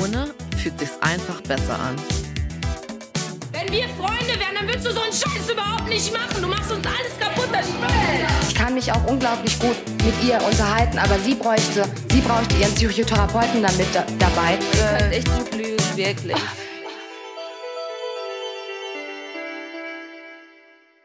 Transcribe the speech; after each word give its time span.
Ohne 0.00 0.34
fühlt 0.56 0.78
sich's 0.78 0.98
einfach 1.02 1.40
besser 1.42 1.78
an. 1.78 1.96
Wenn 3.52 3.70
wir 3.70 3.84
Freunde 3.90 4.40
wären, 4.40 4.54
dann 4.54 4.66
würdest 4.66 4.86
du 4.86 4.92
so 4.92 5.00
einen 5.00 5.12
Scheiß 5.12 5.50
überhaupt 5.52 5.88
nicht 5.88 6.10
machen. 6.12 6.40
Du 6.40 6.48
machst 6.48 6.72
uns 6.72 6.86
alles 6.86 7.18
kaputt, 7.18 7.48
das 7.52 7.66
Spiel. 7.66 8.26
Ich 8.48 8.54
kann 8.54 8.74
mich 8.74 8.90
auch 8.90 9.04
unglaublich 9.06 9.58
gut 9.58 9.76
mit 10.04 10.14
ihr 10.24 10.42
unterhalten, 10.42 10.98
aber 10.98 11.18
sie 11.18 11.34
bräuchte, 11.34 11.84
sie 12.10 12.20
bräuchte 12.20 12.56
ihren 12.56 12.74
Psychotherapeuten 12.74 13.62
damit 13.62 13.88
da, 13.92 14.04
dabei. 14.18 14.58
Könnte 14.72 15.14
echt 15.14 15.28
gut 15.36 15.54
lügen, 15.54 15.96
wirklich. 15.96 16.36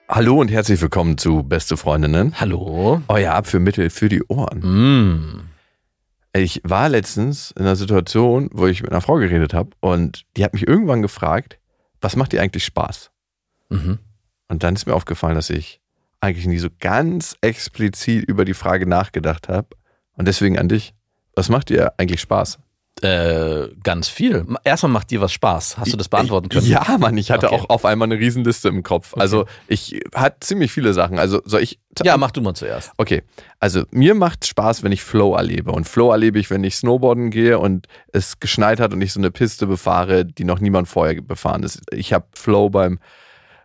Hallo 0.08 0.40
und 0.40 0.50
herzlich 0.50 0.80
willkommen 0.80 1.18
zu 1.18 1.44
Beste 1.44 1.76
Freundinnen. 1.76 2.40
Hallo? 2.40 3.02
Euer 3.10 3.34
Abführmittel 3.34 3.90
für 3.90 4.08
die 4.08 4.24
Ohren. 4.24 4.60
Mm. 4.62 5.47
Ich 6.38 6.62
war 6.64 6.88
letztens 6.88 7.50
in 7.52 7.64
einer 7.64 7.76
Situation, 7.76 8.50
wo 8.54 8.68
ich 8.68 8.84
mit 8.84 8.92
einer 8.92 9.02
Frau 9.02 9.16
geredet 9.16 9.56
habe 9.56 9.72
und 9.80 10.24
die 10.36 10.44
hat 10.44 10.54
mich 10.54 10.68
irgendwann 10.68 11.02
gefragt, 11.02 11.58
was 12.00 12.16
macht 12.16 12.32
dir 12.32 12.42
eigentlich 12.42 12.64
Spaß? 12.64 13.10
Mhm. 13.70 13.98
Und 14.48 14.62
dann 14.62 14.76
ist 14.76 14.86
mir 14.86 14.94
aufgefallen, 14.94 15.34
dass 15.34 15.50
ich 15.50 15.82
eigentlich 16.20 16.46
nie 16.46 16.60
so 16.60 16.70
ganz 16.80 17.36
explizit 17.42 18.24
über 18.26 18.46
die 18.46 18.54
Frage 18.54 18.86
nachgedacht 18.86 19.50
habe. 19.50 19.70
Und 20.14 20.28
deswegen 20.28 20.60
an 20.60 20.70
dich, 20.70 20.94
was 21.36 21.50
macht 21.50 21.70
dir 21.70 21.94
eigentlich 21.98 22.22
Spaß? 22.22 22.60
Äh, 23.02 23.68
ganz 23.84 24.08
viel. 24.08 24.46
Erstmal 24.64 24.92
macht 24.92 25.12
dir 25.12 25.22
was 25.22 25.32
Spaß. 25.32 25.78
Hast 25.78 25.94
du 25.94 25.98
das 25.98 26.10
beantworten 26.10 26.50
können? 26.50 26.66
Ja, 26.66 26.98
Mann, 27.00 27.16
ich 27.18 27.30
hatte 27.30 27.48
Okay. 27.48 27.56
auch 27.56 27.70
auf 27.70 27.86
einmal 27.86 28.08
eine 28.08 28.20
Riesenliste 28.20 28.70
im 28.70 28.82
Kopf. 28.82 29.14
Also 29.16 29.46
ich 29.68 30.02
hatte 30.16 30.38
ziemlich 30.40 30.72
viele 30.72 30.94
Sachen. 30.94 31.20
Also 31.20 31.42
soll 31.46 31.62
ich 31.62 31.80
Ja, 32.04 32.18
mach 32.18 32.32
du 32.32 32.42
mal 32.42 32.56
zuerst. 32.56 32.92
Okay, 32.98 33.22
also 33.60 33.84
mir 33.92 34.16
macht 34.16 34.48
Spaß, 34.48 34.82
wenn 34.82 34.92
ich 34.92 35.04
Flow 35.04 35.36
erlebe. 35.36 35.72
Und 35.72 35.88
Flow 35.88 36.12
erlebe 36.12 36.40
ich, 36.40 36.50
wenn 36.50 36.64
ich 36.64 36.76
Snowboarden 36.76 37.30
gehe 37.30 37.60
und 37.60 37.88
es 38.14 38.40
geschneit 38.40 38.80
hat 38.80 38.94
und 38.94 39.02
ich 39.02 39.14
so 39.14 39.20
eine 39.20 39.30
Piste 39.30 39.68
befahre, 39.68 40.26
die 40.26 40.44
noch 40.44 40.60
niemand 40.60 40.88
vorher 40.88 41.22
befahren 41.22 41.62
ist. 41.62 41.82
Ich 41.92 42.14
habe 42.14 42.26
Flow 42.34 42.70
beim 42.72 43.00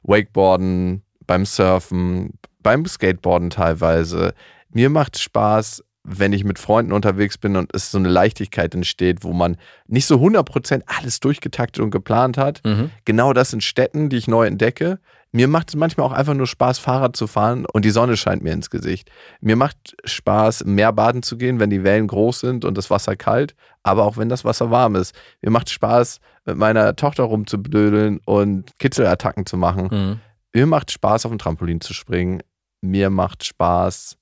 Wakeboarden, 0.02 1.02
beim 1.26 1.46
Surfen, 1.46 2.38
beim 2.62 2.84
Skateboarden 2.86 3.50
teilweise. 3.50 4.34
Mir 4.70 4.90
macht 4.90 5.18
Spaß, 5.18 5.82
wenn 6.04 6.32
ich 6.32 6.44
mit 6.44 6.58
Freunden 6.58 6.92
unterwegs 6.92 7.38
bin 7.38 7.56
und 7.56 7.74
es 7.74 7.90
so 7.90 7.98
eine 7.98 8.08
Leichtigkeit 8.08 8.74
entsteht, 8.74 9.22
wo 9.22 9.32
man 9.32 9.56
nicht 9.86 10.06
so 10.06 10.16
100% 10.16 10.82
alles 10.86 11.20
durchgetaktet 11.20 11.82
und 11.82 11.90
geplant 11.90 12.36
hat. 12.38 12.60
Mhm. 12.64 12.90
Genau 13.04 13.32
das 13.32 13.52
in 13.52 13.60
Städten, 13.60 14.08
die 14.08 14.16
ich 14.16 14.26
neu 14.26 14.46
entdecke. 14.46 14.98
Mir 15.30 15.48
macht 15.48 15.70
es 15.70 15.76
manchmal 15.76 16.06
auch 16.06 16.12
einfach 16.12 16.34
nur 16.34 16.46
Spaß, 16.46 16.78
Fahrrad 16.78 17.16
zu 17.16 17.26
fahren 17.26 17.64
und 17.72 17.84
die 17.84 17.90
Sonne 17.90 18.16
scheint 18.18 18.42
mir 18.42 18.52
ins 18.52 18.68
Gesicht. 18.68 19.10
Mir 19.40 19.56
macht 19.56 19.96
Spaß, 20.04 20.60
im 20.62 20.74
Meer 20.74 20.92
baden 20.92 21.22
zu 21.22 21.38
gehen, 21.38 21.58
wenn 21.58 21.70
die 21.70 21.84
Wellen 21.84 22.06
groß 22.06 22.40
sind 22.40 22.64
und 22.66 22.76
das 22.76 22.90
Wasser 22.90 23.16
kalt, 23.16 23.54
aber 23.82 24.04
auch 24.04 24.18
wenn 24.18 24.28
das 24.28 24.44
Wasser 24.44 24.70
warm 24.70 24.94
ist. 24.94 25.14
Mir 25.40 25.50
macht 25.50 25.70
Spaß, 25.70 26.20
mit 26.44 26.58
meiner 26.58 26.96
Tochter 26.96 27.22
rumzublödeln 27.22 28.20
und 28.26 28.78
Kitzelattacken 28.78 29.46
zu 29.46 29.56
machen. 29.56 29.88
Mhm. 29.90 30.20
Mir 30.52 30.66
macht 30.66 30.90
Spaß, 30.90 31.24
auf 31.24 31.32
dem 31.32 31.38
Trampolin 31.38 31.80
zu 31.80 31.94
springen. 31.94 32.42
Mir 32.82 33.08
macht 33.08 33.44
Spaß, 33.44 34.18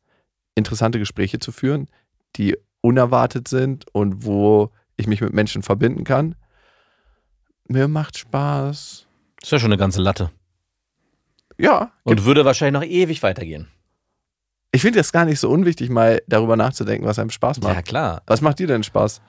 interessante 0.54 0.98
Gespräche 0.98 1.38
zu 1.38 1.52
führen, 1.52 1.88
die 2.36 2.56
unerwartet 2.80 3.48
sind 3.48 3.86
und 3.94 4.24
wo 4.24 4.70
ich 4.96 5.06
mich 5.06 5.20
mit 5.20 5.32
Menschen 5.32 5.62
verbinden 5.62 6.04
kann. 6.04 6.34
Mir 7.68 7.88
macht 7.88 8.18
Spaß. 8.18 9.06
Das 9.40 9.48
ist 9.48 9.52
ja 9.52 9.58
schon 9.58 9.70
eine 9.72 9.78
ganze 9.78 10.00
Latte. 10.02 10.30
Ja, 11.58 11.92
Und 12.04 12.24
würde 12.24 12.44
wahrscheinlich 12.44 12.80
noch 12.80 12.88
ewig 12.88 13.22
weitergehen. 13.22 13.68
ich 14.72 14.80
finde 14.82 14.98
das 14.98 15.12
gar 15.12 15.24
nicht 15.24 15.38
so 15.40 15.50
unwichtig, 15.50 15.90
mal 15.90 16.22
darüber 16.26 16.56
nachzudenken, 16.56 17.06
was 17.06 17.18
einem 17.18 17.30
Spaß 17.30 17.60
macht. 17.60 17.74
Ja, 17.74 17.82
klar. 17.82 18.22
Was 18.26 18.40
macht 18.40 18.58
dir 18.58 18.66
denn 18.66 18.82
Spaß? 18.82 19.20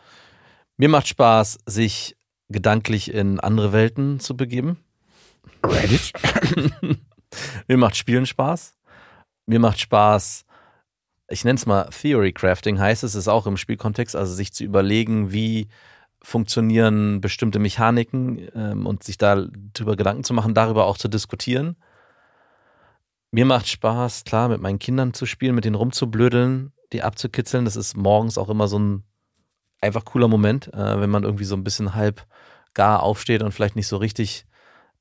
Mir 0.77 0.87
macht 0.89 1.07
Spaß, 1.07 1.59
sich 1.65 2.15
gedanklich 2.49 3.13
in 3.13 3.39
andere 3.39 3.73
Welten 3.73 4.19
zu 4.19 4.35
begeben. 4.37 4.77
Reddit? 5.63 6.11
Mir 7.67 7.77
macht 7.77 7.95
Spielen 7.95 8.25
Spaß. 8.25 8.73
Mir 9.45 9.59
macht 9.59 9.79
Spaß, 9.79 10.43
ich 11.31 11.43
nenne 11.43 11.57
es 11.57 11.65
mal 11.65 11.89
Theory 11.89 12.33
Crafting, 12.33 12.79
heißt 12.79 13.03
es, 13.03 13.15
ist 13.15 13.27
auch 13.27 13.47
im 13.47 13.57
Spielkontext, 13.57 14.15
also 14.15 14.33
sich 14.33 14.53
zu 14.53 14.63
überlegen, 14.63 15.31
wie 15.31 15.67
funktionieren 16.23 17.21
bestimmte 17.21 17.59
Mechaniken 17.59 18.47
ähm, 18.53 18.85
und 18.85 19.03
sich 19.03 19.17
da 19.17 19.47
drüber 19.73 19.95
Gedanken 19.95 20.23
zu 20.23 20.33
machen, 20.33 20.53
darüber 20.53 20.85
auch 20.85 20.97
zu 20.97 21.07
diskutieren. 21.07 21.75
Mir 23.31 23.45
macht 23.45 23.67
Spaß, 23.67 24.23
klar, 24.25 24.49
mit 24.49 24.61
meinen 24.61 24.77
Kindern 24.77 25.13
zu 25.13 25.25
spielen, 25.25 25.55
mit 25.55 25.65
denen 25.65 25.75
rumzublödeln, 25.75 26.73
die 26.91 27.01
abzukitzeln. 27.01 27.65
Das 27.65 27.75
ist 27.75 27.95
morgens 27.95 28.37
auch 28.37 28.49
immer 28.49 28.67
so 28.67 28.77
ein 28.77 29.03
einfach 29.79 30.05
cooler 30.05 30.27
Moment, 30.27 30.71
äh, 30.73 30.99
wenn 30.99 31.09
man 31.09 31.23
irgendwie 31.23 31.45
so 31.45 31.55
ein 31.55 31.63
bisschen 31.63 31.95
halb 31.95 32.25
gar 32.73 33.01
aufsteht 33.01 33.41
und 33.41 33.51
vielleicht 33.51 33.75
nicht 33.75 33.87
so 33.87 33.97
richtig 33.97 34.45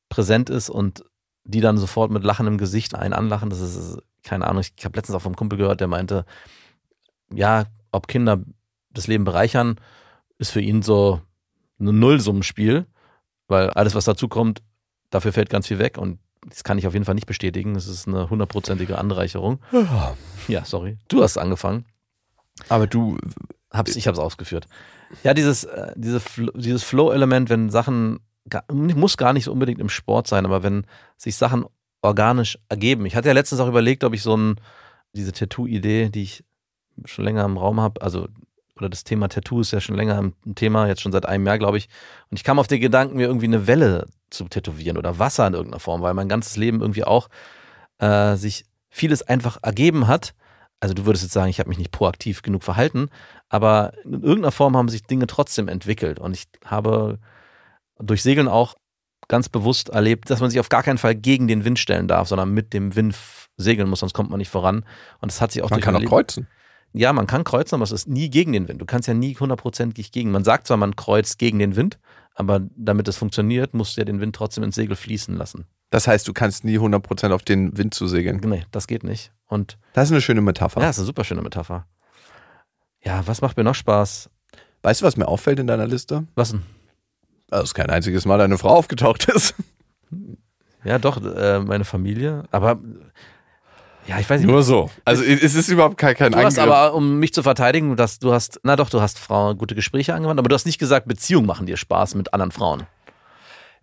präsent 0.09 0.49
ist 0.49 0.71
und 0.71 1.05
die 1.45 1.61
dann 1.61 1.77
sofort 1.77 2.11
mit 2.11 2.25
lachendem 2.25 2.59
Gesicht 2.59 2.95
einen 2.95 3.15
anlachen. 3.15 3.51
Das 3.51 3.61
ist, 3.61 3.99
keine 4.23 4.47
Ahnung, 4.47 4.63
ich 4.63 4.85
habe 4.85 4.97
letztens 4.97 5.17
auch 5.17 5.23
vom 5.23 5.37
Kumpel 5.37 5.59
gehört, 5.59 5.81
der 5.81 5.89
meinte, 5.89 6.25
ja, 7.33 7.65
ob 7.93 8.09
Kinder 8.09 8.41
das 8.91 9.07
Leben 9.07 9.25
bereichern, 9.25 9.77
ist 10.39 10.51
für 10.51 10.61
ihn 10.61 10.83
so 10.83 11.21
ein 11.79 11.99
Nullsummenspiel, 11.99 12.87
weil 13.49 13.71
alles, 13.71 13.95
was 13.95 14.05
dazu 14.05 14.29
kommt, 14.29 14.63
dafür 15.11 15.33
fällt 15.33 15.51
ganz 15.51 15.67
viel 15.67 15.79
weg 15.79 15.99
und 15.99 16.19
das 16.49 16.65
kann 16.65 16.79
ich 16.79 16.87
auf 16.87 16.95
jeden 16.95 17.05
Fall 17.05 17.15
nicht 17.15 17.27
bestätigen. 17.27 17.77
Es 17.77 17.87
ist 17.87 18.09
eine 18.09 18.31
hundertprozentige 18.31 18.97
Anreicherung. 18.97 19.61
Ja, 20.49 20.65
sorry. 20.65 20.97
Du 21.09 21.23
hast 21.23 21.37
angefangen. 21.37 21.85
Aber 22.69 22.87
du, 22.87 23.19
Hab's, 23.71 23.95
ich 23.95 24.07
habe 24.07 24.15
es 24.15 24.21
ausgeführt. 24.21 24.67
Ja, 25.23 25.35
dieses, 25.35 25.65
äh, 25.65 25.93
diese, 25.97 26.21
dieses 26.55 26.83
Flow-Element, 26.83 27.51
wenn 27.51 27.71
Sachen, 27.71 28.21
muss 28.73 29.17
gar 29.17 29.33
nicht 29.33 29.45
so 29.45 29.53
unbedingt 29.53 29.81
im 29.81 29.89
Sport 29.89 30.27
sein, 30.27 30.45
aber 30.45 30.63
wenn 30.63 30.87
sich 31.17 31.37
Sachen 31.37 31.67
organisch 32.03 32.59
ergeben. 32.69 33.07
Ich 33.07 33.17
hatte 33.17 33.29
ja 33.29 33.35
letztens 33.35 33.61
auch 33.61 33.69
überlegt, 33.69 34.05
ob 34.05 34.15
ich 34.15 34.23
so 34.23 34.37
ein, 34.37 34.57
diese 35.13 35.33
Tattoo-Idee, 35.33 36.09
die 36.11 36.23
ich 36.23 36.45
schon 37.05 37.25
länger 37.25 37.45
im 37.45 37.57
Raum 37.57 37.81
habe, 37.81 38.03
also, 38.03 38.29
oder 38.77 38.89
das 38.89 39.05
Thema 39.05 39.29
Tattoo 39.29 39.61
ist 39.61 39.73
ja 39.73 39.81
schon 39.81 39.97
länger 39.97 40.19
ein 40.19 40.55
Thema, 40.55 40.87
jetzt 40.87 41.03
schon 41.03 41.13
seit 41.13 41.27
einem 41.27 41.47
Jahr, 41.47 41.59
glaube 41.59 41.79
ich. 41.79 41.89
Und 42.31 42.39
ich 42.39 42.45
kam 42.45 42.59
auf 42.59 42.67
den 42.67 42.81
Gedanken, 42.81 43.17
mir 43.17 43.27
irgendwie 43.27 43.47
eine 43.47 43.67
Welle 43.67 44.07
zu 44.31 44.45
tätowieren 44.45 44.97
oder 44.97 45.19
Wasser 45.19 45.47
in 45.47 45.55
irgendeiner 45.55 45.81
Form, 45.81 46.01
weil 46.01 46.15
mein 46.15 46.29
ganzes 46.29 46.57
Leben 46.57 46.81
irgendwie 46.81 47.05
auch 47.05 47.29
äh, 47.99 48.37
sich 48.37 48.65
vieles 48.89 49.23
einfach 49.23 49.59
ergeben 49.63 50.07
hat. 50.07 50.35
Also 50.81 50.95
du 50.95 51.05
würdest 51.05 51.25
jetzt 51.25 51.35
sagen, 51.35 51.51
ich 51.51 51.59
habe 51.59 51.69
mich 51.69 51.79
nicht 51.79 51.91
proaktiv 51.91 52.41
genug 52.41 52.63
verhalten, 52.63 53.11
aber 53.51 53.93
in 54.05 54.23
irgendeiner 54.23 54.53
Form 54.53 54.77
haben 54.77 54.89
sich 54.89 55.03
Dinge 55.03 55.27
trotzdem 55.27 55.69
entwickelt. 55.69 56.19
Und 56.19 56.35
ich 56.35 56.49
habe 56.65 57.19
durch 57.99 58.23
Segeln 58.23 58.49
auch 58.49 58.77
ganz 59.31 59.49
bewusst 59.49 59.89
erlebt, 59.89 60.29
dass 60.29 60.41
man 60.41 60.51
sich 60.51 60.61
auf 60.61 60.69
gar 60.69 60.83
keinen 60.83 60.99
Fall 60.99 61.15
gegen 61.15 61.49
den 61.49 61.65
Wind 61.65 61.79
stellen 61.79 62.09
darf, 62.09 62.29
sondern 62.29 62.53
mit 62.53 62.75
dem 62.75 62.95
Wind 62.97 63.17
segeln 63.57 63.89
muss, 63.89 64.01
sonst 64.01 64.13
kommt 64.13 64.29
man 64.29 64.39
nicht 64.39 64.51
voran. 64.51 64.85
Und 65.21 65.31
das 65.31 65.41
hat 65.41 65.53
sich 65.53 65.63
auch 65.63 65.71
man 65.71 65.81
kann 65.81 65.97
auch 65.97 66.05
kreuzen. 66.05 66.49
ja, 66.93 67.13
man 67.13 67.27
kann 67.27 67.45
kreuzen, 67.45 67.77
aber 67.77 67.85
es 67.85 67.93
ist 67.93 68.09
nie 68.09 68.29
gegen 68.29 68.53
den 68.53 68.69
Wind. 68.69 68.81
Du 68.83 68.87
kannst 68.87 69.07
ja 69.09 69.15
nie 69.15 69.35
hundertprozentig 69.37 70.13
gegen. 70.13 70.31
Man 70.33 70.45
sagt 70.45 70.67
zwar, 70.67 70.77
man 70.77 70.97
kreuzt 70.97 71.39
gegen 71.39 71.59
den 71.61 71.77
Wind, 71.77 71.99
aber 72.35 72.61
damit 72.77 73.07
es 73.09 73.17
funktioniert, 73.17 73.73
musst 73.73 73.97
du 73.97 74.01
ja 74.01 74.05
den 74.05 74.21
Wind 74.21 74.35
trotzdem 74.35 74.65
ins 74.65 74.75
Segel 74.75 74.97
fließen 74.97 75.37
lassen. 75.37 75.67
Das 75.91 76.07
heißt, 76.09 76.27
du 76.27 76.33
kannst 76.33 76.65
nie 76.65 76.79
100% 76.79 77.33
auf 77.33 77.43
den 77.43 77.77
Wind 77.79 77.95
zusegeln. 77.95 78.41
Nee, 78.45 78.65
das 78.73 78.87
geht 78.87 79.05
nicht. 79.05 79.33
Und 79.47 79.79
Das 79.93 80.09
ist 80.09 80.13
eine 80.13 80.21
schöne 80.21 80.41
Metapher. 80.41 80.81
ja, 80.81 80.87
das 80.89 80.97
ist 80.97 81.01
eine 81.01 81.07
super 81.07 81.25
schöne 81.25 81.43
Metapher. 81.43 81.87
Ja, 83.03 83.27
was 83.27 83.41
macht 83.41 83.57
mir 83.57 83.65
noch 83.65 83.75
Spaß? 83.75 84.29
Weißt 84.83 85.01
du, 85.03 85.07
was 85.07 85.17
mir 85.17 85.29
auffällt 85.29 85.59
in 85.59 85.67
deiner 85.67 85.87
Liste? 85.87 86.27
Was 86.35 86.51
denn? 86.51 86.63
Dass 87.51 87.75
kein 87.75 87.91
einziges 87.91 88.25
Mal 88.25 88.41
eine 88.41 88.59
Frau 88.59 88.71
aufgetaucht 88.71 89.29
ist. 89.29 89.55
Ja, 90.85 90.99
doch, 90.99 91.23
äh, 91.23 91.61
meine 91.61 91.85
Familie. 91.85 92.45
Aber 92.51 92.79
ja, 94.07 94.19
ich 94.19 94.29
weiß 94.31 94.41
nicht. 94.41 94.51
Nur 94.51 94.63
so. 94.63 94.91
Also 95.05 95.23
es 95.23 95.55
ist 95.55 95.69
überhaupt 95.69 95.99
kein, 95.99 96.15
kein 96.17 96.33
Du 96.33 96.39
hast 96.39 96.59
Angriff. 96.59 96.75
aber, 96.75 96.95
um 96.95 97.19
mich 97.19 97.35
zu 97.35 97.43
verteidigen, 97.43 97.97
dass 97.97 98.19
du 98.19 98.33
hast, 98.33 98.61
na 98.63 98.77
doch, 98.77 98.89
du 98.89 99.01
hast 99.01 99.19
Frauen 99.19 99.59
gute 99.59 99.75
Gespräche 99.75 100.15
angewandt, 100.15 100.39
aber 100.39 100.49
du 100.49 100.55
hast 100.55 100.65
nicht 100.67 100.79
gesagt, 100.79 101.07
Beziehungen 101.07 101.47
machen 101.47 101.67
dir 101.67 101.77
Spaß 101.77 102.15
mit 102.15 102.33
anderen 102.33 102.51
Frauen. 102.51 102.85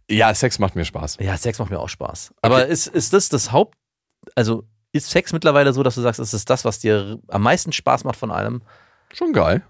ja, 0.09 0.33
Sex 0.33 0.57
macht 0.59 0.75
mir 0.75 0.85
Spaß. 0.85 1.17
Ja, 1.19 1.37
Sex 1.37 1.59
macht 1.59 1.69
mir 1.69 1.79
auch 1.79 1.89
Spaß. 1.89 2.33
Aber 2.41 2.65
ist, 2.65 2.87
ist 2.87 3.13
das 3.13 3.29
das 3.29 3.51
Haupt, 3.51 3.75
also 4.35 4.63
ist 4.91 5.09
Sex 5.09 5.33
mittlerweile 5.33 5.73
so, 5.73 5.83
dass 5.83 5.95
du 5.95 6.01
sagst, 6.01 6.19
es 6.19 6.33
ist 6.33 6.49
das, 6.49 6.65
was 6.65 6.79
dir 6.79 7.19
am 7.27 7.43
meisten 7.43 7.71
Spaß 7.71 8.03
macht 8.05 8.17
von 8.17 8.31
allem? 8.31 8.63
Schon 9.13 9.33
geil. 9.33 9.61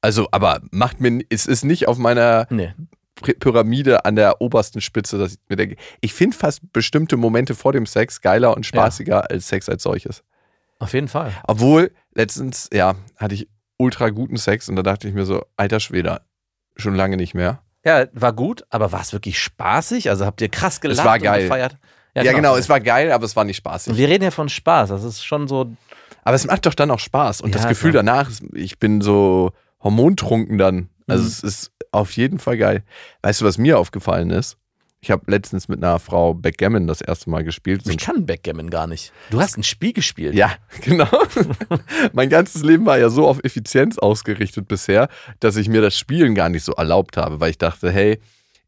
Also, 0.00 0.26
aber 0.32 0.60
macht 0.70 1.00
mir, 1.00 1.22
es 1.30 1.46
ist 1.46 1.64
nicht 1.64 1.86
auf 1.86 1.96
meiner 1.98 2.46
Nee. 2.50 2.74
Py- 3.24 3.38
Pyramide 3.38 4.04
an 4.04 4.16
der 4.16 4.40
obersten 4.40 4.80
Spitze, 4.80 5.18
dass 5.18 5.32
ich 5.32 5.38
mir 5.48 5.56
denke, 5.56 5.76
ich 6.00 6.12
finde 6.14 6.36
fast 6.36 6.60
bestimmte 6.72 7.16
Momente 7.16 7.54
vor 7.54 7.72
dem 7.72 7.86
Sex 7.86 8.20
geiler 8.20 8.56
und 8.56 8.64
spaßiger 8.66 9.30
als 9.30 9.48
Sex 9.48 9.68
als 9.68 9.82
solches. 9.82 10.22
Auf 10.78 10.92
jeden 10.92 11.08
Fall. 11.08 11.32
Obwohl, 11.46 11.92
letztens, 12.14 12.68
ja, 12.72 12.94
hatte 13.16 13.34
ich 13.34 13.48
ultra 13.76 14.10
guten 14.10 14.36
Sex 14.36 14.68
und 14.68 14.76
da 14.76 14.82
dachte 14.82 15.08
ich 15.08 15.14
mir 15.14 15.24
so, 15.24 15.42
alter 15.56 15.80
Schwede, 15.80 16.20
schon 16.76 16.94
lange 16.94 17.16
nicht 17.16 17.34
mehr. 17.34 17.60
Ja, 17.84 18.06
war 18.12 18.32
gut, 18.32 18.64
aber 18.70 18.92
war 18.92 19.00
es 19.00 19.12
wirklich 19.12 19.38
spaßig? 19.38 20.08
Also 20.10 20.24
habt 20.26 20.40
ihr 20.40 20.48
krass 20.48 20.80
gelacht 20.80 21.04
war 21.06 21.18
geil. 21.18 21.40
und 21.42 21.48
gefeiert? 21.48 21.76
Ja, 22.16 22.32
genau, 22.32 22.56
es 22.56 22.68
war 22.68 22.80
geil, 22.80 23.10
aber 23.12 23.24
es 23.24 23.34
war 23.34 23.44
nicht 23.44 23.56
spaßig. 23.56 23.90
Und 23.92 23.98
wir 23.98 24.08
reden 24.08 24.22
ja 24.24 24.30
von 24.30 24.48
Spaß. 24.48 24.88
Das 24.90 25.02
ist 25.02 25.24
schon 25.24 25.48
so. 25.48 25.72
Aber 26.22 26.36
es 26.36 26.46
macht 26.46 26.64
doch 26.64 26.74
dann 26.74 26.90
auch 26.92 27.00
Spaß. 27.00 27.40
Und 27.40 27.54
das 27.56 27.64
Ja, 27.64 27.68
Gefühl 27.70 27.90
klar. 27.90 28.04
danach, 28.04 28.30
ich 28.52 28.78
bin 28.78 29.00
so 29.00 29.50
hormontrunken 29.82 30.56
dann. 30.58 30.88
Also 31.06 31.22
Mhm. 31.22 31.28
es 31.28 31.42
ist 31.42 31.72
auf 31.92 32.12
jeden 32.12 32.38
Fall 32.38 32.56
geil. 32.56 32.82
Weißt 33.22 33.40
du, 33.40 33.44
was 33.44 33.58
mir 33.58 33.78
aufgefallen 33.78 34.30
ist? 34.30 34.56
Ich 35.00 35.10
habe 35.10 35.30
letztens 35.30 35.68
mit 35.68 35.84
einer 35.84 35.98
Frau 35.98 36.32
Backgammon 36.32 36.86
das 36.86 37.02
erste 37.02 37.28
Mal 37.28 37.44
gespielt. 37.44 37.82
Ich 37.86 37.98
kann 37.98 38.24
Backgammon 38.24 38.70
gar 38.70 38.86
nicht. 38.86 39.12
Du 39.30 39.38
hast 39.38 39.58
ein 39.58 39.62
Spiel 39.62 39.92
gespielt. 39.92 40.34
Ja, 40.34 40.54
genau. 40.80 41.08
mein 42.12 42.30
ganzes 42.30 42.62
Leben 42.62 42.86
war 42.86 42.98
ja 42.98 43.10
so 43.10 43.26
auf 43.28 43.38
Effizienz 43.44 43.98
ausgerichtet 43.98 44.66
bisher, 44.66 45.08
dass 45.40 45.56
ich 45.56 45.68
mir 45.68 45.82
das 45.82 45.98
Spielen 45.98 46.34
gar 46.34 46.48
nicht 46.48 46.64
so 46.64 46.72
erlaubt 46.72 47.16
habe, 47.18 47.38
weil 47.40 47.50
ich 47.50 47.58
dachte, 47.58 47.90
hey, 47.90 48.18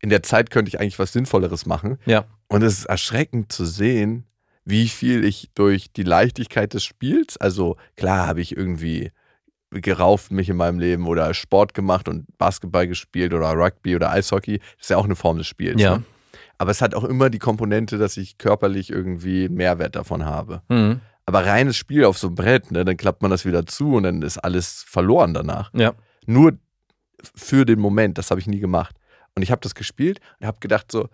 in 0.00 0.11
der 0.11 0.23
Zeit 0.23 0.50
könnte 0.50 0.69
ich 0.69 0.79
eigentlich 0.79 0.99
was 0.99 1.12
Sinnvolleres 1.15 1.65
machen. 1.65 1.99
Ja. 2.05 2.27
Und 2.49 2.62
es 2.62 2.81
ist 2.81 2.85
erschreckend 2.85 3.50
zu 3.50 3.65
sehen, 3.65 4.25
wie 4.67 4.88
viel 4.88 5.25
ich 5.25 5.49
durch 5.55 5.91
die 5.93 6.03
Leichtigkeit 6.03 6.75
des 6.75 6.85
Spiels, 6.85 7.37
also 7.38 7.77
klar 7.97 8.27
habe 8.27 8.41
ich 8.43 8.55
irgendwie 8.56 9.11
gerauft 9.81 10.32
mich 10.32 10.49
in 10.49 10.56
meinem 10.56 10.78
Leben 10.78 11.06
oder 11.06 11.32
Sport 11.34 11.75
gemacht 11.75 12.08
und 12.08 12.26
Basketball 12.38 12.87
gespielt 12.87 13.32
oder 13.32 13.52
Rugby 13.52 13.96
oder 13.96 14.11
Eishockey, 14.11 14.58
das 14.58 14.69
ist 14.81 14.90
ja 14.90 14.96
auch 14.96 15.05
eine 15.05 15.17
Form 15.17 15.38
des 15.38 15.46
Spiels. 15.46 15.81
Ja. 15.81 15.99
Ne? 15.99 16.05
Aber 16.58 16.70
es 16.70 16.81
hat 16.81 16.94
auch 16.94 17.05
immer 17.05 17.31
die 17.31 17.38
Komponente, 17.38 17.99
dass 17.99 18.17
ich 18.17 18.38
körperlich 18.38 18.90
irgendwie 18.90 19.49
Mehrwert 19.49 19.96
davon 19.96 20.25
habe. 20.25 20.62
Mhm. 20.69 21.00
Aber 21.26 21.44
reines 21.44 21.76
Spiel 21.76 22.05
auf 22.05 22.19
so 22.19 22.28
einem 22.28 22.37
Brett, 22.37 22.70
ne, 22.70 22.84
dann 22.84 22.96
klappt 22.96 23.20
man 23.20 23.31
das 23.31 23.44
wieder 23.44 23.67
zu 23.67 23.94
und 23.94 24.05
dann 24.05 24.23
ist 24.23 24.38
alles 24.38 24.84
verloren 24.87 25.34
danach. 25.34 25.70
Ja. 25.75 25.93
Nur 26.25 26.52
für 27.34 27.64
den 27.64 27.81
Moment, 27.81 28.17
das 28.17 28.31
habe 28.31 28.40
ich 28.40 28.46
nie 28.46 28.61
gemacht. 28.61 28.96
Und 29.34 29.43
ich 29.43 29.50
habe 29.50 29.61
das 29.61 29.75
gespielt 29.75 30.20
und 30.40 30.46
habe 30.46 30.61
gedacht 30.61 30.90
so, 30.90 31.08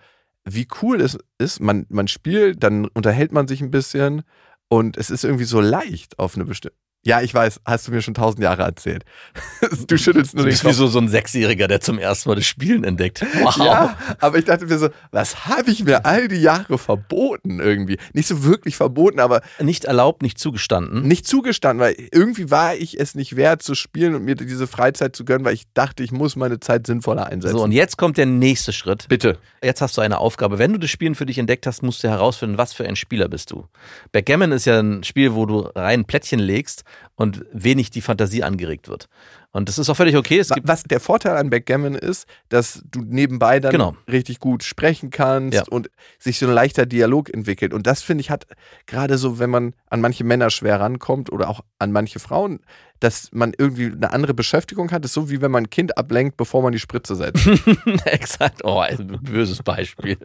wie 0.45 0.69
cool 0.83 1.01
es 1.01 1.19
ist, 1.39 1.61
man, 1.61 1.87
man 1.89 2.09
spielt, 2.09 2.63
dann 2.63 2.87
unterhält 2.89 3.33
man 3.33 3.49
sich 3.49 3.63
ein 3.63 3.71
bisschen 3.71 4.23
und 4.69 4.97
es 4.97 5.11
ist 5.11 5.25
irgendwie 5.25 5.45
so 5.45 5.61
leicht 5.61 6.19
auf 6.19 6.35
eine 6.35 6.45
bestimmte... 6.45 6.77
Ja, 7.05 7.21
ich 7.21 7.35
weiß, 7.35 7.61
hast 7.65 7.89
du 7.89 7.93
mir 7.93 8.01
schon 8.01 8.15
tausend 8.15 8.45
Jahre 8.45 8.63
erzählt. 8.63 9.05
du 9.89 9.99
schüttelst 9.99 10.35
nur 10.35 10.45
Du 10.45 10.49
den 10.49 10.53
bist 10.53 10.63
wie 10.63 10.69
Kopf. 10.69 10.77
so, 10.77 10.87
so 10.87 11.01
ein 11.01 11.09
Sechsjähriger, 11.09 11.67
der 11.67 11.81
zum 11.81 11.99
ersten 11.99 12.29
Mal 12.29 12.37
das 12.37 12.47
Spielen 12.47 12.85
entdeckt. 12.85 13.25
Wow. 13.43 13.57
Ja, 13.57 13.97
aber 14.21 14.39
ich 14.39 14.45
dachte 14.45 14.67
mir 14.67 14.79
so, 14.79 14.89
was 15.11 15.47
habe 15.47 15.71
ich 15.73 15.83
mir 15.85 16.07
all 16.07 16.29
die 16.29 16.37
Jahre 16.41 16.79
verboten 16.79 17.59
irgendwie? 17.59 17.99
Nicht 18.13 18.29
so 18.29 18.45
wirklich 18.45 18.77
verboten, 18.77 19.19
aber 19.19 19.43
Nicht 19.61 19.85
erlaubt, 19.85 20.23
nicht 20.23 20.39
zugestanden. 20.39 21.03
nicht 21.09 21.27
zugestanden, 21.27 21.81
weil 21.85 21.97
irgendwie 22.13 22.51
war 22.53 22.77
ich 22.77 23.01
es 23.01 23.17
nicht 23.17 23.35
wert 23.35 23.63
zu 23.65 23.75
spielen 23.75 24.15
und 24.15 24.25
mir 24.25 24.37
diese 24.37 24.69
Freizeit 24.69 25.17
zu 25.17 25.25
gönnen, 25.25 25.45
weil 25.45 25.55
ich 25.55 25.65
dachte, 25.75 26.05
ich 26.05 26.13
muss 26.13 26.37
meine 26.37 26.61
Zeit 26.61 26.87
sinnvoller 26.87 27.27
einsetzen. 27.27 27.57
So, 27.57 27.65
und 27.65 27.73
jetzt 27.73 27.97
kommt 27.99 28.17
der 28.17 28.27
nächste 28.27 28.73
Schritt. 28.73 29.07
bitte. 29.09 29.39
Jetzt 29.61 29.81
hast 29.81 29.97
du 29.97 30.03
eine 30.03 30.19
Aufgabe. 30.19 30.59
Wenn 30.61 30.73
du 30.73 30.79
das 30.79 30.91
Spielen 30.91 31.15
für 31.17 31.27
dich 31.27 31.39
entdeckt 31.39 31.67
hast, 31.67 31.83
musst 31.83 32.03
du 32.05 32.09
herausfinden, 32.09 32.59
was 32.59 32.73
für 32.73 32.85
ein 32.87 32.95
Spieler 32.97 33.29
bist 33.29 33.51
du. 33.51 33.67
Backgammon 34.13 34.53
ist 34.53 34.65
ja 34.67 34.79
ein 34.81 35.03
Spiel, 35.05 35.35
wo 35.35 35.47
du 35.47 35.61
rein 35.75 36.05
Plättchen 36.05 36.39
legst 36.41 36.85
und 37.15 37.45
wenig 37.53 37.91
die 37.91 38.01
Fantasie 38.01 38.43
angeregt 38.43 38.89
wird. 38.89 39.09
Und 39.55 39.69
das 39.69 39.79
ist 39.79 39.91
auch 39.91 39.97
völlig 39.97 40.17
okay. 40.17 40.43
Was 40.63 40.83
der 40.85 40.99
Vorteil 40.99 41.37
an 41.37 41.51
Backgammon 41.51 41.95
ist, 41.95 42.27
dass 42.49 42.83
du 42.91 43.01
nebenbei 43.03 43.61
dann 43.61 43.71
Genau. 43.73 43.95
richtig 44.11 44.41
gut 44.41 44.63
sprechen 44.65 45.11
kannst 45.11 45.55
Ja. 45.55 45.65
und 45.71 45.91
sich 46.19 46.39
so 46.39 46.47
ein 46.47 46.55
leichter 46.55 46.87
Dialog 46.87 47.29
entwickelt. 47.33 47.75
Und 47.75 47.87
das 47.87 48.03
finde 48.03 48.23
ich 48.23 48.31
hat 48.31 48.47
gerade 48.87 49.19
so, 49.19 49.39
wenn 49.39 49.51
man 49.51 49.75
an 49.91 50.01
manche 50.01 50.25
Männer 50.25 50.49
schwer 50.49 50.81
rankommt 50.81 51.31
oder 51.31 51.51
auch 51.51 51.61
an 51.79 51.93
manche 51.93 52.19
Frauen, 52.19 52.61
dass 53.01 53.31
man 53.33 53.53
irgendwie 53.59 53.87
eine 53.87 54.13
andere 54.13 54.33
Beschäftigung 54.33 54.91
hat. 54.93 55.05
Das 55.05 55.11
ist 55.11 55.15
so 55.15 55.29
wie 55.29 55.43
wenn 55.43 55.51
man 55.51 55.65
ein 55.65 55.71
Kind 55.71 55.99
ablenkt, 55.99 56.37
bevor 56.37 56.63
man 56.63 56.73
die 56.73 56.79
Spritze 56.79 57.15
setzt. 57.17 57.47
exakt. 58.07 58.63
Oh, 58.65 58.79
ein 58.79 59.19
böses 59.23 59.63
Beispiel. 59.63 60.17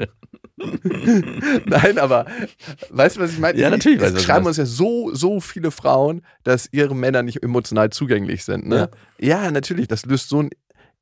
Nein, 1.65 1.97
aber 1.97 2.25
weißt 2.89 3.17
du, 3.17 3.21
was 3.21 3.31
ich 3.33 3.39
meine? 3.39 3.59
Ja, 3.59 3.69
natürlich 3.69 4.01
Es 4.01 4.23
schreiben 4.23 4.45
uns 4.45 4.57
ja 4.57 4.65
so, 4.65 5.13
so 5.13 5.39
viele 5.39 5.71
Frauen, 5.71 6.21
dass 6.43 6.69
ihre 6.71 6.95
Männer 6.95 7.23
nicht 7.23 7.43
emotional 7.43 7.89
zugänglich 7.89 8.43
sind. 8.43 8.67
Ne? 8.67 8.75
Ja. 8.75 8.87
Natürlich. 9.51 9.87
Das 9.87 10.05
löst 10.05 10.29
so 10.29 10.41
ein 10.43 10.49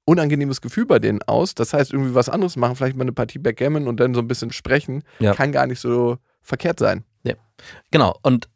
unangenehmes 0.06 0.62
Gefühl 0.62 0.86
bei 0.86 1.00
denen 1.00 1.22
aus. 1.24 1.56
Das 1.56 1.74
heißt, 1.74 1.92
irgendwie 1.92 2.14
was 2.16 2.30
anderes 2.30 2.56
machen, 2.58 2.76
vielleicht 2.76 2.96
mal 2.96 3.04
eine 3.04 3.12
Partie 3.12 3.40
Backgammon 3.40 3.88
und 3.88 4.00
dann 4.00 4.14
so 4.14 4.22
ein 4.22 4.28
bisschen 4.28 4.52
sprechen, 4.52 5.04
Ja. 5.20 5.34
kann 5.34 5.52
gar 5.52 5.66
nicht 5.68 5.80
so 5.80 6.18
verkehrt 6.42 6.80
sein. 6.80 7.04
Genau. 7.90 8.20
Und 8.22 8.50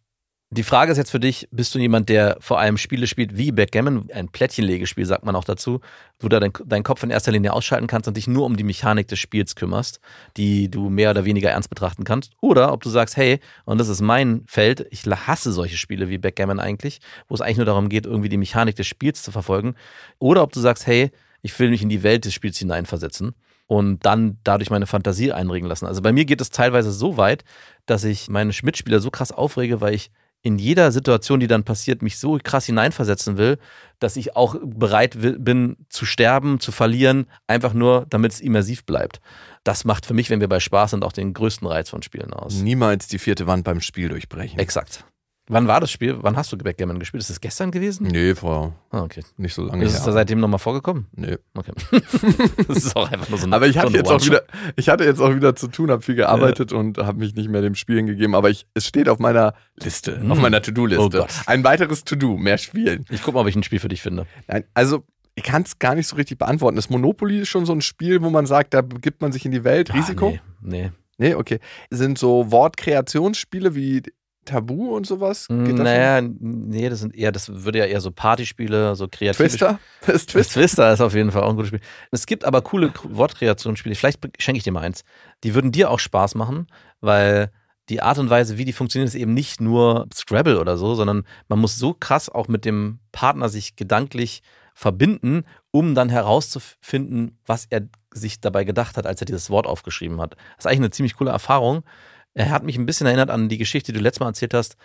die 0.51 0.63
Frage 0.63 0.92
ist 0.92 0.98
jetzt 0.98 1.12
für 1.12 1.19
dich, 1.19 1.48
bist 1.51 1.75
du 1.75 1.80
jemand, 1.80 2.10
der 2.10 2.38
vor 2.40 2.60
allem 2.60 2.78
Spiele 2.78 3.06
spielt 3.06 3.38
wie 3.38 3.51
Backgammon, 3.51 4.10
ein 4.12 4.30
Plättchenlegespiel, 4.30 5.06
sagt 5.06 5.24
man 5.24 5.36
auch 5.36 5.44
dazu, 5.44 5.80
wo 6.19 6.28
du 6.28 6.40
dein, 6.40 6.51
deinen 6.66 6.81
Kopf 6.81 7.04
in 7.04 7.12
erster 7.12 7.31
Linie 7.31 7.54
ausschalten 7.54 7.86
kannst 7.86 8.07
und 8.07 8.18
dich 8.18 8.28
nur 8.28 8.46
um 8.46 8.57
die 8.57 8.63
Mechanik 8.63 9.07
des 9.07 9.19
Spiels 9.19 9.56
kümmerst, 9.56 10.00
die 10.38 10.72
du 10.72 10.90
mehr 10.90 11.12
oder 11.12 11.24
weniger 11.24 11.51
ernst 11.51 11.69
betrachten 11.69 12.04
kannst. 12.04 12.34
Oder 12.42 12.74
ob 12.74 12.81
du 12.81 12.90
sagst, 12.90 13.16
hey, 13.16 13.40
und 13.66 13.78
das 13.78 13.90
ist 13.90 14.01
mein 14.01 14.44
Feld, 14.48 14.88
ich 14.90 15.06
hasse 15.06 15.51
solche 15.51 15.78
Spiele 15.78 16.10
wie 16.10 16.18
Backgammon 16.18 16.60
eigentlich, 16.60 17.00
wo 17.28 17.36
es 17.36 17.42
eigentlich 17.42 17.57
nur 17.57 17.68
darum 17.68 17.88
geht, 17.88 18.07
irgendwie 18.07 18.30
die 18.30 18.38
Mechanik 18.38 18.75
des 18.75 18.88
Spiels 18.88 19.22
zu 19.22 19.31
verfolgen. 19.31 19.76
Oder 20.18 20.42
ob 20.42 20.52
du 20.52 20.59
sagst, 20.59 20.88
hey, 20.88 21.12
ich 21.44 21.57
will 21.59 21.69
mich 21.69 21.83
in 21.83 21.90
die 21.90 22.02
Welt 22.02 22.26
des 22.26 22.33
Spiels 22.33 22.57
hineinversetzen 22.57 23.35
und 23.68 24.04
dann 24.04 24.40
dadurch 24.44 24.71
meine 24.71 24.88
Fantasie 24.88 25.31
einregen 25.31 25.69
lassen. 25.69 25.85
Also 25.85 26.02
bei 26.02 26.12
mir 26.12 26.26
geht 26.26 26.42
es 26.42 26.50
teilweise 26.50 26.92
so 26.92 27.18
weit, 27.18 27.44
dass 27.85 28.04
ich 28.04 28.30
meine 28.30 28.52
Mitspieler 28.64 29.00
so 29.00 29.12
krass 29.12 29.31
aufrege, 29.31 29.80
weil 29.80 29.94
ich 29.94 30.09
in 30.42 30.58
jeder 30.58 30.92
Situation, 30.92 31.40
die 31.40 31.48
dann 31.48 31.64
passiert, 31.64 32.02
mich 32.02 32.18
so 32.18 32.40
krass 32.42 32.66
hineinversetzen 32.66 33.38
will, 33.38 33.58
dass 34.00 34.16
ich 34.16 34.36
auch 34.36 34.56
bereit 34.64 35.18
bin 35.19 35.76
zu 35.90 36.06
sterben, 36.06 36.60
zu 36.60 36.72
verlieren, 36.72 37.28
einfach 37.48 37.74
nur, 37.74 38.06
damit 38.10 38.31
es 38.31 38.40
immersiv 38.40 38.86
bleibt. 38.86 39.19
Das 39.64 39.84
macht 39.84 40.06
für 40.06 40.14
mich, 40.14 40.30
wenn 40.30 40.40
wir 40.40 40.48
bei 40.48 40.62
Spaß 40.62 40.92
sind, 40.92 41.04
auch 41.04 41.12
den 41.12 41.34
größten 41.34 41.68
Reiz 41.68 41.90
von 41.90 42.02
Spielen 42.02 42.34
aus. 42.34 42.56
Niemals 42.56 43.08
die 43.08 43.19
vierte 43.19 43.48
Wand 43.48 43.66
beim 43.66 43.81
Spiel 43.81 44.10
durchbrechen. 44.10 44.60
Exakt. 44.60 45.06
Wann 45.52 45.68
war 45.68 45.80
das 45.82 45.90
Spiel? 45.90 46.16
Wann 46.22 46.38
hast 46.38 46.52
du 46.54 46.58
Backgammon 46.58 47.00
gespielt? 47.00 47.22
Ist 47.22 47.30
das 47.32 47.42
gestern 47.42 47.72
gewesen? 47.72 48.06
Nee, 48.08 48.36
vor 48.36 48.76
Ah, 48.92 49.02
okay. 49.02 49.24
nicht 49.38 49.54
so 49.56 49.64
lange 49.64 49.84
Ist 49.84 49.96
es 49.96 50.04
da 50.04 50.12
seitdem 50.12 50.40
nochmal 50.40 50.60
vorgekommen? 50.60 51.08
Nee. 51.12 51.38
Okay. 51.56 51.72
das 52.68 52.78
ist 52.78 52.96
auch 52.96 53.12
einfach 53.12 53.28
nur 53.30 53.40
so 53.40 53.48
ein 53.48 53.54
Aber 53.54 53.66
ich 53.68 53.78
hatte 53.80 53.94
jetzt 53.94 54.12
auch 54.12 54.24
wieder, 54.24 54.44
ich 54.76 54.90
hatte 54.90 55.04
jetzt 55.06 55.20
auch 55.20 55.34
wieder 55.34 55.56
zu 55.56 55.68
tun, 55.68 55.90
habe 55.90 56.04
viel 56.04 56.14
gearbeitet 56.16 56.72
und 56.72 57.00
habe 57.00 57.18
mich 57.18 57.34
nicht 57.36 57.50
mehr 57.50 57.62
dem 57.62 57.74
Spielen 57.76 58.06
gegeben. 58.06 58.36
Aber 58.36 58.50
ich, 58.52 58.68
es 58.76 58.86
steht 58.86 59.10
auf 59.10 59.18
meiner 59.20 59.56
Liste, 59.76 60.22
auf 60.30 60.38
Mm. 60.38 60.42
meiner 60.42 60.58
Oh 60.58 60.62
To-Do-Liste. 60.62 61.18
Gott. 61.18 61.30
Ein 61.48 61.64
weiteres 61.64 62.04
To-Do, 62.04 62.38
mehr 62.38 62.60
Spielen. 62.60 63.06
Ich 63.10 63.24
gucke 63.24 63.36
mal, 63.36 63.42
ob 63.42 63.48
ich 63.48 63.56
ein 63.56 63.64
Spiel 63.64 63.80
für 63.80 63.90
dich 63.90 64.04
finde. 64.04 64.28
Nein, 64.48 64.66
also 64.76 65.04
ich 65.34 65.44
kann 65.44 65.64
es 65.64 65.80
gar 65.80 65.96
nicht 65.96 66.08
so 66.08 66.16
richtig 66.16 66.38
beantworten. 66.38 66.76
Das 66.76 66.90
Monopoly 66.92 67.40
ist 67.40 67.48
schon 67.50 67.66
so 67.66 67.74
ein 67.74 67.82
Spiel, 67.82 68.22
wo 68.22 68.30
man 68.30 68.46
sagt, 68.46 68.74
da 68.76 68.82
begibt 68.84 69.22
man 69.22 69.32
sich 69.32 69.46
in 69.46 69.52
die 69.52 69.64
Welt. 69.64 69.92
Risiko? 69.96 70.38
Ah, 70.38 70.42
nee, 70.62 70.92
Nee, 71.18 71.34
okay. 71.34 71.60
Sind 71.90 72.18
so 72.18 72.50
Wortkreationsspiele 72.52 73.76
wie 73.76 74.04
Tabu 74.50 74.96
und 74.96 75.06
sowas? 75.06 75.48
Naja, 75.50 76.22
nee, 76.22 76.90
das 76.90 77.00
sind 77.00 77.16
eher, 77.16 77.32
das 77.32 77.64
würde 77.64 77.80
ja 77.80 77.86
eher 77.86 78.02
so 78.02 78.12
Partyspiele, 78.12 78.96
so 78.96 79.06
schon? 79.06 79.12
kreative 79.12 79.44
Twister? 79.50 79.80
Das 80.02 80.16
ist 80.16 80.30
Twist. 80.32 80.52
Twister. 80.52 80.60
Twister 80.60 80.94
ist 80.94 81.02
auf 81.02 81.14
jeden 81.14 81.32
Fall 81.32 81.44
auch 81.44 81.50
ein 81.50 81.56
gutes 81.56 81.70
Spiel. 81.70 81.82
Es 82.12 82.26
gibt 82.26 82.46
aber 82.46 82.62
coole 82.62 82.92
Wortkreationsspiele. 83.04 83.96
Vielleicht 83.96 84.20
schenke 84.40 84.58
ich 84.58 84.64
dir 84.64 84.72
mal 84.72 84.82
eins. 84.82 85.04
Die 85.44 85.54
würden 85.56 85.72
dir 85.72 85.92
auch 85.92 86.00
Spaß 86.00 86.36
machen, 86.36 86.68
weil 87.02 87.52
die 87.90 88.02
Art 88.02 88.20
und 88.20 88.30
Weise, 88.30 88.58
wie 88.58 88.66
die 88.66 88.74
funktionieren, 88.74 89.08
ist 89.08 89.16
eben 89.16 89.34
nicht 89.34 89.62
nur 89.62 90.08
Scrabble 90.14 90.60
oder 90.60 90.78
so, 90.78 90.94
sondern 90.96 91.26
man 91.48 91.60
muss 91.60 91.78
so 91.78 91.94
krass 91.94 92.30
auch 92.30 92.48
mit 92.48 92.66
dem 92.66 93.00
Partner 93.12 93.50
sich 93.50 93.76
gedanklich 93.76 94.44
verbinden, 94.74 95.44
um 95.72 95.96
dann 95.96 96.10
herauszufinden, 96.10 97.38
was 97.46 97.66
er 97.70 97.82
sich 98.14 98.40
dabei 98.40 98.64
gedacht 98.64 98.96
hat, 98.96 99.06
als 99.06 99.22
er 99.22 99.26
dieses 99.26 99.50
Wort 99.50 99.68
aufgeschrieben 99.68 100.22
hat. 100.22 100.36
Das 100.56 100.60
ist 100.60 100.68
eigentlich 100.68 100.80
eine 100.80 100.90
ziemlich 100.92 101.16
coole 101.16 101.32
Erfahrung. 101.32 101.84
Er 102.33 102.50
hat 102.50 102.64
mich 102.64 102.78
ein 102.78 102.86
bisschen 102.86 103.07
erinnert 103.07 103.30
an 103.30 103.50
die 103.50 103.57
Geschichte, 103.57 103.92
die 103.92 103.98
du 103.98 104.04
letztes 104.04 104.19
Mal 104.19 104.28
erzählt 104.28 104.54
hast, 104.54 104.78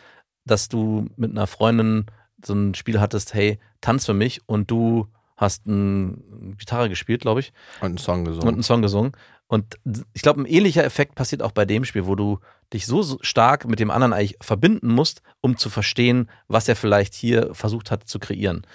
dass 0.45 0.69
du 0.69 1.07
mit 1.17 1.31
einer 1.31 1.47
Freundin 1.47 2.07
so 2.45 2.55
ein 2.55 2.75
Spiel 2.75 3.01
hattest, 3.01 3.35
hey, 3.35 3.59
tanz 3.81 4.07
für 4.07 4.15
mich 4.15 4.41
und 4.47 4.71
du 4.71 5.09
hast 5.37 5.67
eine 5.67 6.17
Gitarre 6.59 6.89
gespielt, 6.89 7.23
glaube 7.23 7.41
ich, 7.41 7.53
Und 7.81 7.87
einen 7.87 7.99
Song 7.99 8.21
und 8.21 8.25
gesungen. 8.27 8.55
einen 8.55 8.63
Song 8.63 8.83
gesungen. 8.83 9.13
Und 9.47 9.79
ich 10.15 10.23
glaube, 10.23 10.41
ein 10.41 10.47
ähnlicher 10.47 10.85
Effekt 10.85 11.15
passiert 11.15 11.43
auch 11.43 11.53
bei 11.53 11.65
dem 11.65 11.85
Spiel, 11.85 12.07
wo 12.07 12.15
du 12.15 12.39
dich 12.73 12.87
so 12.87 13.19
stark 13.21 13.69
mit 13.69 13.79
dem 13.79 13.91
anderen 13.91 14.13
eigentlich 14.13 14.37
verbinden 14.41 14.89
musst, 14.89 15.23
um 15.41 15.57
zu 15.57 15.71
verstehen, 15.71 16.31
was 16.49 16.69
er 16.69 16.77
vielleicht 16.77 17.15
hier 17.15 17.55
versucht 17.55 17.91
hat 17.91 18.09
zu 18.09 18.19
kreieren. 18.19 18.67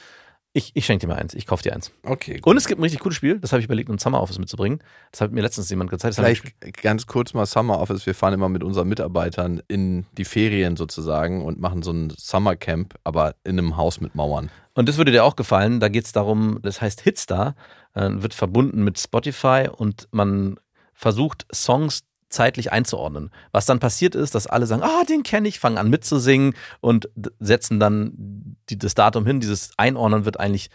Ich, 0.51 0.71
ich 0.73 0.85
schenke 0.85 1.05
dir 1.05 1.13
mal 1.13 1.19
eins, 1.19 1.35
ich 1.35 1.45
kaufe 1.45 1.61
dir 1.61 1.73
eins. 1.73 1.91
Okay, 2.03 2.37
gut. 2.37 2.47
Und 2.47 2.57
es 2.57 2.67
gibt 2.67 2.79
ein 2.79 2.83
richtig 2.83 3.01
cooles 3.01 3.15
Spiel, 3.15 3.39
das 3.39 3.51
habe 3.51 3.59
ich 3.59 3.65
überlegt, 3.65 3.89
um 3.89 3.99
Summer 3.99 4.19
Office 4.19 4.39
mitzubringen. 4.39 4.79
Das 5.11 5.21
hat 5.21 5.31
mir 5.31 5.41
letztens 5.41 5.69
jemand 5.69 5.91
gezeigt. 5.91 6.15
Vielleicht 6.15 6.59
ganz 6.81 7.05
kurz 7.05 7.35
mal 7.35 7.45
Summer 7.45 7.79
Office. 7.79 8.07
Wir 8.07 8.15
fahren 8.15 8.33
immer 8.33 8.49
mit 8.49 8.63
unseren 8.63 8.87
Mitarbeitern 8.87 9.61
in 9.67 10.07
die 10.17 10.25
Ferien 10.25 10.75
sozusagen 10.75 11.45
und 11.45 11.59
machen 11.59 11.83
so 11.83 11.91
ein 11.91 12.11
Summer 12.17 12.55
Camp, 12.55 12.95
aber 13.03 13.35
in 13.43 13.59
einem 13.59 13.77
Haus 13.77 14.01
mit 14.01 14.15
Mauern. 14.15 14.49
Und 14.73 14.89
das 14.89 14.97
würde 14.97 15.11
dir 15.11 15.23
auch 15.23 15.35
gefallen. 15.35 15.79
Da 15.79 15.87
geht 15.87 16.05
es 16.05 16.13
darum, 16.13 16.59
das 16.63 16.81
heißt 16.81 17.01
Hitstar, 17.01 17.55
äh, 17.93 18.09
wird 18.11 18.33
verbunden 18.33 18.83
mit 18.83 18.97
Spotify 18.97 19.69
und 19.71 20.07
man 20.11 20.59
versucht, 20.93 21.45
Songs 21.53 22.01
zeitlich 22.29 22.71
einzuordnen. 22.71 23.31
Was 23.51 23.65
dann 23.65 23.79
passiert 23.79 24.15
ist, 24.15 24.36
dass 24.36 24.48
alle 24.48 24.65
sagen, 24.67 24.83
ah, 24.83 25.03
den 25.07 25.24
kenne 25.24 25.48
ich, 25.48 25.59
fangen 25.59 25.77
an 25.77 25.89
mitzusingen 25.89 26.53
und 26.79 27.09
setzen 27.39 27.79
dann 27.79 28.55
die, 28.69 28.77
das 28.77 28.93
Datum 28.95 29.25
hin. 29.25 29.39
Dieses 29.39 29.71
Einordnen 29.77 30.25
wird 30.25 30.39
eigentlich 30.39 30.69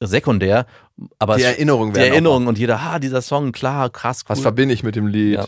sekundär, 0.00 0.66
aber 1.18 1.36
die 1.36 1.42
es- 1.42 1.48
Erinnerung 1.48 1.92
die 1.94 2.00
Erinnerung 2.00 2.46
und 2.46 2.58
jeder, 2.58 2.78
ah, 2.80 2.98
dieser 2.98 3.22
Song, 3.22 3.52
klar, 3.52 3.88
krass, 3.90 4.22
cool. 4.24 4.30
Was 4.36 4.40
verbinde 4.40 4.74
ich 4.74 4.82
mit 4.82 4.94
dem 4.96 5.06
Lied? 5.06 5.34
Ja. 5.38 5.46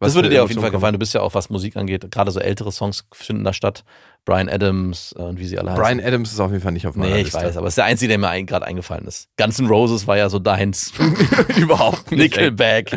Was 0.00 0.08
das 0.08 0.14
würde 0.16 0.30
dir 0.30 0.42
auf 0.42 0.48
jeden 0.48 0.60
Fall 0.62 0.70
gefallen. 0.70 0.94
Du 0.94 0.98
bist 0.98 1.12
ja 1.14 1.20
auch, 1.20 1.34
was 1.34 1.50
Musik 1.50 1.76
angeht, 1.76 2.10
gerade 2.10 2.30
so 2.30 2.40
ältere 2.40 2.72
Songs 2.72 3.04
finden 3.12 3.44
da 3.44 3.52
statt. 3.52 3.84
Brian 4.26 4.50
Adams 4.50 5.14
äh, 5.18 5.22
und 5.22 5.38
wie 5.38 5.46
sie 5.46 5.58
alle 5.58 5.70
heißen. 5.70 5.82
Brian 5.82 6.00
Adams 6.00 6.30
ist 6.32 6.40
auf 6.40 6.50
jeden 6.50 6.62
Fall 6.62 6.72
nicht 6.72 6.86
auf 6.86 6.94
meiner 6.94 7.12
Nee, 7.14 7.20
ich 7.20 7.24
Liste. 7.32 7.38
weiß, 7.40 7.56
aber 7.56 7.66
es 7.68 7.72
ist 7.72 7.76
der 7.78 7.84
einzige, 7.86 8.08
der 8.08 8.18
mir 8.18 8.28
ein- 8.28 8.44
gerade 8.44 8.66
eingefallen 8.66 9.06
ist. 9.06 9.28
Guns 9.38 9.58
N' 9.58 9.66
Roses 9.66 10.06
war 10.06 10.16
ja 10.18 10.28
so 10.28 10.38
deins. 10.38 10.92
Überhaupt 11.56 12.10
nicht. 12.10 12.18
Nickelback. 12.36 12.94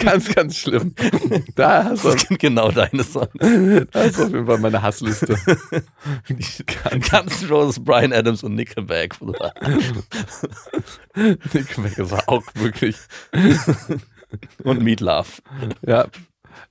ganz, 0.00 0.32
ganz 0.34 0.56
schlimm. 0.56 0.94
Da 1.54 1.90
Das 2.02 2.02
sind 2.02 2.38
genau 2.40 2.70
deine 2.72 3.04
Songs. 3.04 3.28
da 3.92 4.00
hast 4.00 4.18
du 4.18 4.22
auf 4.24 4.32
jeden 4.32 4.46
Fall 4.46 4.58
meine 4.58 4.82
Hassliste. 4.82 5.36
ganz, 6.84 7.10
Guns 7.10 7.42
N' 7.42 7.48
Roses, 7.48 7.84
Brian 7.84 8.12
Adams 8.12 8.42
und 8.42 8.54
Nickelback. 8.56 9.16
Nickelback 11.14 11.98
ist 11.98 12.28
auch 12.28 12.42
wirklich. 12.54 12.96
Und 14.64 14.82
Meat 14.82 15.00
Love. 15.00 15.28
Ja. 15.86 16.06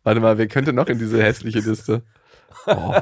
Warte 0.03 0.19
mal, 0.19 0.37
wer 0.37 0.47
könnte 0.47 0.73
noch 0.73 0.87
in 0.87 0.99
diese 0.99 1.21
hässliche 1.23 1.59
Liste? 1.59 2.03
Oh. 2.67 2.95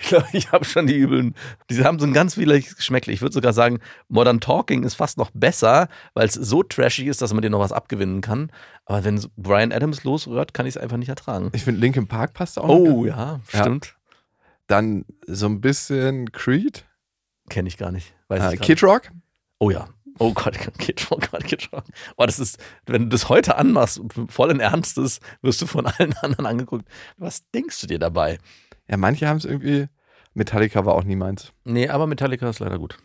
Ich 0.00 0.08
glaube, 0.10 0.26
ich 0.32 0.52
habe 0.52 0.64
schon 0.64 0.86
die 0.86 0.94
übeln. 0.96 1.34
Die 1.70 1.82
haben 1.82 1.98
so 1.98 2.06
ein 2.06 2.12
ganz 2.12 2.36
widerliches 2.36 2.76
Geschmäckle. 2.76 3.12
Ich 3.12 3.20
würde 3.20 3.32
sogar 3.32 3.52
sagen, 3.52 3.80
Modern 4.08 4.38
Talking 4.38 4.84
ist 4.84 4.94
fast 4.94 5.18
noch 5.18 5.30
besser, 5.34 5.88
weil 6.14 6.28
es 6.28 6.34
so 6.34 6.62
trashig 6.62 7.08
ist, 7.08 7.20
dass 7.20 7.32
man 7.32 7.42
dir 7.42 7.50
noch 7.50 7.58
was 7.58 7.72
abgewinnen 7.72 8.20
kann. 8.20 8.52
Aber 8.84 9.02
wenn 9.04 9.20
Brian 9.36 9.72
Adams 9.72 10.04
losrührt, 10.04 10.54
kann 10.54 10.66
ich 10.66 10.76
es 10.76 10.80
einfach 10.80 10.98
nicht 10.98 11.08
ertragen. 11.08 11.50
Ich 11.52 11.64
finde 11.64 11.80
Linkin 11.80 12.06
Park 12.06 12.32
passt 12.32 12.58
auch. 12.60 12.68
Oh 12.68 13.06
ja, 13.06 13.40
Ja. 13.52 13.60
stimmt. 13.60 13.96
Dann 14.68 15.04
so 15.26 15.46
ein 15.46 15.60
bisschen 15.60 16.30
Creed. 16.30 16.84
Kenne 17.48 17.66
ich 17.66 17.76
gar 17.76 17.90
nicht. 17.90 18.14
Weiß 18.28 18.52
Äh, 18.52 18.56
Kid 18.58 18.80
Rock. 18.84 19.10
Oh 19.58 19.70
ja. 19.70 19.88
Oh 20.18 20.32
Gott, 20.32 20.58
Kid 20.78 21.10
Rock, 21.10 21.30
Gott, 21.30 21.68
Rock. 21.72 21.84
Oh, 22.16 22.26
das 22.26 22.38
ist, 22.38 22.58
wenn 22.86 23.02
du 23.04 23.08
das 23.08 23.28
heute 23.28 23.56
anmachst, 23.56 24.00
vollen 24.28 24.60
Ernstes, 24.60 25.20
wirst 25.42 25.62
du 25.62 25.66
von 25.66 25.86
allen 25.86 26.12
anderen 26.22 26.46
angeguckt. 26.46 26.88
Was 27.16 27.48
denkst 27.50 27.80
du 27.80 27.86
dir 27.86 27.98
dabei? 27.98 28.38
Ja, 28.88 28.96
manche 28.96 29.28
haben 29.28 29.36
es 29.38 29.44
irgendwie. 29.44 29.86
Metallica 30.34 30.84
war 30.84 30.94
auch 30.94 31.04
nie 31.04 31.16
meins. 31.16 31.52
Nee, 31.64 31.88
aber 31.88 32.06
Metallica 32.06 32.48
ist 32.48 32.60
leider 32.60 32.78
gut. 32.78 32.98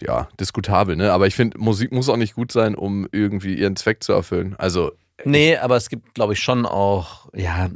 Ja, 0.00 0.28
diskutabel, 0.40 0.96
ne? 0.96 1.12
Aber 1.12 1.26
ich 1.26 1.34
finde, 1.34 1.58
Musik 1.58 1.92
muss 1.92 2.08
auch 2.08 2.16
nicht 2.16 2.34
gut 2.34 2.50
sein, 2.50 2.74
um 2.74 3.06
irgendwie 3.12 3.54
ihren 3.54 3.76
Zweck 3.76 4.02
zu 4.02 4.12
erfüllen. 4.12 4.56
Also, 4.58 4.92
Nee, 5.24 5.56
aber 5.56 5.76
es 5.76 5.88
gibt, 5.88 6.14
glaube 6.14 6.32
ich, 6.32 6.40
schon 6.40 6.66
auch, 6.66 7.28
ja, 7.34 7.68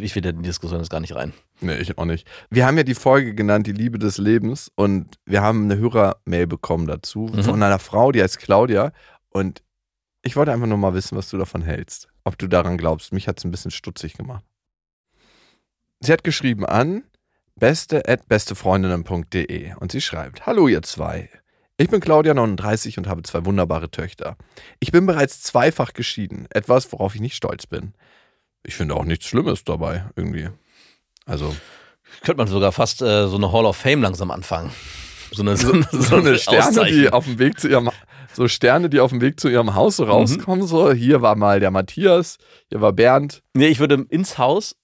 ich 0.00 0.14
will 0.14 0.26
in 0.26 0.42
die 0.42 0.48
Diskussion 0.48 0.80
jetzt 0.80 0.90
gar 0.90 1.00
nicht 1.00 1.14
rein. 1.14 1.32
Nee, 1.60 1.76
ich 1.76 1.98
auch 1.98 2.04
nicht. 2.04 2.26
Wir 2.50 2.66
haben 2.66 2.76
ja 2.76 2.82
die 2.82 2.94
Folge 2.94 3.34
genannt, 3.34 3.66
die 3.66 3.72
Liebe 3.72 3.98
des 3.98 4.18
Lebens. 4.18 4.70
Und 4.74 5.16
wir 5.26 5.42
haben 5.42 5.64
eine 5.64 5.78
Hörermail 5.78 6.46
bekommen 6.46 6.86
dazu 6.86 7.30
Mhm. 7.32 7.42
von 7.44 7.62
einer 7.62 7.78
Frau, 7.78 8.12
die 8.12 8.22
heißt 8.22 8.38
Claudia. 8.38 8.92
Und 9.30 9.62
ich 10.22 10.36
wollte 10.36 10.52
einfach 10.52 10.66
nur 10.66 10.78
mal 10.78 10.94
wissen, 10.94 11.16
was 11.16 11.30
du 11.30 11.38
davon 11.38 11.62
hältst. 11.62 12.08
Ob 12.24 12.36
du 12.38 12.46
daran 12.46 12.76
glaubst. 12.78 13.12
Mich 13.12 13.28
hat 13.28 13.38
es 13.38 13.44
ein 13.44 13.50
bisschen 13.50 13.70
stutzig 13.70 14.14
gemacht. 14.14 14.44
Sie 16.00 16.12
hat 16.12 16.24
geschrieben 16.24 16.64
an 16.66 17.04
beste 17.56 18.08
at 18.08 18.26
bestefreundinnen.de 18.28 19.74
und 19.74 19.92
sie 19.92 20.00
schreibt: 20.00 20.46
Hallo, 20.46 20.68
ihr 20.68 20.82
zwei. 20.82 21.28
Ich 21.76 21.88
bin 21.88 22.00
Claudia 22.00 22.34
39 22.34 22.98
und 22.98 23.06
habe 23.06 23.22
zwei 23.22 23.44
wunderbare 23.46 23.90
Töchter. 23.90 24.36
Ich 24.80 24.92
bin 24.92 25.06
bereits 25.06 25.42
zweifach 25.42 25.92
geschieden, 25.94 26.46
etwas, 26.50 26.92
worauf 26.92 27.14
ich 27.14 27.20
nicht 27.22 27.36
stolz 27.36 27.66
bin. 27.66 27.94
Ich 28.62 28.74
finde 28.74 28.94
auch 28.94 29.04
nichts 29.04 29.26
Schlimmes 29.26 29.64
dabei, 29.64 30.04
irgendwie. 30.16 30.50
Also, 31.30 31.54
Könnte 32.22 32.38
man 32.38 32.48
sogar 32.48 32.72
fast 32.72 33.02
äh, 33.02 33.28
so 33.28 33.36
eine 33.36 33.52
Hall 33.52 33.64
of 33.64 33.76
Fame 33.76 34.02
langsam 34.02 34.30
anfangen. 34.30 34.70
So 35.32 35.42
eine, 35.42 35.56
so, 35.56 35.72
so 35.92 36.16
eine 36.16 36.38
Sterne, 36.38 36.84
die 36.86 37.10
auf 37.10 37.24
dem 37.24 37.38
Weg 37.38 37.60
zu 37.60 37.68
ihrem 37.68 37.90
so 38.32 38.48
Sterne, 38.48 38.90
die 38.90 39.00
auf 39.00 39.10
dem 39.10 39.20
Weg 39.20 39.40
zu 39.40 39.48
ihrem 39.48 39.74
Haus 39.74 39.96
so 39.96 40.04
rauskommen, 40.04 40.66
so 40.66 40.92
hier 40.92 41.22
war 41.22 41.36
mal 41.36 41.60
der 41.60 41.70
Matthias, 41.70 42.38
hier 42.68 42.80
war 42.80 42.92
Bernd. 42.92 43.42
Nee, 43.54 43.68
ich 43.68 43.80
würde 43.80 44.04
ins 44.08 44.38
Haus 44.38 44.76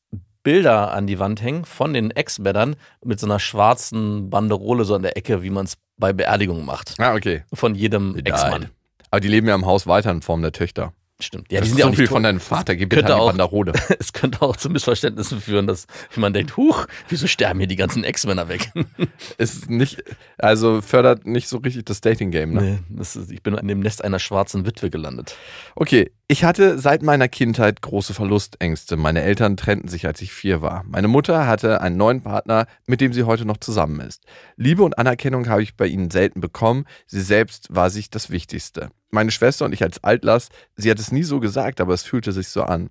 Bilder 0.42 0.92
an 0.92 1.08
die 1.08 1.18
Wand 1.18 1.42
hängen 1.42 1.64
von 1.64 1.92
den 1.92 2.12
Ex-Männern 2.12 2.76
mit 3.04 3.18
so 3.18 3.26
einer 3.26 3.40
schwarzen 3.40 4.30
Banderole 4.30 4.84
so 4.84 4.94
an 4.94 5.02
der 5.02 5.16
Ecke, 5.16 5.42
wie 5.42 5.50
man 5.50 5.64
es 5.66 5.76
bei 5.96 6.12
Beerdigungen 6.12 6.64
macht. 6.64 6.94
Ah, 6.98 7.14
okay. 7.14 7.44
Von 7.52 7.74
jedem 7.74 8.16
Ex-Mann. 8.16 8.70
Aber 9.10 9.20
die 9.20 9.28
leben 9.28 9.48
ja 9.48 9.54
im 9.56 9.66
Haus 9.66 9.88
weiter 9.88 10.12
in 10.12 10.22
Form 10.22 10.42
der 10.42 10.52
Töchter. 10.52 10.92
Stimmt. 11.18 11.50
Ja, 11.50 11.62
die 11.62 11.68
sind 11.68 11.78
ja 11.78 11.84
so 11.84 11.86
auch 11.86 11.90
nicht 11.92 11.98
viel 11.98 12.08
von 12.08 12.22
deinem 12.22 12.40
Vater, 12.40 12.76
gib 12.76 12.90
bitte 12.90 13.02
könnte 13.02 13.14
die 13.14 13.20
auch- 13.20 13.28
Banderole. 13.28 13.72
Es 13.98 14.12
könnte 14.12 14.42
auch 14.42 14.56
zu 14.56 14.68
Missverständnissen 14.68 15.40
führen, 15.40 15.66
dass 15.66 15.86
man 16.14 16.34
denkt, 16.34 16.56
huch, 16.58 16.86
wieso 17.08 17.26
sterben 17.26 17.58
hier 17.58 17.66
die 17.68 17.76
ganzen 17.76 18.04
Ex-Männer 18.04 18.48
weg? 18.48 18.70
ist 19.38 19.70
nicht, 19.70 20.04
also 20.36 20.82
fördert 20.82 21.26
nicht 21.26 21.48
so 21.48 21.56
richtig 21.58 21.86
das 21.86 22.02
Dating-Game, 22.02 22.52
ne? 22.52 22.62
Nee, 22.62 22.78
das 22.90 23.16
ist, 23.16 23.30
ich 23.30 23.42
bin 23.42 23.54
in 23.54 23.66
dem 23.66 23.80
Nest 23.80 24.04
einer 24.04 24.18
schwarzen 24.18 24.66
Witwe 24.66 24.90
gelandet. 24.90 25.34
Okay, 25.74 26.10
ich 26.28 26.44
hatte 26.44 26.78
seit 26.78 27.02
meiner 27.02 27.28
Kindheit 27.28 27.80
große 27.80 28.12
Verlustängste. 28.12 28.96
Meine 28.96 29.22
Eltern 29.22 29.56
trennten 29.56 29.88
sich, 29.88 30.06
als 30.06 30.20
ich 30.20 30.32
vier 30.32 30.60
war. 30.60 30.84
Meine 30.86 31.08
Mutter 31.08 31.46
hatte 31.46 31.80
einen 31.80 31.96
neuen 31.96 32.20
Partner, 32.22 32.66
mit 32.86 33.00
dem 33.00 33.12
sie 33.12 33.22
heute 33.22 33.46
noch 33.46 33.56
zusammen 33.58 34.00
ist. 34.00 34.24
Liebe 34.56 34.82
und 34.82 34.98
Anerkennung 34.98 35.48
habe 35.48 35.62
ich 35.62 35.76
bei 35.76 35.86
ihnen 35.86 36.10
selten 36.10 36.40
bekommen. 36.40 36.84
Sie 37.06 37.22
selbst 37.22 37.74
war 37.74 37.88
sich 37.90 38.10
das 38.10 38.28
Wichtigste. 38.30 38.90
Meine 39.16 39.30
Schwester 39.30 39.64
und 39.64 39.72
ich 39.72 39.82
als 39.82 40.04
Altlass, 40.04 40.50
sie 40.76 40.90
hat 40.90 40.98
es 40.98 41.10
nie 41.10 41.22
so 41.22 41.40
gesagt, 41.40 41.80
aber 41.80 41.94
es 41.94 42.02
fühlte 42.02 42.32
sich 42.32 42.48
so 42.48 42.62
an. 42.64 42.90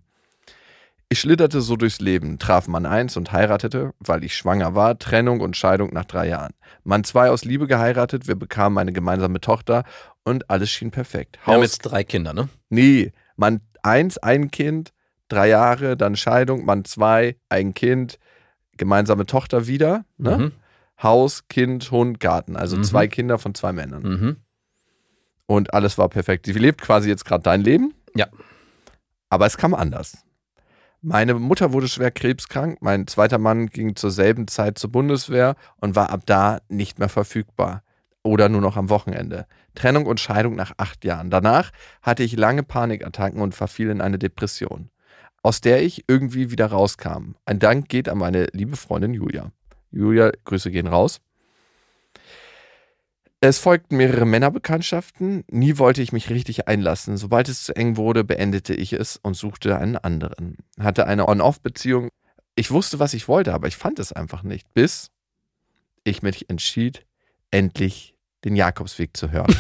Ich 1.07 1.19
schlitterte 1.19 1.61
so 1.61 1.75
durchs 1.75 1.99
Leben, 2.01 2.39
traf 2.39 2.67
Mann 2.67 2.87
1 2.87 3.15
und 3.15 3.31
heiratete, 3.31 3.93
weil 3.99 4.23
ich 4.23 4.35
schwanger 4.35 4.73
war, 4.73 4.97
Trennung 4.97 5.39
und 5.39 5.55
Scheidung 5.55 5.93
nach 5.93 6.05
drei 6.05 6.27
Jahren. 6.29 6.53
Mann 6.83 7.03
2 7.03 7.29
aus 7.29 7.45
Liebe 7.45 7.67
geheiratet, 7.67 8.27
wir 8.27 8.33
bekamen 8.35 8.79
eine 8.79 8.91
gemeinsame 8.91 9.39
Tochter 9.39 9.83
und 10.23 10.49
alles 10.49 10.71
schien 10.71 10.89
perfekt. 10.89 11.37
Wir 11.45 11.53
haben 11.53 11.61
Haus- 11.61 11.73
jetzt 11.73 11.79
drei 11.83 12.03
Kinder, 12.03 12.33
ne? 12.33 12.49
Nee, 12.69 13.13
Mann 13.35 13.61
eins, 13.83 14.17
ein 14.17 14.49
Kind, 14.49 14.93
drei 15.27 15.47
Jahre, 15.49 15.95
dann 15.95 16.15
Scheidung, 16.15 16.65
Mann 16.65 16.85
zwei, 16.85 17.35
ein 17.49 17.75
Kind, 17.75 18.17
gemeinsame 18.77 19.27
Tochter 19.27 19.67
wieder, 19.67 20.05
ne? 20.17 20.37
Mhm. 20.37 20.51
Haus, 21.03 21.47
Kind, 21.49 21.91
Hund, 21.91 22.19
Garten. 22.19 22.55
Also 22.55 22.77
Mhm. 22.77 22.83
zwei 22.83 23.07
Kinder 23.07 23.37
von 23.37 23.53
zwei 23.53 23.73
Männern. 23.73 24.01
Mhm. 24.01 24.35
Und 25.47 25.73
alles 25.73 25.97
war 25.97 26.09
perfekt. 26.09 26.45
Sie 26.45 26.53
lebt 26.53 26.81
quasi 26.81 27.09
jetzt 27.09 27.25
gerade 27.25 27.43
dein 27.43 27.61
Leben. 27.61 27.93
Ja. 28.15 28.27
Aber 29.29 29.45
es 29.45 29.57
kam 29.57 29.73
anders. 29.73 30.17
Meine 31.01 31.35
Mutter 31.35 31.71
wurde 31.71 31.87
schwer 31.87 32.09
krebskrank. 32.09 32.79
Mein 32.81 33.05
zweiter 33.05 33.37
Mann 33.37 33.67
ging 33.67 33.95
zur 33.95 34.09
selben 34.09 34.47
Zeit 34.47 34.79
zur 34.79 34.91
Bundeswehr 34.91 35.55
und 35.77 35.95
war 35.95 36.09
ab 36.09 36.21
da 36.25 36.61
nicht 36.67 36.97
mehr 36.97 37.09
verfügbar. 37.09 37.83
Oder 38.23 38.49
nur 38.49 38.61
noch 38.61 38.75
am 38.75 38.89
Wochenende. 38.89 39.45
Trennung 39.75 40.07
und 40.07 40.19
Scheidung 40.19 40.55
nach 40.55 40.71
acht 40.77 41.05
Jahren. 41.05 41.29
Danach 41.29 41.69
hatte 42.01 42.23
ich 42.23 42.35
lange 42.35 42.63
Panikattacken 42.63 43.39
und 43.39 43.53
verfiel 43.53 43.91
in 43.91 44.01
eine 44.01 44.17
Depression, 44.17 44.89
aus 45.43 45.61
der 45.61 45.83
ich 45.83 46.05
irgendwie 46.07 46.49
wieder 46.49 46.67
rauskam. 46.67 47.35
Ein 47.45 47.59
Dank 47.59 47.87
geht 47.87 48.09
an 48.09 48.17
meine 48.17 48.47
liebe 48.53 48.77
Freundin 48.77 49.13
Julia. 49.13 49.51
Julia, 49.91 50.31
Grüße 50.45 50.71
gehen 50.71 50.87
raus. 50.87 51.21
Es 53.47 53.59
folgten 53.59 53.97
mehrere 53.97 54.25
Männerbekanntschaften. 54.25 55.43
Nie 55.51 55.77
wollte 55.77 56.01
ich 56.01 56.11
mich 56.11 56.31
richtig 56.31 56.67
einlassen. 56.67 57.15
Sobald 57.15 57.47
es 57.47 57.63
zu 57.63 57.75
eng 57.75 57.95
wurde, 57.95 58.23
beendete 58.23 58.73
ich 58.73 58.91
es 58.93 59.17
und 59.17 59.35
suchte 59.35 59.77
einen 59.77 59.97
anderen. 59.97 60.57
Hatte 60.79 61.05
eine 61.05 61.27
On-Off-Beziehung. 61.27 62.09
Ich 62.55 62.71
wusste, 62.71 62.97
was 62.97 63.13
ich 63.13 63.27
wollte, 63.27 63.53
aber 63.53 63.67
ich 63.67 63.77
fand 63.77 63.99
es 63.99 64.11
einfach 64.11 64.41
nicht. 64.41 64.73
Bis 64.73 65.11
ich 66.03 66.23
mich 66.23 66.49
entschied, 66.49 67.05
endlich 67.51 68.15
den 68.43 68.55
Jakobsweg 68.55 69.15
zu 69.15 69.29
hören. 69.29 69.55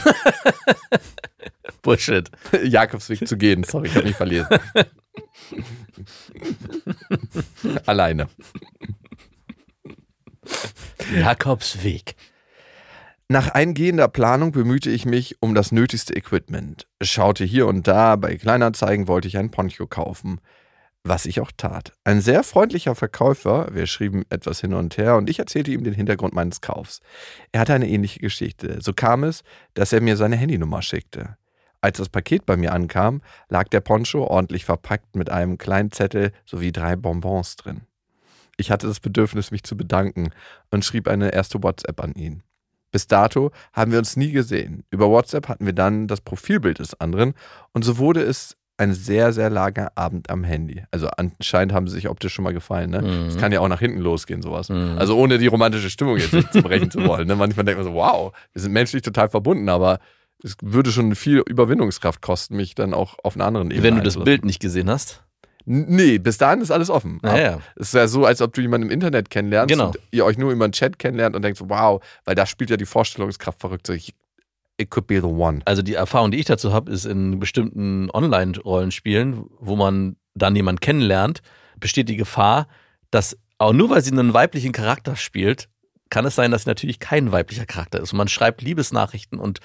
Bullshit. 1.83 2.31
Jakobsweg 2.63 3.27
zu 3.27 3.37
gehen. 3.37 3.63
Sorry, 3.63 3.89
ich 3.89 3.95
habe 3.95 4.07
mich 4.07 4.15
verlesen. 4.15 4.47
Alleine. 7.85 8.29
Jakobsweg. 11.15 12.15
Nach 13.27 13.49
eingehender 13.49 14.07
Planung 14.07 14.51
bemühte 14.51 14.91
ich 14.91 15.07
mich 15.07 15.41
um 15.41 15.55
das 15.55 15.71
nötigste 15.71 16.15
Equipment. 16.15 16.85
Schaute 17.01 17.43
hier 17.43 17.65
und 17.65 17.87
da, 17.87 18.17
bei 18.17 18.35
Kleinanzeigen 18.35 19.07
wollte 19.07 19.27
ich 19.27 19.39
ein 19.39 19.49
Poncho 19.49 19.87
kaufen. 19.87 20.39
Was 21.03 21.25
ich 21.25 21.39
auch 21.39 21.51
tat. 21.57 21.93
Ein 22.03 22.21
sehr 22.21 22.43
freundlicher 22.43 22.93
Verkäufer, 22.93 23.69
wir 23.71 23.87
schrieben 23.87 24.25
etwas 24.29 24.61
hin 24.61 24.75
und 24.75 24.97
her 24.97 25.15
und 25.15 25.27
ich 25.27 25.39
erzählte 25.39 25.71
ihm 25.71 25.83
den 25.83 25.95
Hintergrund 25.95 26.35
meines 26.35 26.61
Kaufs. 26.61 27.01
Er 27.51 27.61
hatte 27.61 27.73
eine 27.73 27.89
ähnliche 27.89 28.19
Geschichte. 28.19 28.77
So 28.79 28.93
kam 28.93 29.23
es, 29.23 29.43
dass 29.73 29.91
er 29.91 30.01
mir 30.01 30.17
seine 30.17 30.35
Handynummer 30.35 30.83
schickte. 30.83 31.35
Als 31.81 31.97
das 31.97 32.09
Paket 32.09 32.45
bei 32.45 32.57
mir 32.57 32.73
ankam, 32.73 33.23
lag 33.49 33.69
der 33.69 33.81
Poncho 33.81 34.23
ordentlich 34.23 34.65
verpackt 34.65 35.15
mit 35.15 35.31
einem 35.31 35.57
kleinen 35.57 35.91
Zettel 35.91 36.31
sowie 36.45 36.71
drei 36.71 36.95
Bonbons 36.95 37.55
drin. 37.55 37.81
Ich 38.57 38.69
hatte 38.69 38.85
das 38.85 38.99
Bedürfnis, 38.99 39.49
mich 39.49 39.63
zu 39.63 39.75
bedanken 39.75 40.29
und 40.69 40.85
schrieb 40.85 41.07
eine 41.07 41.33
erste 41.33 41.63
WhatsApp 41.63 41.99
an 42.01 42.13
ihn. 42.13 42.43
Bis 42.95 43.07
dato 43.07 43.51
haben 43.73 43.91
wir 43.91 43.99
uns 43.99 44.15
nie 44.15 44.31
gesehen. 44.31 44.85
Über 44.89 45.09
WhatsApp 45.09 45.49
hatten 45.49 45.65
wir 45.65 45.73
dann 45.73 46.07
das 46.07 46.21
Profilbild 46.21 46.79
des 46.79 46.97
anderen 47.01 47.33
und 47.73 47.83
so 47.83 47.97
wurde 47.97 48.21
es 48.21 48.55
ein 48.77 48.93
sehr, 48.93 49.33
sehr 49.33 49.49
langer 49.49 49.91
Abend 49.95 50.29
am 50.29 50.45
Handy. 50.45 50.81
Also 50.91 51.09
anscheinend 51.09 51.73
haben 51.73 51.89
sie 51.89 51.95
sich 51.95 52.07
optisch 52.07 52.33
schon 52.33 52.43
mal 52.43 52.53
gefallen. 52.53 52.91
Ne? 52.91 53.01
Mhm. 53.01 53.27
Es 53.27 53.37
kann 53.37 53.51
ja 53.51 53.59
auch 53.59 53.67
nach 53.67 53.81
hinten 53.81 53.99
losgehen, 53.99 54.41
sowas. 54.41 54.69
Mhm. 54.69 54.95
Also 54.97 55.17
ohne 55.17 55.39
die 55.39 55.47
romantische 55.47 55.89
Stimmung 55.89 56.15
jetzt 56.15 56.31
nicht 56.31 56.53
zerbrechen 56.53 56.89
zu 56.89 57.05
wollen. 57.05 57.27
Ne? 57.27 57.35
Manchmal 57.35 57.65
denkt 57.65 57.83
man 57.83 57.91
so, 57.91 57.99
wow, 57.99 58.31
wir 58.53 58.61
sind 58.61 58.71
menschlich 58.71 59.01
total 59.01 59.27
verbunden, 59.27 59.67
aber 59.67 59.99
es 60.41 60.55
würde 60.61 60.93
schon 60.93 61.15
viel 61.15 61.39
Überwindungskraft 61.45 62.21
kosten, 62.21 62.55
mich 62.55 62.75
dann 62.75 62.93
auch 62.93 63.17
auf 63.23 63.35
einer 63.35 63.43
anderen 63.43 63.71
Ebene 63.71 63.83
Wenn 63.83 63.95
du 63.95 64.03
das. 64.03 64.17
Bild 64.23 64.45
nicht 64.45 64.61
gesehen 64.61 64.89
hast. 64.89 65.21
Nee, 65.65 66.19
bis 66.19 66.37
dahin 66.37 66.61
ist 66.61 66.71
alles 66.71 66.89
offen. 66.89 67.19
Naja. 67.23 67.59
Es 67.75 67.87
ist 67.87 67.93
ja 67.93 68.07
so, 68.07 68.25
als 68.25 68.41
ob 68.41 68.53
du 68.53 68.61
jemanden 68.61 68.87
im 68.87 68.91
Internet 68.93 69.29
kennenlernst 69.29 69.71
Genau. 69.73 69.87
und 69.87 69.99
ihr 70.11 70.23
euch 70.25 70.37
nur 70.37 70.51
über 70.51 70.63
einen 70.65 70.73
Chat 70.73 70.99
kennenlernt 70.99 71.35
und 71.35 71.41
denkt 71.41 71.59
wow, 71.63 72.03
weil 72.23 72.35
da 72.35 72.45
spielt 72.45 72.69
ja 72.69 72.77
die 72.77 72.85
Vorstellungskraft 72.85 73.59
verrückt. 73.59 73.87
So, 73.87 73.93
ich- 73.93 74.13
it 74.77 74.89
could 74.91 75.07
be 75.07 75.15
the 75.19 75.25
one. 75.27 75.61
Also 75.65 75.81
die 75.81 75.95
Erfahrung, 75.95 76.31
die 76.31 76.37
ich 76.37 76.45
dazu 76.45 76.71
habe, 76.73 76.91
ist 76.91 77.05
in 77.05 77.39
bestimmten 77.39 78.09
Online-Rollenspielen, 78.11 79.45
wo 79.59 79.75
man 79.75 80.15
dann 80.35 80.55
jemanden 80.55 80.81
kennenlernt, 80.81 81.41
besteht 81.79 82.09
die 82.09 82.17
Gefahr, 82.17 82.67
dass 83.11 83.37
auch 83.57 83.73
nur 83.73 83.89
weil 83.89 84.01
sie 84.03 84.11
einen 84.11 84.33
weiblichen 84.33 84.71
Charakter 84.73 85.15
spielt, 85.15 85.69
kann 86.09 86.25
es 86.25 86.35
sein, 86.35 86.51
dass 86.51 86.63
sie 86.63 86.69
natürlich 86.69 86.99
kein 86.99 87.31
weiblicher 87.31 87.65
Charakter 87.65 87.99
ist. 88.01 88.11
Und 88.13 88.17
man 88.17 88.27
schreibt 88.27 88.61
Liebesnachrichten 88.61 89.39
und 89.39 89.59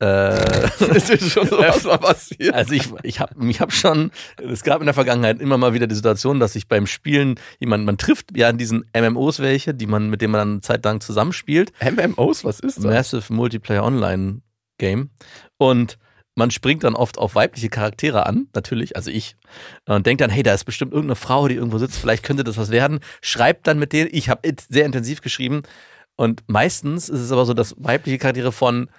äh, 0.00 0.66
ist 0.96 1.08
dir 1.08 1.18
schon 1.18 1.48
sowas 1.48 1.84
mal 1.84 1.98
passiert? 1.98 2.54
Also 2.54 2.74
ich, 2.74 2.88
ich 3.02 3.20
habe 3.20 3.48
ich 3.48 3.60
hab 3.60 3.72
schon, 3.72 4.10
es 4.36 4.62
gab 4.62 4.80
in 4.80 4.86
der 4.86 4.94
Vergangenheit 4.94 5.40
immer 5.40 5.56
mal 5.58 5.72
wieder 5.74 5.86
die 5.86 5.94
Situation, 5.94 6.40
dass 6.40 6.52
sich 6.52 6.68
beim 6.68 6.86
Spielen 6.86 7.40
jemand, 7.58 7.84
man 7.84 7.96
trifft 7.96 8.36
ja 8.36 8.50
in 8.50 8.58
diesen 8.58 8.84
MMOs 8.94 9.40
welche, 9.40 9.74
die 9.74 9.86
man, 9.86 10.10
mit 10.10 10.20
denen 10.20 10.32
man 10.32 10.40
dann 10.40 10.50
eine 10.52 10.60
Zeit 10.60 10.84
lang 10.84 11.00
zusammenspielt. 11.00 11.72
MMOs, 11.80 12.44
was 12.44 12.60
ist 12.60 12.78
das? 12.78 12.84
Massive 12.84 13.32
Multiplayer 13.32 13.84
Online 13.84 14.42
Game. 14.78 15.10
Und 15.56 15.98
man 16.34 16.50
springt 16.50 16.84
dann 16.84 16.94
oft 16.94 17.16
auf 17.16 17.34
weibliche 17.34 17.70
Charaktere 17.70 18.26
an, 18.26 18.48
natürlich, 18.54 18.94
also 18.94 19.10
ich, 19.10 19.36
und 19.86 20.06
denkt 20.06 20.20
dann, 20.20 20.28
hey, 20.28 20.42
da 20.42 20.52
ist 20.52 20.64
bestimmt 20.64 20.92
irgendeine 20.92 21.16
Frau, 21.16 21.48
die 21.48 21.54
irgendwo 21.54 21.78
sitzt, 21.78 21.96
vielleicht 21.96 22.22
könnte 22.22 22.44
das 22.44 22.58
was 22.58 22.70
werden. 22.70 23.00
Schreibt 23.22 23.66
dann 23.66 23.78
mit 23.78 23.94
denen, 23.94 24.10
ich 24.12 24.28
habe 24.28 24.46
sehr 24.68 24.84
intensiv 24.84 25.22
geschrieben. 25.22 25.62
Und 26.14 26.42
meistens 26.46 27.08
ist 27.08 27.20
es 27.20 27.32
aber 27.32 27.46
so, 27.46 27.54
dass 27.54 27.74
weibliche 27.78 28.18
Charaktere 28.18 28.52
von 28.52 28.90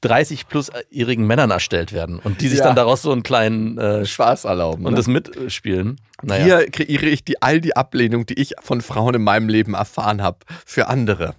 30 0.00 0.48
plus-jährigen 0.48 1.26
Männern 1.26 1.50
erstellt 1.50 1.92
werden 1.92 2.18
und 2.18 2.40
die 2.40 2.48
sich 2.48 2.58
Ja. 2.60 2.66
dann 2.66 2.76
daraus 2.76 3.02
so 3.02 3.12
einen 3.12 3.22
kleinen 3.22 3.76
äh, 3.78 4.06
Spaß 4.06 4.44
erlauben. 4.44 4.86
und 4.86 4.92
ne? 4.92 4.96
das 4.96 5.06
mitspielen. 5.08 6.00
Naja. 6.22 6.44
Hier 6.44 6.70
kreiere 6.70 7.06
ich 7.06 7.24
die, 7.24 7.42
all 7.42 7.60
die 7.60 7.76
Ablehnung, 7.76 8.26
die 8.26 8.40
ich 8.40 8.54
von 8.62 8.80
Frauen 8.80 9.14
in 9.14 9.22
meinem 9.22 9.48
Leben 9.48 9.74
erfahren 9.74 10.22
habe, 10.22 10.38
für 10.64 10.88
andere. 10.88 11.34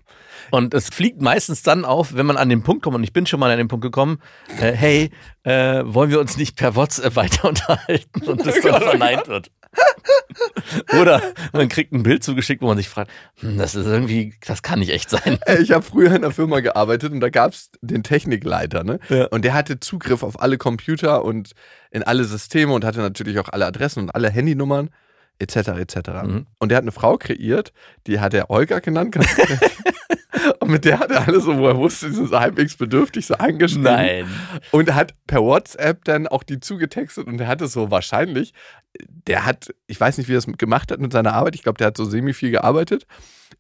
Und 0.52 0.74
es 0.74 0.90
fliegt 0.90 1.22
meistens 1.22 1.62
dann 1.62 1.86
auf, 1.86 2.16
wenn 2.16 2.26
man 2.26 2.38
an 2.38 2.50
den 2.50 2.64
Punkt 2.64 2.82
kommt, 2.84 2.96
und 2.96 3.04
ich 3.04 3.14
bin 3.14 3.26
schon 3.28 3.40
mal 3.40 3.52
an 3.52 3.58
den 3.60 3.68
Punkt 3.68 3.84
gekommen, 3.84 4.20
äh, 4.60 4.72
hey, 4.72 5.12
äh, 5.44 5.82
wollen 5.86 6.10
wir 6.10 6.20
uns 6.20 6.38
nicht 6.38 6.56
per 6.56 6.76
WhatsApp 6.76 7.16
weiter 7.16 7.48
unterhalten 7.50 8.22
und 8.26 8.46
das 8.46 8.60
dann 8.62 8.82
verneint 8.82 9.28
wird. 9.28 9.52
Oder 11.00 11.22
man 11.54 11.70
kriegt 11.70 11.92
ein 11.92 12.04
Bild 12.04 12.24
zugeschickt, 12.24 12.62
wo 12.62 12.68
man 12.68 12.78
sich 12.78 12.90
fragt, 12.90 13.12
hm, 13.40 13.58
das 13.58 13.76
ist 13.76 13.86
irgendwie, 13.86 14.34
das 14.46 14.62
kann 14.62 14.80
nicht 14.80 14.92
echt 14.92 15.10
sein. 15.10 15.40
Ich 15.62 15.72
habe 15.72 15.84
früher 15.84 16.08
in 16.08 16.18
einer 16.24 16.32
Firma 16.32 16.60
gearbeitet 16.60 17.12
und 17.12 17.20
da 17.20 17.30
gab 17.30 17.54
es 17.54 17.70
den 17.82 18.04
Technikleiter, 18.04 18.84
ne? 18.84 19.00
Ja. 19.10 19.26
Und 19.28 19.46
der 19.46 19.54
hatte 19.54 19.80
Zugriff 19.80 20.24
auf 20.24 20.42
alle 20.42 20.58
Computer 20.58 21.24
und 21.24 21.52
in 21.92 22.04
alle 22.04 22.24
Systeme 22.24 22.74
und 22.74 22.86
hatte 22.86 23.00
natürlich 23.00 23.40
auch 23.40 23.50
alle 23.50 23.66
Adressen 23.66 24.04
und 24.04 24.10
alle 24.12 24.30
Handynummern, 24.30 24.90
etc. 25.40 25.56
etc. 25.80 25.96
Mhm. 26.24 26.46
Und 26.60 26.70
der 26.70 26.78
hat 26.78 26.84
eine 26.84 26.92
Frau 26.92 27.18
kreiert, 27.18 27.74
die 28.08 28.20
hat 28.20 28.34
er 28.34 28.50
Olga 28.50 28.80
genannt. 28.80 29.18
und 30.60 30.70
mit 30.70 30.86
der 30.86 31.00
hat 31.00 31.12
er 31.12 31.28
alles 31.28 31.46
so, 31.46 31.58
wo 31.58 31.68
er 31.68 31.78
wusste, 31.78 32.12
sie 32.12 32.24
ist 32.24 32.34
halbwegs 32.34 32.76
bedürftig, 32.76 33.26
so 33.26 33.36
angeschrieben. 33.36 34.28
Und 34.72 34.94
hat 34.94 35.16
per 35.28 35.42
WhatsApp 35.42 36.04
dann 36.06 36.28
auch 36.28 36.44
die 36.44 36.60
zugetextet 36.60 37.28
und 37.28 37.40
er 37.40 37.48
hatte 37.48 37.68
so 37.68 37.90
wahrscheinlich, 37.90 38.54
der 39.28 39.46
hat, 39.46 39.74
ich 39.88 40.00
weiß 40.00 40.18
nicht, 40.18 40.28
wie 40.28 40.34
er 40.34 40.42
das 40.42 40.48
gemacht 40.58 40.92
hat 40.92 41.00
mit 41.00 41.14
seiner 41.14 41.34
Arbeit, 41.34 41.56
ich 41.56 41.64
glaube, 41.64 41.78
der 41.78 41.88
hat 41.88 41.98
so 41.98 42.06
semi 42.06 42.34
viel 42.34 42.52
gearbeitet, 42.52 43.06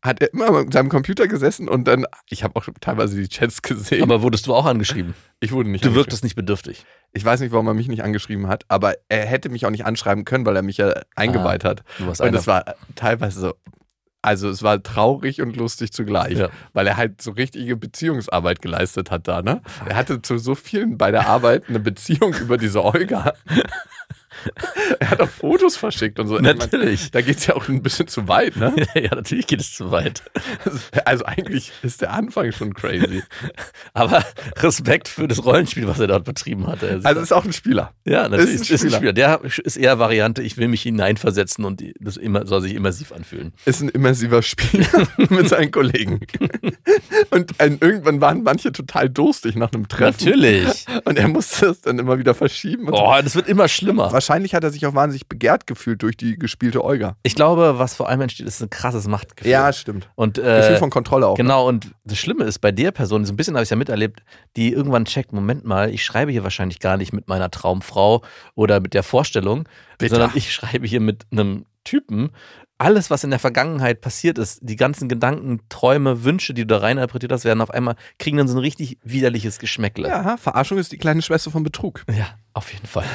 hat 0.01 0.21
er 0.21 0.31
immer 0.33 0.51
mit 0.63 0.71
seinem 0.73 0.89
Computer 0.89 1.27
gesessen 1.27 1.67
und 1.67 1.87
dann, 1.87 2.05
ich 2.29 2.43
habe 2.43 2.55
auch 2.55 2.65
teilweise 2.79 3.17
die 3.17 3.27
Chats 3.27 3.61
gesehen. 3.61 4.01
Aber 4.03 4.21
wurdest 4.21 4.47
du 4.47 4.53
auch 4.55 4.65
angeschrieben? 4.65 5.13
ich 5.41 5.51
wurde 5.51 5.69
nicht 5.69 5.83
Du 5.85 5.93
wirktest 5.95 6.23
nicht 6.23 6.35
bedürftig. 6.35 6.85
Ich 7.11 7.25
weiß 7.25 7.39
nicht, 7.41 7.51
warum 7.51 7.67
er 7.67 7.73
mich 7.73 7.87
nicht 7.87 8.03
angeschrieben 8.03 8.47
hat, 8.47 8.63
aber 8.67 8.93
er 9.09 9.25
hätte 9.25 9.49
mich 9.49 9.65
auch 9.65 9.71
nicht 9.71 9.85
anschreiben 9.85 10.25
können, 10.25 10.45
weil 10.45 10.55
er 10.55 10.61
mich 10.61 10.77
ja 10.77 10.93
eingeweiht 11.15 11.63
hat. 11.63 11.83
Du 11.97 12.07
warst 12.07 12.21
Und 12.21 12.27
einer. 12.27 12.37
es 12.37 12.47
war 12.47 12.63
teilweise 12.95 13.39
so, 13.39 13.53
also 14.21 14.49
es 14.49 14.63
war 14.63 14.83
traurig 14.83 15.41
und 15.41 15.55
lustig 15.55 15.91
zugleich, 15.93 16.37
Ja. 16.37 16.49
weil 16.73 16.85
er 16.87 16.97
halt 16.97 17.21
so 17.21 17.31
richtige 17.31 17.75
Beziehungsarbeit 17.77 18.61
geleistet 18.61 19.11
hat 19.11 19.27
da, 19.29 19.41
ne? 19.41 19.61
Er 19.85 19.95
hatte 19.95 20.21
zu 20.21 20.37
so 20.37 20.55
vielen 20.55 20.97
bei 20.97 21.09
der 21.11 21.27
Arbeit 21.27 21.67
eine 21.69 21.79
Beziehung 21.79 22.33
über 22.41 22.57
diese 22.57 22.83
Olga. 22.83 23.33
er 24.99 25.11
hat 25.11 25.21
auch 25.21 25.29
Fotos 25.29 25.75
verschickt 25.77 26.19
und 26.19 26.27
so. 26.27 26.37
Natürlich. 26.39 27.11
da 27.11 27.21
geht's 27.21 27.45
ja 27.47 27.55
auch 27.55 27.67
ein 27.67 27.81
bisschen 27.81 28.07
zu 28.07 28.27
weit, 28.27 28.55
ne? 28.55 28.73
ja, 28.95 29.13
natürlich 29.15 29.47
geht 29.47 29.61
es 29.61 29.73
zu 29.73 29.91
weit. 29.91 30.23
Also 31.05 31.25
eigentlich 31.25 31.71
ist 31.83 32.01
der 32.01 32.11
Anfang 32.13 32.51
schon 32.51 32.73
crazy. 32.73 33.23
Aber 33.93 34.23
Respekt 34.57 35.07
für 35.07 35.27
das 35.27 35.43
Rollenspiel, 35.43 35.87
was 35.87 35.99
er 35.99 36.07
dort 36.07 36.25
betrieben 36.25 36.67
hat. 36.67 36.83
Ist- 36.83 37.05
Also 37.05 37.21
ist 37.21 37.31
auch 37.33 37.45
ein 37.45 37.53
Spieler. 37.53 37.93
ja, 38.05 38.27
natürlich 38.29 38.55
ist 38.55 38.61
ein 38.61 38.63
ist 38.63 38.71
ein 38.71 38.77
Spieler. 38.89 38.97
Spieler. 38.97 39.13
Der 39.13 39.41
ist 39.43 39.77
eher 39.77 39.99
Variante, 39.99 40.41
ich 40.41 40.57
will 40.57 40.67
mich 40.67 40.81
hineinversetzen 40.83 41.65
und 41.65 41.83
das 41.99 42.17
immer, 42.17 42.45
soll 42.45 42.61
sich 42.61 42.73
immersiv 42.75 43.11
anfühlen. 43.11 43.53
ist 43.65 43.81
ein 43.81 43.89
immersiver 43.89 44.41
Spieler 44.41 44.87
mit 45.29 45.49
seinen 45.49 45.71
Kollegen. 45.71 46.19
Und 47.31 47.59
ein, 47.59 47.77
irgendwann 47.81 48.21
waren 48.21 48.43
manche 48.43 48.71
total 48.71 49.09
durstig 49.09 49.55
nach 49.55 49.71
einem 49.73 49.87
Treffen. 49.87 50.17
Natürlich. 50.25 50.85
Und 51.05 51.17
er 51.17 51.27
musste 51.27 51.67
es 51.67 51.81
dann 51.81 51.99
immer 51.99 52.17
wieder 52.19 52.33
verschieben. 52.33 52.87
Und 52.87 52.93
Oh, 52.93 53.13
das 53.21 53.35
wird 53.35 53.47
immer 53.47 53.67
schlimmer. 53.67 54.11
Wahrscheinlich 54.11 54.28
hat 54.29 54.63
er 54.63 54.69
sich 54.69 54.85
auch 54.85 54.95
wahnsinnig 54.95 55.27
begehrt 55.27 55.67
gefühlt 55.67 56.01
durch 56.01 56.15
die 56.15 56.37
gespielte 56.37 56.83
Olga. 56.83 57.15
Ich 57.23 57.35
glaube, 57.35 57.79
was 57.79 57.95
vor 57.95 58.09
allem 58.09 58.21
entsteht, 58.21 58.47
ist 58.47 58.61
ein 58.61 58.69
krasses 58.69 59.07
Machtgefühl. 59.07 59.51
Ja, 59.51 59.73
stimmt. 59.73 60.09
und 60.15 60.35
Gefühl 60.35 60.75
äh, 60.75 60.77
von 60.77 60.89
Kontrolle 60.89 61.27
auch. 61.27 61.35
Genau, 61.35 61.67
und 61.67 61.91
das 62.03 62.17
Schlimme 62.17 62.43
ist 62.43 62.59
bei 62.59 62.71
der 62.71 62.91
Person, 62.91 63.25
so 63.25 63.33
ein 63.33 63.35
bisschen 63.35 63.55
habe 63.55 63.63
ich 63.63 63.67
es 63.67 63.71
ja 63.71 63.77
miterlebt, 63.77 64.21
die 64.55 64.71
irgendwann 64.71 65.05
checkt, 65.05 65.33
Moment 65.33 65.65
mal, 65.65 65.93
ich 65.93 66.03
schreibe 66.03 66.31
hier 66.31 66.43
wahrscheinlich 66.43 66.79
gar 66.79 66.97
nicht 66.97 67.13
mit 67.13 67.27
meiner 67.27 67.51
Traumfrau 67.51 68.21
oder 68.55 68.79
mit 68.79 68.93
der 68.93 69.03
Vorstellung, 69.03 69.67
Bitter. 69.97 70.15
sondern 70.15 70.31
ich 70.35 70.53
schreibe 70.53 70.87
hier 70.87 71.01
mit 71.01 71.25
einem 71.31 71.65
Typen. 71.83 72.31
Alles, 72.79 73.11
was 73.11 73.25
in 73.25 73.29
der 73.29 73.39
Vergangenheit 73.39 73.99
passiert 73.99 74.37
ist, 74.37 74.59
die 74.61 74.77
ganzen 74.77 75.09
Gedanken, 75.09 75.59
Träume, 75.67 76.23
Wünsche, 76.23 76.53
die 76.53 76.61
du 76.61 76.67
da 76.67 76.77
reininterpretiert 76.77 77.31
hast, 77.31 77.43
werden 77.43 77.59
auf 77.59 77.71
einmal, 77.71 77.95
kriegen 78.17 78.37
dann 78.37 78.47
so 78.47 78.55
ein 78.55 78.61
richtig 78.61 78.97
widerliches 79.03 79.59
Geschmäckle. 79.59 80.07
Ja, 80.07 80.37
Verarschung 80.37 80.77
ist 80.77 80.91
die 80.93 80.97
kleine 80.97 81.21
Schwester 81.21 81.51
von 81.51 81.63
Betrug. 81.63 82.05
ja 82.09 82.27
auf 82.53 82.71
jeden 82.73 82.87
Fall. 82.87 83.05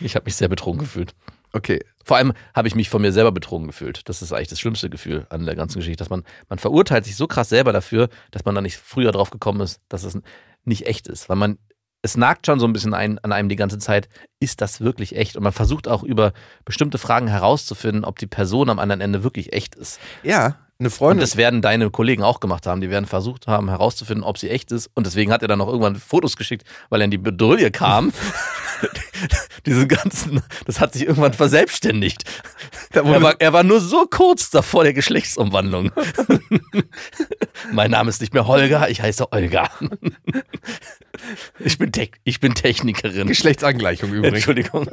Ich 0.00 0.16
habe 0.16 0.24
mich 0.24 0.36
sehr 0.36 0.48
betrogen 0.48 0.80
gefühlt. 0.80 1.14
Okay. 1.52 1.80
Vor 2.04 2.16
allem 2.16 2.32
habe 2.54 2.66
ich 2.66 2.74
mich 2.74 2.88
von 2.88 3.02
mir 3.02 3.12
selber 3.12 3.30
betrogen 3.30 3.68
gefühlt. 3.68 4.08
Das 4.08 4.22
ist 4.22 4.32
eigentlich 4.32 4.48
das 4.48 4.58
schlimmste 4.58 4.90
Gefühl 4.90 5.26
an 5.30 5.46
der 5.46 5.54
ganzen 5.54 5.78
Geschichte, 5.78 5.98
dass 5.98 6.10
man, 6.10 6.24
man 6.48 6.58
verurteilt 6.58 7.04
sich 7.04 7.14
so 7.14 7.26
krass 7.26 7.48
selber 7.48 7.72
dafür, 7.72 8.08
dass 8.32 8.44
man 8.44 8.54
da 8.54 8.60
nicht 8.60 8.76
früher 8.76 9.12
drauf 9.12 9.30
gekommen 9.30 9.60
ist, 9.60 9.80
dass 9.88 10.02
es 10.02 10.18
nicht 10.64 10.86
echt 10.86 11.06
ist. 11.06 11.28
Weil 11.28 11.36
man, 11.36 11.58
es 12.02 12.16
nagt 12.16 12.46
schon 12.46 12.58
so 12.58 12.66
ein 12.66 12.72
bisschen 12.72 12.94
ein, 12.94 13.18
an 13.20 13.32
einem 13.32 13.48
die 13.48 13.56
ganze 13.56 13.78
Zeit, 13.78 14.08
ist 14.40 14.60
das 14.60 14.80
wirklich 14.80 15.16
echt? 15.16 15.36
Und 15.36 15.44
man 15.44 15.52
versucht 15.52 15.86
auch 15.86 16.02
über 16.02 16.32
bestimmte 16.64 16.98
Fragen 16.98 17.28
herauszufinden, 17.28 18.04
ob 18.04 18.18
die 18.18 18.26
Person 18.26 18.70
am 18.70 18.80
anderen 18.80 19.00
Ende 19.00 19.22
wirklich 19.22 19.52
echt 19.52 19.76
ist. 19.76 20.00
Ja, 20.24 20.56
eine 20.80 20.88
Und 20.88 20.94
Freundin. 20.94 21.20
das 21.20 21.36
werden 21.36 21.62
deine 21.62 21.90
Kollegen 21.90 22.24
auch 22.24 22.40
gemacht 22.40 22.66
haben. 22.66 22.80
Die 22.80 22.90
werden 22.90 23.06
versucht 23.06 23.46
haben, 23.46 23.68
herauszufinden, 23.68 24.24
ob 24.24 24.36
sie 24.36 24.50
echt 24.50 24.72
ist. 24.72 24.90
Und 24.94 25.06
deswegen 25.06 25.32
hat 25.32 25.42
er 25.42 25.48
dann 25.48 25.60
auch 25.60 25.68
irgendwann 25.68 25.94
Fotos 25.94 26.36
geschickt, 26.36 26.66
weil 26.90 27.00
er 27.00 27.04
in 27.04 27.12
die 27.12 27.18
Bedrulle 27.18 27.70
kam. 27.70 28.12
Diese 29.66 29.86
ganzen, 29.86 30.42
das 30.66 30.80
hat 30.80 30.92
sich 30.92 31.02
irgendwann 31.06 31.32
verselbstständigt. 31.32 32.24
Er 32.90 33.22
war, 33.22 33.40
er 33.40 33.52
war 33.52 33.62
nur 33.62 33.80
so 33.80 34.06
kurz 34.10 34.50
davor 34.50 34.84
der 34.84 34.92
Geschlechtsumwandlung. 34.92 35.92
mein 37.72 37.90
Name 37.90 38.10
ist 38.10 38.20
nicht 38.20 38.34
mehr 38.34 38.46
Holger, 38.46 38.88
ich 38.88 39.00
heiße 39.00 39.32
Olga. 39.32 39.70
Ich 41.58 41.78
bin, 41.78 41.92
Tech 41.92 42.12
ich 42.24 42.40
bin 42.40 42.54
Technikerin. 42.54 43.28
Geschlechtsangleichung 43.28 44.12
übrigens. 44.12 44.36
Entschuldigung. 44.36 44.88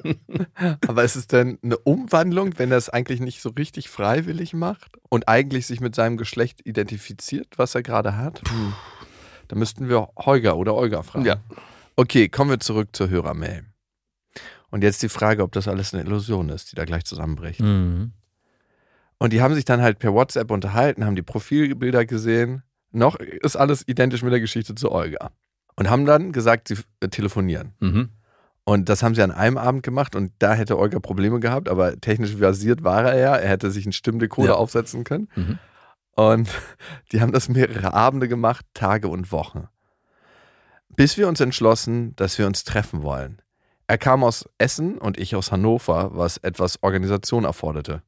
Aber 0.88 1.04
ist 1.04 1.15
es 1.15 1.28
denn 1.28 1.58
eine 1.63 1.78
Umwandlung, 1.78 2.58
wenn 2.58 2.72
er 2.72 2.78
es 2.78 2.89
eigentlich 2.89 3.20
nicht 3.20 3.42
so 3.42 3.50
richtig 3.50 3.89
freiwillig 3.89 4.54
macht 4.54 4.98
und 5.10 5.28
eigentlich 5.28 5.68
sich 5.68 5.82
mit 5.82 5.96
seinem 5.96 6.18
Geschlecht 6.18 6.65
identifiziert, 6.65 7.48
was 7.58 7.76
er 7.76 7.84
gerade 7.84 8.15
hat? 8.18 8.42
Da 9.48 9.56
müssten 9.56 9.89
wir 9.89 10.10
Holger 10.18 10.58
oder 10.58 10.76
Olga 10.76 11.04
fragen. 11.04 11.26
Ja. 11.26 11.38
Okay, 11.96 12.30
kommen 12.30 12.52
wir 12.52 12.60
zurück 12.60 12.89
zur 12.94 13.10
Hörermail. 13.10 13.65
Und 14.70 14.84
jetzt 14.84 15.02
die 15.02 15.10
Frage, 15.10 15.44
ob 15.44 15.52
das 15.52 15.68
alles 15.68 15.94
eine 15.94 16.04
Illusion 16.04 16.50
ist, 16.50 16.72
die 16.72 16.76
da 16.76 16.86
gleich 16.86 17.04
zusammenbricht. 17.04 17.60
Mhm. 17.60 18.13
Und 19.18 19.34
die 19.34 19.42
haben 19.42 19.56
sich 19.56 19.65
dann 19.65 19.82
halt 19.82 20.00
per 20.00 20.13
WhatsApp 20.13 20.52
unterhalten, 20.52 21.06
haben 21.06 21.15
die 21.15 21.24
Profilbilder 21.24 22.06
gesehen. 22.06 22.63
Noch 22.92 23.15
ist 23.18 23.56
alles 23.56 23.86
identisch 23.88 24.24
mit 24.24 24.32
der 24.32 24.39
Geschichte 24.39 24.76
zu 24.76 24.92
Olga. 24.92 25.32
Und 25.80 25.89
haben 25.89 26.06
dann 26.06 26.34
gesagt, 26.34 26.68
sie 26.68 26.76
äh, 27.00 27.08
telefonieren. 27.08 27.74
Mhm. 27.80 28.10
Und 28.65 28.89
das 28.89 29.02
haben 29.02 29.15
sie 29.15 29.24
an 29.24 29.32
einem 29.32 29.58
Abend 29.58 29.82
gemacht 29.82 30.13
und 30.13 30.34
da 30.39 30.54
hätte 30.54 30.78
Olga 30.78 31.00
Probleme 31.00 31.39
gehabt, 31.39 31.70
aber 31.70 32.00
technisch 32.02 32.36
versiert 32.36 32.84
war 32.84 33.04
er 33.06 33.18
ja. 33.18 33.36
Er 33.38 33.50
hätte 33.50 33.72
sich 33.72 33.86
einen 33.86 33.94
Stimmdecoder 33.94 34.50
Ja. 34.50 34.56
aufsetzen 34.56 35.06
können. 35.06 35.30
Mhm. 35.36 35.60
Und 36.15 36.50
die 37.13 37.22
haben 37.22 37.32
das 37.32 37.48
mehrere 37.48 37.94
Abende 37.94 38.28
gemacht, 38.28 38.65
Tage 38.74 39.08
und 39.08 39.32
Wochen. 39.32 39.70
Bis 40.89 41.18
wir 41.18 41.30
uns 41.30 41.39
entschlossen, 41.39 42.13
dass 42.18 42.38
wir 42.38 42.46
uns 42.46 42.65
treffen 42.65 43.02
wollen. 43.02 43.42
Er 43.88 43.98
kam 43.98 44.22
aus 44.26 44.50
Essen 44.58 44.98
und 44.98 45.18
ich 45.18 45.34
aus 45.38 45.50
Hannover, 45.54 46.12
was 46.13 46.36
etwas 46.38 46.84
Organisation 46.84 47.46
erforderte. 47.46 48.04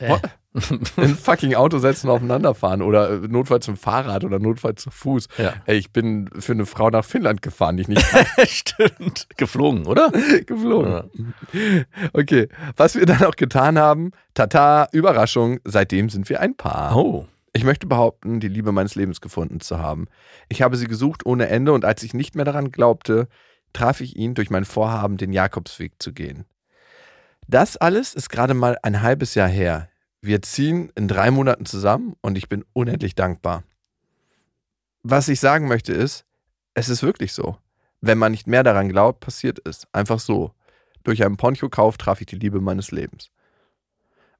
What? 0.00 0.22
In 0.96 1.14
fucking 1.14 1.54
Auto 1.54 1.78
setzen, 1.78 2.08
aufeinander 2.08 2.54
fahren 2.54 2.82
oder 2.82 3.10
äh, 3.10 3.28
notfalls 3.28 3.64
zum 3.66 3.76
Fahrrad 3.76 4.24
oder 4.24 4.38
notfalls 4.38 4.82
zu 4.82 4.90
Fuß. 4.90 5.28
Ja. 5.38 5.54
Ey, 5.66 5.78
ich 5.78 5.92
bin 5.92 6.30
für 6.38 6.52
eine 6.52 6.66
Frau 6.66 6.90
nach 6.90 7.04
Finnland 7.04 7.42
gefahren, 7.42 7.76
die 7.76 7.82
ich 7.82 7.88
nicht 7.88 8.06
Stimmt. 8.46 9.28
Geflogen, 9.36 9.86
oder? 9.86 10.10
geflogen. 10.46 11.34
Okay, 12.12 12.48
was 12.76 12.94
wir 12.94 13.06
dann 13.06 13.24
auch 13.24 13.36
getan 13.36 13.78
haben, 13.78 14.12
tata, 14.34 14.88
Überraschung, 14.92 15.60
seitdem 15.64 16.08
sind 16.08 16.28
wir 16.28 16.40
ein 16.40 16.56
Paar. 16.56 16.96
Oh. 16.96 17.26
Ich 17.52 17.64
möchte 17.64 17.86
behaupten, 17.86 18.40
die 18.40 18.48
Liebe 18.48 18.72
meines 18.72 18.94
Lebens 18.94 19.20
gefunden 19.20 19.60
zu 19.60 19.78
haben. 19.78 20.06
Ich 20.48 20.62
habe 20.62 20.76
sie 20.76 20.86
gesucht 20.86 21.24
ohne 21.26 21.48
Ende 21.48 21.72
und 21.72 21.84
als 21.84 22.02
ich 22.02 22.14
nicht 22.14 22.34
mehr 22.34 22.44
daran 22.44 22.70
glaubte, 22.70 23.26
traf 23.72 24.00
ich 24.00 24.16
ihn 24.16 24.34
durch 24.34 24.50
mein 24.50 24.64
Vorhaben, 24.64 25.16
den 25.16 25.32
Jakobsweg 25.32 25.94
zu 25.98 26.12
gehen. 26.12 26.44
Das 27.46 27.76
alles 27.76 28.14
ist 28.14 28.28
gerade 28.28 28.54
mal 28.54 28.76
ein 28.82 29.00
halbes 29.00 29.34
Jahr 29.34 29.48
her. 29.48 29.88
Wir 30.28 30.42
ziehen 30.42 30.92
in 30.94 31.08
drei 31.08 31.30
Monaten 31.30 31.64
zusammen 31.64 32.14
und 32.20 32.36
ich 32.36 32.50
bin 32.50 32.62
unendlich 32.74 33.14
dankbar. 33.14 33.64
Was 35.02 35.26
ich 35.28 35.40
sagen 35.40 35.68
möchte 35.68 35.94
ist, 35.94 36.26
es 36.74 36.90
ist 36.90 37.02
wirklich 37.02 37.32
so. 37.32 37.56
Wenn 38.02 38.18
man 38.18 38.32
nicht 38.32 38.46
mehr 38.46 38.62
daran 38.62 38.90
glaubt, 38.90 39.20
passiert 39.20 39.58
es. 39.66 39.86
Einfach 39.90 40.20
so. 40.20 40.52
Durch 41.02 41.24
einen 41.24 41.38
Poncho-Kauf 41.38 41.96
traf 41.96 42.20
ich 42.20 42.26
die 42.26 42.36
Liebe 42.36 42.60
meines 42.60 42.90
Lebens. 42.90 43.30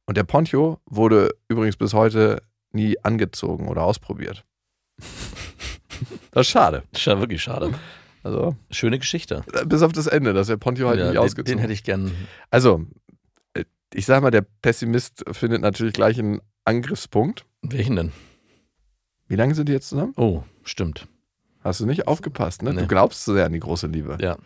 Und 0.05 0.19
der 0.19 0.25
Poncho 0.25 0.79
wurde 0.85 1.31
übrigens 1.49 1.79
bis 1.79 1.95
heute 1.95 2.43
nie 2.71 3.03
angezogen 3.03 3.67
oder 3.67 3.85
ausprobiert. 3.85 4.45
Das 6.33 6.47
ist 6.47 6.53
schade. 6.53 6.85
Das 6.93 7.01
ist 7.01 7.07
ja 7.07 7.19
wirklich 7.19 7.43
schade. 7.43 7.73
Also, 8.23 8.55
Schöne 8.71 8.99
Geschichte. 8.99 9.43
bis 9.65 9.83
auf 9.83 9.93
das 9.93 10.07
Ende, 10.07 10.33
dass 10.35 10.47
der 10.49 10.59
Poncho 10.59 10.87
halt 10.87 11.01
Ja, 11.01 11.07
nicht 11.07 11.15
den, 11.15 11.19
ausgezogen 11.23 11.57
den 11.57 11.59
hätte 11.59 11.73
ich 11.73 11.83
gern. 11.83 12.13
Also, 12.51 12.87
ich 13.95 14.07
sag 14.07 14.23
mal, 14.23 14.31
der 14.31 14.43
Pessimist 14.43 15.25
findet 15.33 15.63
natürlich 15.63 15.95
gleich 15.95 16.19
einen 16.19 16.41
Angriffspunkt. 16.65 17.47
Welchen 17.63 17.97
denn? 17.97 18.13
Wie 19.27 19.37
lange 19.37 19.55
sind 19.55 19.69
die 19.69 19.73
jetzt 19.73 19.89
zusammen? 19.89 20.15
Oh, 20.17 20.43
stimmt. 20.63 21.07
Hast 21.61 21.81
du 21.81 21.87
nicht 21.87 22.07
aufgepasst, 22.07 22.63
ne? 22.63 22.73
Nee. 22.73 22.83
Du 22.83 22.87
glaubst 22.87 23.25
zu 23.25 23.35
sehr 23.35 23.47
an 23.47 23.53
die 23.53 23.61
große 23.61 23.87
Liebe. 23.87 24.17
Ja. 24.21 24.37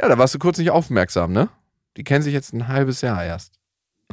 Ja, 0.00 0.08
da 0.08 0.18
warst 0.18 0.34
du 0.34 0.38
kurz 0.38 0.58
nicht 0.58 0.70
aufmerksam, 0.70 1.32
ne? 1.32 1.48
Die 1.96 2.04
kennen 2.04 2.22
sich 2.22 2.32
jetzt 2.32 2.52
ein 2.52 2.68
halbes 2.68 3.00
Jahr 3.00 3.24
erst. 3.24 3.58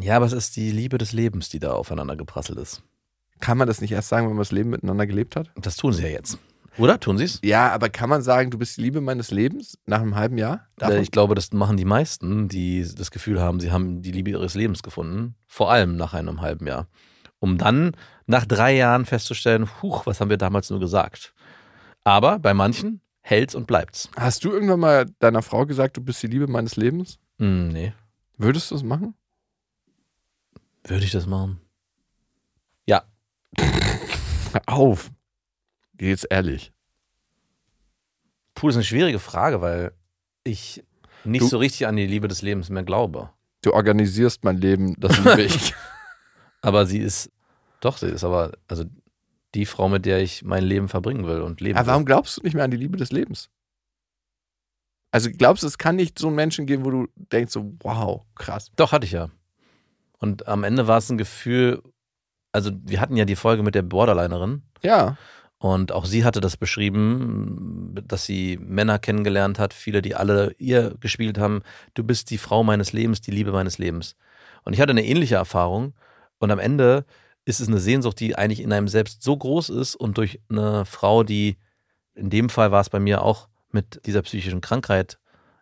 Ja, 0.01 0.15
aber 0.15 0.25
es 0.25 0.33
ist 0.33 0.55
die 0.55 0.71
Liebe 0.71 0.97
des 0.97 1.13
Lebens, 1.13 1.49
die 1.49 1.59
da 1.59 1.73
aufeinander 1.73 2.15
geprasselt 2.15 2.57
ist. 2.57 2.81
Kann 3.39 3.57
man 3.57 3.67
das 3.67 3.81
nicht 3.81 3.91
erst 3.91 4.09
sagen, 4.09 4.27
wenn 4.27 4.33
man 4.35 4.41
das 4.41 4.51
Leben 4.51 4.71
miteinander 4.71 5.05
gelebt 5.05 5.35
hat? 5.35 5.51
Das 5.55 5.77
tun 5.77 5.93
sie 5.93 6.03
ja 6.03 6.09
jetzt. 6.09 6.39
Oder? 6.77 6.99
Tun 6.99 7.17
sie 7.17 7.23
es? 7.25 7.39
Ja, 7.43 7.71
aber 7.71 7.89
kann 7.89 8.09
man 8.09 8.21
sagen, 8.21 8.51
du 8.51 8.57
bist 8.57 8.77
die 8.77 8.81
Liebe 8.81 8.99
meines 9.01 9.31
Lebens 9.31 9.77
nach 9.85 10.01
einem 10.01 10.15
halben 10.15 10.37
Jahr? 10.37 10.67
Darf 10.77 10.91
Äh, 10.91 11.01
Ich 11.01 11.11
glaube, 11.11 11.35
das 11.35 11.51
machen 11.53 11.77
die 11.77 11.85
meisten, 11.85 12.47
die 12.49 12.85
das 12.95 13.11
Gefühl 13.11 13.41
haben, 13.41 13.59
sie 13.59 13.71
haben 13.71 14.01
die 14.01 14.11
Liebe 14.11 14.31
ihres 14.31 14.55
Lebens 14.55 14.83
gefunden. 14.83 15.35
Vor 15.47 15.71
allem 15.71 15.95
nach 15.95 16.13
einem 16.13 16.41
halben 16.41 16.67
Jahr. 16.67 16.87
Um 17.39 17.57
dann 17.57 17.95
nach 18.25 18.45
drei 18.45 18.75
Jahren 18.75 19.05
festzustellen, 19.05 19.69
huch, 19.81 20.05
was 20.05 20.19
haben 20.19 20.29
wir 20.29 20.37
damals 20.37 20.69
nur 20.69 20.79
gesagt. 20.79 21.33
Aber 22.03 22.39
bei 22.39 22.53
manchen 22.53 23.01
hält's 23.21 23.55
und 23.55 23.67
bleibt's. 23.67 24.09
Hast 24.17 24.43
du 24.43 24.51
irgendwann 24.51 24.79
mal 24.79 25.05
deiner 25.19 25.41
Frau 25.41 25.65
gesagt, 25.65 25.97
du 25.97 26.01
bist 26.01 26.21
die 26.23 26.27
Liebe 26.27 26.47
meines 26.47 26.75
Lebens? 26.75 27.19
Hm, 27.39 27.69
nee. 27.69 27.93
Würdest 28.37 28.71
du 28.71 28.75
es 28.75 28.83
machen? 28.83 29.15
Würde 30.83 31.03
ich 31.05 31.11
das 31.11 31.25
machen? 31.25 31.59
Ja. 32.85 33.03
Hör 34.53 34.61
auf. 34.67 35.11
Jetzt 35.99 36.27
ehrlich. 36.29 36.71
Puh, 38.53 38.67
das 38.67 38.75
ist 38.75 38.77
eine 38.77 38.83
schwierige 38.85 39.19
Frage, 39.19 39.61
weil 39.61 39.91
ich 40.43 40.83
nicht 41.23 41.41
Du- 41.43 41.47
so 41.47 41.57
richtig 41.57 41.87
an 41.87 41.95
die 41.95 42.05
Liebe 42.07 42.27
des 42.27 42.41
Lebens 42.41 42.69
mehr 42.69 42.83
glaube. 42.83 43.29
Du 43.61 43.73
organisierst 43.73 44.43
mein 44.43 44.57
Leben, 44.57 44.95
das 44.99 45.17
liebe 45.17 45.41
ich. 45.43 45.73
Aber 46.61 46.85
sie 46.85 46.99
ist, 46.99 47.31
doch, 47.81 47.97
sie 47.97 48.07
ist 48.07 48.23
aber, 48.23 48.53
also 48.67 48.85
die 49.53 49.65
Frau, 49.65 49.89
mit 49.89 50.05
der 50.05 50.19
ich 50.21 50.43
mein 50.43 50.63
Leben 50.63 50.87
verbringen 50.89 51.25
will 51.25 51.41
und 51.41 51.61
leben 51.61 51.77
Aber 51.77 51.85
will. 51.87 51.91
warum 51.91 52.05
glaubst 52.05 52.37
du 52.37 52.41
nicht 52.43 52.53
mehr 52.53 52.63
an 52.63 52.71
die 52.71 52.77
Liebe 52.77 52.97
des 52.97 53.11
Lebens? 53.11 53.49
Also 55.11 55.29
glaubst 55.31 55.63
du, 55.63 55.67
es 55.67 55.77
kann 55.77 55.95
nicht 55.95 56.19
so 56.19 56.27
einen 56.27 56.35
Menschen 56.35 56.65
geben, 56.65 56.83
wo 56.83 56.91
du 56.91 57.07
denkst 57.15 57.53
so, 57.53 57.73
wow, 57.79 58.23
krass. 58.35 58.71
Doch, 58.75 58.91
hatte 58.91 59.05
ich 59.05 59.13
ja. 59.13 59.29
Und 60.19 60.47
am 60.47 60.63
Ende 60.63 60.87
war 60.87 60.97
es 60.97 61.09
ein 61.09 61.17
Gefühl, 61.17 61.81
also 62.51 62.71
wir 62.83 62.99
hatten 62.99 63.15
ja 63.15 63.25
die 63.25 63.35
Folge 63.37 63.63
mit 63.63 63.75
der 63.75 63.81
Borderlinerin 63.81 64.63
Ja, 64.81 65.17
und 65.65 65.91
auch 65.91 66.05
sie 66.05 66.23
hatte 66.23 66.41
das 66.41 66.57
beschrieben, 66.57 67.95
dass 68.07 68.23
sie 68.23 68.59
Männer 68.61 68.99
kennengelernt 68.99 69.57
hat, 69.57 69.73
viele, 69.73 70.03
die 70.03 70.13
alle 70.13 70.53
ihr 70.59 70.93
gespielt 70.99 71.39
haben, 71.39 71.63
du 71.95 72.03
bist 72.03 72.29
die 72.29 72.37
Frau 72.37 72.63
meines 72.63 72.93
Lebens, 72.93 73.19
die 73.19 73.31
Liebe 73.31 73.51
meines 73.51 73.79
Lebens. 73.79 74.15
Und 74.63 74.73
ich 74.73 74.79
hatte 74.79 74.91
eine 74.91 75.03
ähnliche 75.03 75.37
Erfahrung 75.37 75.93
und 76.37 76.51
am 76.51 76.59
Ende 76.59 77.03
ist 77.45 77.61
es 77.61 77.67
eine 77.67 77.79
Sehnsucht, 77.79 78.19
die 78.19 78.35
eigentlich 78.35 78.59
in 78.59 78.71
einem 78.71 78.87
selbst 78.87 79.23
so 79.23 79.35
groß 79.35 79.69
ist 79.69 79.95
und 79.95 80.19
durch 80.19 80.39
eine 80.49 80.85
Frau, 80.85 81.23
die 81.23 81.57
in 82.13 82.29
dem 82.29 82.49
Fall 82.49 82.71
war 82.71 82.81
es 82.81 82.91
bei 82.91 82.99
mir 82.99 83.23
auch 83.23 83.47
mit 83.71 84.05
dieser 84.05 84.21
psychischen 84.21 84.61
Krankheit 84.61 85.17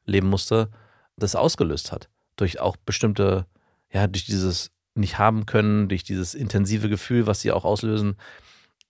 leben 0.06 0.28
musste, 0.28 0.68
das 1.16 1.34
ausgelöst 1.34 1.94
hat. 1.94 2.10
Durch 2.36 2.60
auch 2.60 2.76
bestimmte, 2.76 3.46
ja, 3.90 4.06
durch 4.08 4.26
dieses 4.26 4.70
nicht 4.96 5.18
haben 5.18 5.46
können, 5.46 5.88
durch 5.88 6.04
dieses 6.04 6.36
intensive 6.36 6.90
Gefühl, 6.90 7.26
was 7.26 7.40
sie 7.40 7.54
auch 7.54 7.64
auslösen. 7.64 8.18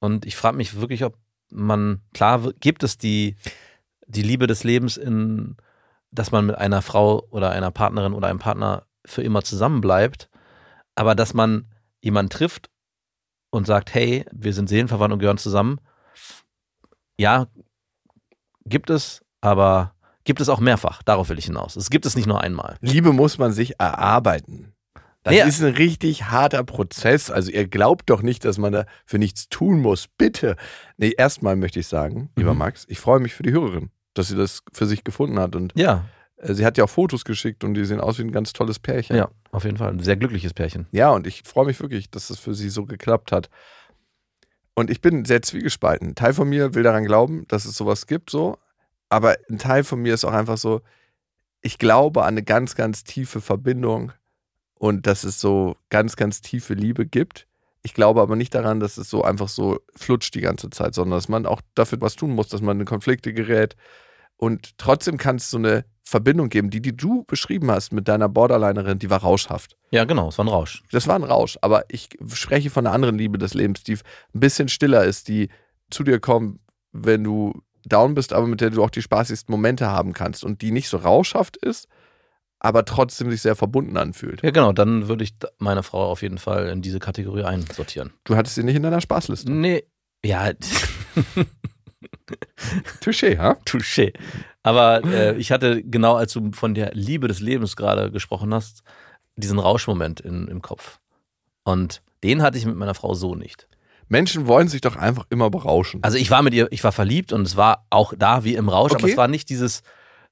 Und 0.03 0.25
ich 0.25 0.35
frage 0.35 0.57
mich 0.57 0.81
wirklich, 0.81 1.05
ob 1.05 1.17
man, 1.49 2.01
klar 2.13 2.51
gibt 2.59 2.83
es 2.83 2.97
die, 2.97 3.37
die 4.05 4.21
Liebe 4.21 4.47
des 4.47 4.65
Lebens 4.65 4.97
in, 4.97 5.55
dass 6.11 6.29
man 6.29 6.45
mit 6.45 6.57
einer 6.57 6.81
Frau 6.81 7.25
oder 7.29 7.51
einer 7.51 7.71
Partnerin 7.71 8.11
oder 8.11 8.27
einem 8.27 8.39
Partner 8.39 8.85
für 9.05 9.23
immer 9.23 9.43
zusammenbleibt, 9.43 10.29
aber 10.95 11.15
dass 11.15 11.33
man 11.33 11.71
jemanden 12.01 12.31
trifft 12.31 12.69
und 13.49 13.65
sagt, 13.65 13.93
hey, 13.93 14.25
wir 14.33 14.51
sind 14.51 14.67
seelenverwandt 14.67 15.13
und 15.13 15.19
gehören 15.19 15.37
zusammen. 15.37 15.79
Ja, 17.17 17.47
gibt 18.65 18.89
es, 18.89 19.23
aber 19.39 19.95
gibt 20.25 20.41
es 20.41 20.49
auch 20.49 20.59
mehrfach. 20.59 21.01
Darauf 21.03 21.29
will 21.29 21.39
ich 21.39 21.45
hinaus. 21.45 21.77
Es 21.77 21.89
gibt 21.89 22.05
es 22.05 22.17
nicht 22.17 22.27
nur 22.27 22.41
einmal. 22.41 22.75
Liebe 22.81 23.13
muss 23.13 23.37
man 23.37 23.53
sich 23.53 23.79
erarbeiten. 23.79 24.72
Das 25.23 25.33
Ja. 25.35 25.45
ist 25.45 25.61
ein 25.63 25.73
richtig 25.73 26.25
harter 26.25 26.63
Prozess. 26.63 27.31
Also 27.31 27.51
ihr 27.51 27.67
glaubt 27.67 28.09
doch 28.09 28.21
nicht, 28.21 28.43
dass 28.45 28.57
man 28.57 28.73
dafür 28.73 29.19
nichts 29.19 29.47
tun 29.49 29.79
muss. 29.81 30.07
Bitte. 30.07 30.57
Nee, 30.97 31.13
erstmal 31.17 31.55
möchte 31.55 31.79
ich 31.79 31.87
sagen, 31.87 32.29
lieber 32.35 32.53
Mhm. 32.53 32.59
Max, 32.59 32.85
ich 32.89 32.99
freue 32.99 33.19
mich 33.21 33.33
für 33.33 33.43
die 33.43 33.51
Hörerin, 33.53 33.89
dass 34.13 34.27
sie 34.27 34.35
das 34.35 34.63
für 34.73 34.85
sich 34.85 35.03
gefunden 35.05 35.39
hat. 35.39 35.55
Und 35.55 35.71
Ja, 35.75 36.05
äh, 36.37 36.53
sie 36.53 36.65
hat 36.65 36.77
ja 36.77 36.83
auch 36.83 36.89
Fotos 36.89 37.23
geschickt 37.23 37.63
und 37.63 37.73
die 37.73 37.85
sehen 37.85 38.01
aus 38.01 38.17
wie 38.19 38.23
ein 38.23 38.31
ganz 38.33 38.51
tolles 38.51 38.79
Pärchen. 38.79 39.15
ja, 39.15 39.29
auf 39.51 39.63
jeden 39.63 39.77
Fall. 39.77 39.91
Ein 39.91 39.99
sehr 40.03 40.17
glückliches 40.17 40.53
Pärchen. 40.53 40.87
Ja, 40.91 41.11
und 41.11 41.25
ich 41.25 41.43
freue 41.45 41.65
mich 41.67 41.79
wirklich, 41.79 42.11
dass 42.11 42.29
es 42.29 42.37
für 42.39 42.53
sie 42.53 42.69
so 42.69 42.85
geklappt 42.85 43.31
hat. 43.31 43.49
Und 44.75 44.89
ich 44.89 45.01
bin 45.01 45.23
sehr 45.23 45.41
zwiegespalten. 45.41 46.09
Ein 46.09 46.15
Teil 46.15 46.33
von 46.33 46.49
mir 46.49 46.73
will 46.73 46.83
daran 46.83 47.05
glauben, 47.05 47.45
dass 47.47 47.65
es 47.65 47.75
sowas 47.77 48.07
gibt, 48.07 48.29
so. 48.29 48.57
Aber 49.07 49.35
ein 49.49 49.59
Teil 49.59 49.83
von 49.83 50.01
mir 50.01 50.13
ist 50.15 50.25
auch 50.25 50.33
einfach 50.33 50.57
so, 50.57 50.81
ich 51.61 51.77
glaube 51.77 52.23
an 52.23 52.29
eine 52.33 52.43
ganz, 52.43 52.75
ganz 52.75 53.03
tiefe 53.03 53.39
Verbindung 53.39 54.11
und 54.83 55.07
dass 55.07 55.23
es 55.23 55.39
so 55.39 55.77
ganz, 55.89 56.17
ganz 56.17 56.41
tiefe 56.41 56.73
Liebe 56.73 57.05
gibt. 57.05 57.47
Ich 57.83 57.93
glaube 57.93 58.19
aber 58.19 58.35
nicht 58.35 58.53
daran, 58.53 58.81
dass 58.81 58.97
es 58.97 59.09
so 59.09 59.23
einfach 59.23 59.47
so 59.47 59.79
flutscht 59.95 60.35
die 60.35 60.41
ganze 60.41 60.69
Zeit, 60.71 60.93
sondern 60.93 61.17
dass 61.17 61.29
man 61.29 61.45
auch 61.45 61.61
dafür 61.73 62.01
was 62.01 62.17
tun 62.17 62.31
muss, 62.31 62.49
dass 62.49 62.61
man 62.61 62.81
in 62.81 62.85
Konflikte 62.85 63.31
gerät. 63.31 63.77
Und 64.35 64.77
trotzdem 64.77 65.17
kann 65.17 65.37
es 65.37 65.49
so 65.49 65.57
eine 65.57 65.85
Verbindung 66.03 66.49
geben, 66.49 66.69
die, 66.69 66.81
die 66.81 66.97
du 66.97 67.23
beschrieben 67.23 67.71
hast 67.71 67.93
mit 67.93 68.09
deiner 68.09 68.27
Borderlinerin, 68.27 68.99
die 68.99 69.09
war 69.09 69.21
rauschhaft. 69.21 69.77
Ja, 69.91 70.03
genau, 70.03 70.27
es 70.27 70.37
war 70.37 70.43
ein 70.43 70.49
Rausch. 70.49 70.83
Das 70.91 71.07
war 71.07 71.15
ein 71.15 71.23
Rausch, 71.23 71.57
aber 71.61 71.85
ich 71.87 72.09
spreche 72.33 72.69
von 72.69 72.85
einer 72.85 72.93
anderen 72.93 73.17
Liebe 73.17 73.37
des 73.37 73.53
Lebens, 73.53 73.83
die 73.83 73.93
ein 73.93 74.39
bisschen 74.41 74.67
stiller 74.67 75.05
ist, 75.05 75.29
die 75.29 75.47
zu 75.91 76.03
dir 76.03 76.19
kommt, 76.19 76.59
wenn 76.91 77.23
du 77.23 77.53
down 77.85 78.15
bist, 78.15 78.33
aber 78.33 78.47
mit 78.47 78.59
der 78.59 78.71
du 78.71 78.83
auch 78.83 78.89
die 78.89 79.01
spaßigsten 79.01 79.49
Momente 79.49 79.87
haben 79.87 80.11
kannst 80.11 80.43
und 80.43 80.61
die 80.61 80.71
nicht 80.71 80.89
so 80.89 80.97
rauschhaft 80.97 81.55
ist, 81.55 81.87
aber 82.63 82.85
trotzdem 82.85 83.29
sich 83.29 83.41
sehr 83.43 83.55
verbunden 83.55 83.97
anfühlt. 83.97 84.41
Ja, 84.41 84.49
genau, 84.49 84.71
dann 84.73 85.07
würde 85.07 85.23
ich 85.23 85.35
meine 85.59 85.83
Frau 85.83 86.09
auf 86.09 86.21
jeden 86.23 86.39
Fall 86.39 86.69
in 86.69 86.81
diese 86.81 86.97
Kategorie 86.99 87.43
einsortieren. 87.43 88.13
Du 88.23 88.35
hattest 88.35 88.55
sie 88.55 88.63
nicht 88.63 88.75
in 88.75 88.81
deiner 88.83 89.01
Spaßliste. 89.01 89.51
Nee, 89.51 89.83
ja, 90.25 90.51
Touché, 93.01 93.37
ha? 93.37 93.57
touché. 93.65 94.13
Aber 94.63 95.03
äh, 95.03 95.35
ich 95.37 95.51
hatte 95.51 95.83
genau, 95.83 96.15
als 96.15 96.33
du 96.33 96.51
von 96.53 96.73
der 96.73 96.91
Liebe 96.93 97.27
des 97.27 97.39
Lebens 97.41 97.75
gerade 97.75 98.11
gesprochen 98.11 98.53
hast, 98.53 98.83
diesen 99.35 99.59
Rauschmoment 99.59 100.21
in, 100.21 100.47
im 100.47 100.61
Kopf. 100.61 100.99
Und 101.63 102.01
den 102.23 102.41
hatte 102.41 102.57
ich 102.57 102.65
mit 102.65 102.75
meiner 102.75 102.93
Frau 102.93 103.13
so 103.13 103.35
nicht. 103.35 103.67
Menschen 104.07 104.47
wollen 104.47 104.67
sich 104.67 104.81
doch 104.81 104.95
einfach 104.95 105.25
immer 105.29 105.49
berauschen. 105.49 106.01
Also 106.03 106.17
ich 106.17 106.29
war 106.31 106.41
mit 106.43 106.53
ihr, 106.53 106.67
ich 106.71 106.83
war 106.83 106.91
verliebt 106.91 107.33
und 107.33 107.41
es 107.47 107.57
war 107.57 107.85
auch 107.89 108.13
da 108.17 108.43
wie 108.43 108.55
im 108.55 108.69
Rausch, 108.69 108.91
aber 108.93 109.03
Okay. 109.03 109.11
es 109.11 109.17
war 109.17 109.27
nicht 109.27 109.49
dieses, 109.49 109.81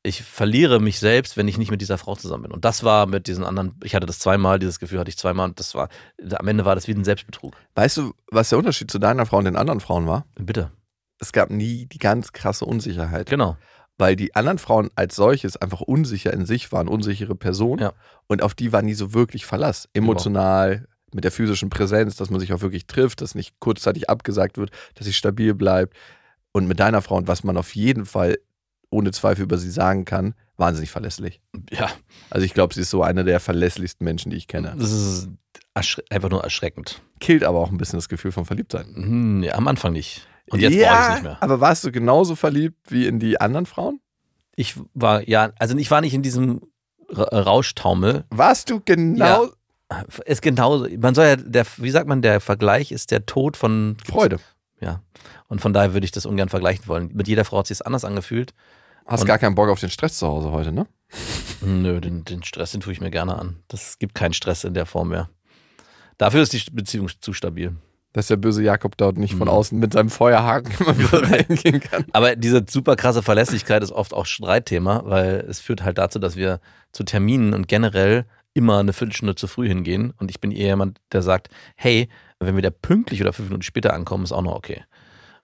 ich 0.04 0.24
verliere 0.24 0.80
mich 0.80 1.00
selbst, 1.00 1.38
wenn 1.38 1.48
ich 1.48 1.58
nicht 1.58 1.70
mit 1.70 1.82
dieser 1.82 1.98
Frau 1.98 2.16
zusammen 2.16 2.44
bin. 2.44 2.52
Und 2.52 2.66
das 2.66 2.84
war 2.84 3.06
mit 3.06 3.28
diesen 3.28 3.44
anderen, 3.44 3.76
ich 3.84 3.94
hatte 3.94 4.08
das 4.08 4.20
zweimal, 4.20 4.58
dieses 4.58 4.80
Gefühl 4.80 5.00
hatte 5.00 5.10
ich 5.10 5.18
zweimal 5.18 5.50
und 5.50 5.60
das 5.60 5.76
war, 5.76 5.90
am 6.34 6.48
Ende 6.48 6.66
war 6.66 6.76
das 6.76 6.88
wie 6.88 6.94
ein 6.94 7.04
Selbstbetrug. 7.04 7.56
Weißt 7.76 7.98
du, 7.98 8.14
was 8.32 8.50
der 8.50 8.58
Unterschied 8.58 8.90
zu 8.90 8.98
deiner 8.98 9.26
Frau 9.26 9.38
und 9.38 9.46
den 9.46 9.56
anderen 9.56 9.80
Frauen 9.80 10.08
war? 10.08 10.26
Bitte. 10.36 10.72
Es 11.20 11.32
gab 11.32 11.52
nie 11.52 11.86
die 11.86 12.00
ganz 12.00 12.32
krasse 12.32 12.66
Unsicherheit. 12.66 13.30
Genau. 13.30 13.58
Weil 14.00 14.16
die 14.16 14.34
anderen 14.36 14.58
Frauen 14.58 14.90
als 14.96 15.16
solches 15.16 15.58
einfach 15.58 15.82
unsicher 15.82 16.34
in 16.34 16.48
sich 16.48 16.72
waren, 16.72 16.88
unsichere 16.88 17.36
Personen. 17.36 17.82
Ja. 17.82 17.94
Und 18.26 18.42
auf 18.42 18.56
die 18.56 18.74
war 18.74 18.82
nie 18.82 18.96
so 18.96 19.14
wirklich 19.14 19.46
Verlass. 19.46 19.88
Emotional, 19.94 20.88
mit 21.14 21.24
der 21.24 21.32
physischen 21.32 21.70
Präsenz, 21.70 22.16
dass 22.16 22.30
man 22.30 22.40
sich 22.40 22.54
auch 22.54 22.62
wirklich 22.62 22.88
trifft, 22.88 23.22
dass 23.22 23.36
nicht 23.36 23.60
kurzzeitig 23.60 24.10
abgesagt 24.10 24.58
wird, 24.58 24.72
dass 24.96 25.06
sie 25.06 25.14
stabil 25.14 25.54
bleibt. 25.54 25.96
Und 26.54 26.68
mit 26.68 26.80
deiner 26.80 27.02
Frau 27.02 27.18
und 27.18 27.28
was 27.28 27.44
man 27.44 27.58
auf 27.58 27.76
jeden 27.76 28.06
Fall 28.06 28.38
ohne 28.92 29.12
Zweifel 29.12 29.42
über 29.44 29.58
sie 29.58 29.72
sagen 29.72 30.06
kann, 30.06 30.36
wahnsinnig 30.58 30.92
verlässlich. 30.92 31.42
Ja, 31.72 31.90
Also 32.30 32.46
ich 32.46 32.54
glaube, 32.54 32.74
sie 32.76 32.82
ist 32.82 32.92
so 32.92 33.02
eine 33.02 33.24
der 33.24 33.40
verlässlichsten 33.40 34.06
Menschen, 34.06 34.30
die 34.30 34.38
ich 34.38 34.48
kenne. 34.48 34.76
das 34.78 34.92
ist 34.92 35.30
einfach 36.10 36.30
nur 36.30 36.44
erschreckend. 36.44 37.02
Killt 37.20 37.44
aber 37.44 37.60
auch 37.60 37.72
ein 37.72 37.78
bisschen 37.78 37.98
das 37.98 38.10
Gefühl 38.10 38.32
von 38.32 38.46
Verliebtsein. 38.46 38.94
Hm, 38.96 39.44
ja, 39.44 39.56
am 39.56 39.68
Anfang 39.68 39.94
nicht. 39.94 40.28
Und 40.50 40.60
jetzt 40.60 40.74
ja, 40.76 40.90
brauche 40.92 41.00
ich 41.02 41.08
es 41.08 41.14
nicht 41.16 41.24
mehr. 41.24 41.38
Aber 41.42 41.60
warst 41.62 41.84
du 41.84 41.92
genauso 41.92 42.36
verliebt 42.36 42.92
wie 42.92 43.08
in 43.08 43.20
die 43.20 43.40
anderen 43.40 43.66
Frauen? 43.66 44.00
Ich 44.56 44.76
war, 44.94 45.28
ja, 45.28 45.52
also 45.58 45.78
ich 45.78 45.90
war 45.90 46.02
nicht 46.02 46.14
in 46.14 46.22
diesem 46.22 46.62
Ra- 47.10 47.40
Rauschtaumel. 47.42 48.26
Warst 48.30 48.70
du 48.70 48.82
genau 48.82 49.48
Ist 50.26 50.42
genauso, 50.42 50.88
man 51.00 51.16
soll 51.16 51.26
ja, 51.26 51.36
der, 51.38 51.66
wie 51.78 51.90
sagt 51.92 52.08
man, 52.08 52.22
der 52.22 52.40
Vergleich 52.42 52.92
ist 52.92 53.12
der 53.12 53.26
Tod 53.26 53.56
von 53.58 53.96
Freude? 54.06 54.40
Ja. 54.82 55.02
Und 55.48 55.62
von 55.62 55.74
daher 55.74 55.94
würde 55.94 56.06
ich 56.06 56.12
das 56.12 56.26
ungern 56.26 56.50
vergleichen 56.50 56.88
wollen. 56.88 57.12
Mit 57.14 57.28
jeder 57.28 57.46
Frau 57.46 57.60
hat 57.60 57.68
sich 57.68 57.76
es 57.78 57.82
anders 57.82 58.04
angefühlt. 58.06 58.54
Hast 59.12 59.22
Und- 59.22 59.28
gar 59.28 59.38
keinen 59.38 59.56
Bock 59.56 59.70
auf 59.70 59.80
den 59.80 59.90
Stress 59.90 60.18
zu 60.18 60.28
Hause 60.28 60.52
heute, 60.52 60.72
ne? 60.72 60.88
Nö, 61.62 62.00
den, 62.02 62.24
den 62.26 62.44
Stress, 62.44 62.72
den 62.72 62.82
tue 62.82 62.94
ich 62.94 63.02
mir 63.02 63.12
gerne 63.12 63.38
an. 63.38 63.58
Das 63.68 64.00
gibt 64.00 64.16
keinen 64.16 64.34
Stress 64.34 64.64
in 64.64 64.74
der 64.74 64.86
Form 64.86 65.10
mehr. 65.10 65.30
Dafür 66.18 66.42
ist 66.42 66.54
die 66.54 66.64
Beziehung 66.72 67.10
zu 67.20 67.34
stabil. 67.34 67.76
Dass 68.14 68.28
der 68.28 68.36
böse 68.38 68.62
Jakob 68.64 68.98
dort 68.98 69.18
nicht 69.18 69.32
von 69.36 69.48
Mhm. 69.48 69.54
außen 69.54 69.80
mit 69.80 69.94
seinem 69.94 70.10
Feuerhaken 70.10 70.74
immer 70.80 70.98
wieder 70.98 71.24
reingehen 71.32 71.80
kann. 71.80 72.06
Aber 72.14 72.36
diese 72.36 72.66
super 72.70 72.96
krasse 72.96 73.22
Verlässlichkeit 73.24 73.84
ist 73.84 73.92
oft 73.92 74.14
auch 74.14 74.26
Streitthema, 74.26 75.04
weil 75.06 75.46
es 75.50 75.60
führt 75.60 75.84
halt 75.84 75.98
dazu, 75.98 76.20
dass 76.20 76.36
wir 76.36 76.60
zu 76.92 77.04
Terminen 77.04 77.54
und 77.54 77.68
generell 77.68 78.26
immer 78.54 78.80
eine 78.80 78.92
Viertelstunde 78.92 79.36
zu 79.36 79.48
früh 79.48 79.68
hingehen. 79.68 80.14
Und 80.18 80.30
ich 80.30 80.42
bin 80.42 80.52
eher 80.52 80.68
jemand, 80.68 81.00
der 81.14 81.22
sagt, 81.22 81.50
hey, 81.76 82.10
wenn 82.40 82.56
wir 82.56 82.62
da 82.64 82.70
pünktlich 82.70 83.22
oder 83.22 83.32
fünf 83.34 83.48
Minuten 83.50 83.64
später 83.64 83.94
ankommen, 83.94 84.24
ist 84.26 84.32
auch 84.34 84.42
noch 84.42 84.56
okay. 84.56 84.84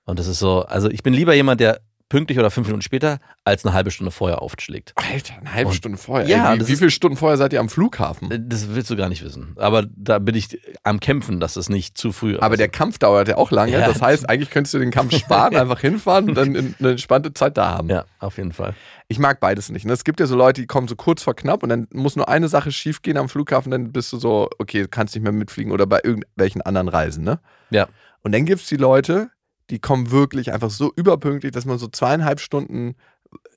Und 0.03 0.19
das 0.19 0.27
ist 0.27 0.39
so, 0.39 0.63
also 0.63 0.89
ich 0.89 1.03
bin 1.03 1.13
lieber 1.13 1.34
jemand, 1.34 1.62
der 1.62 1.80
pünktlich 2.10 2.39
oder 2.39 2.50
fünf 2.52 2.67
Minuten 2.67 2.82
später 2.82 3.20
als 3.43 3.65
eine 3.65 3.74
halbe 3.74 3.91
Stunde 3.91 4.12
vorher 4.12 4.41
aufschlägt. 4.41 4.93
Alter, 4.96 5.36
eine 5.39 5.54
halbe 5.54 5.70
Und- 5.70 5.76
Stunde 5.76 5.98
vorher. 5.98 6.28
Ja, 6.28 6.54
Ey, 6.54 6.60
wie, 6.62 6.67
wie 6.67 6.72
ist- 6.74 6.80
viele 6.80 6.91
Stunden 6.91 7.17
vorher 7.17 7.38
seid 7.38 7.52
ihr 7.54 7.60
am 7.60 7.70
Flughafen? 7.70 8.32
Äh, 8.32 8.39
Das 8.41 8.74
willst 8.74 8.89
du 8.89 8.96
gar 8.96 9.10
nicht 9.10 9.24
wissen. 9.24 9.54
Aber 9.58 9.86
da 9.96 10.20
bin 10.20 10.36
ich 10.36 10.60
am 10.84 11.00
Kämpfen, 11.00 11.39
dass 11.39 11.56
es 11.58 11.70
nicht 11.70 11.98
zu 11.98 12.12
früh 12.12 12.38
Aber 12.39 12.56
der 12.58 12.70
Kampf 12.70 12.98
dauert 12.98 13.28
ja 13.28 13.38
auch 13.38 13.52
lange. 13.52 13.74
Ja. 13.74 13.86
Das 13.88 14.02
heißt, 14.02 14.30
eigentlich 14.30 14.50
könntest 14.50 14.74
du 14.74 14.80
den 14.80 14.91
Kampf 14.91 15.15
sparen, 15.17 15.56
einfach 15.58 15.80
hinfahren 15.82 16.30
und 16.30 16.36
dann 16.36 16.56
in- 16.56 16.76
eine 16.80 16.91
entspannte 16.91 17.34
Zeit 17.34 17.58
da 17.58 17.70
haben. 17.72 17.89
Ja, 17.89 18.06
auf 18.20 18.38
jeden 18.38 18.54
Fall. 18.54 18.74
Ich 19.10 19.20
mag 19.20 19.39
beides 19.39 19.70
nicht. 19.70 19.86
Ne? 19.86 19.93
Es 19.93 20.04
gibt 20.04 20.20
ja 20.20 20.26
so 20.28 20.36
Leute, 20.36 20.62
die 20.62 20.67
kommen 20.67 20.88
so 20.88 20.96
kurz 20.96 21.24
vor 21.24 21.36
knapp 21.36 21.63
und 21.63 21.70
dann 21.70 21.88
muss 21.93 22.15
nur 22.15 22.28
eine 22.30 22.48
Sache 22.50 22.72
schief 22.72 23.02
gehen 23.02 23.17
am 23.17 23.30
Flughafen, 23.30 23.72
dann 23.72 23.91
bist 23.91 24.12
du 24.13 24.17
so, 24.17 24.50
okay, 24.60 24.82
du 24.82 24.88
kannst 24.88 25.15
nicht 25.15 25.24
mehr 25.24 25.32
mitfliegen 25.32 25.72
oder 25.72 25.86
bei 25.86 26.00
irgendwelchen 26.04 26.62
anderen 26.62 26.89
Reisen. 26.89 27.24
Ne? 27.24 27.39
Ja. 27.70 27.88
Und 28.24 28.34
dann 28.34 28.46
gibt 28.46 28.62
es 28.62 28.67
die 28.67 28.76
Leute, 28.78 29.30
die 29.69 29.80
kommen 29.80 30.12
wirklich 30.12 30.53
einfach 30.53 30.69
so 30.69 30.91
überpünktlich, 30.95 31.51
dass 31.51 31.65
man 31.65 31.77
so 31.77 31.88
zweieinhalb 31.88 32.39
Stunden 32.39 32.95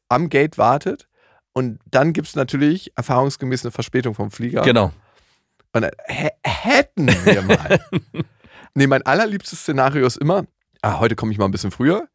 am 0.09 0.29
Gate 0.29 0.59
wartet. 0.59 1.07
Und 1.53 1.81
dann 1.87 2.13
gibt 2.13 2.29
es 2.29 2.37
natürlich 2.37 2.93
erfahrungsgemäß 2.97 3.65
eine 3.65 3.73
Verspätung 3.73 4.15
vom 4.15 4.31
Flieger. 4.31 4.63
Genau. 4.63 4.93
Und 5.73 5.83
dann, 5.83 5.91
hä- 6.07 6.31
hätten 6.45 7.07
wir 7.09 7.43
mal. 7.43 7.81
nee, 8.75 8.87
mein 8.87 9.03
allerliebstes 9.03 9.61
Szenario 9.61 10.07
ist 10.07 10.17
immer, 10.17 10.47
ah, 10.83 10.99
heute 11.01 11.17
komme 11.17 11.33
ich 11.33 11.39
mal 11.39 11.45
ein 11.45 11.51
bisschen 11.51 11.71
früher 11.71 12.09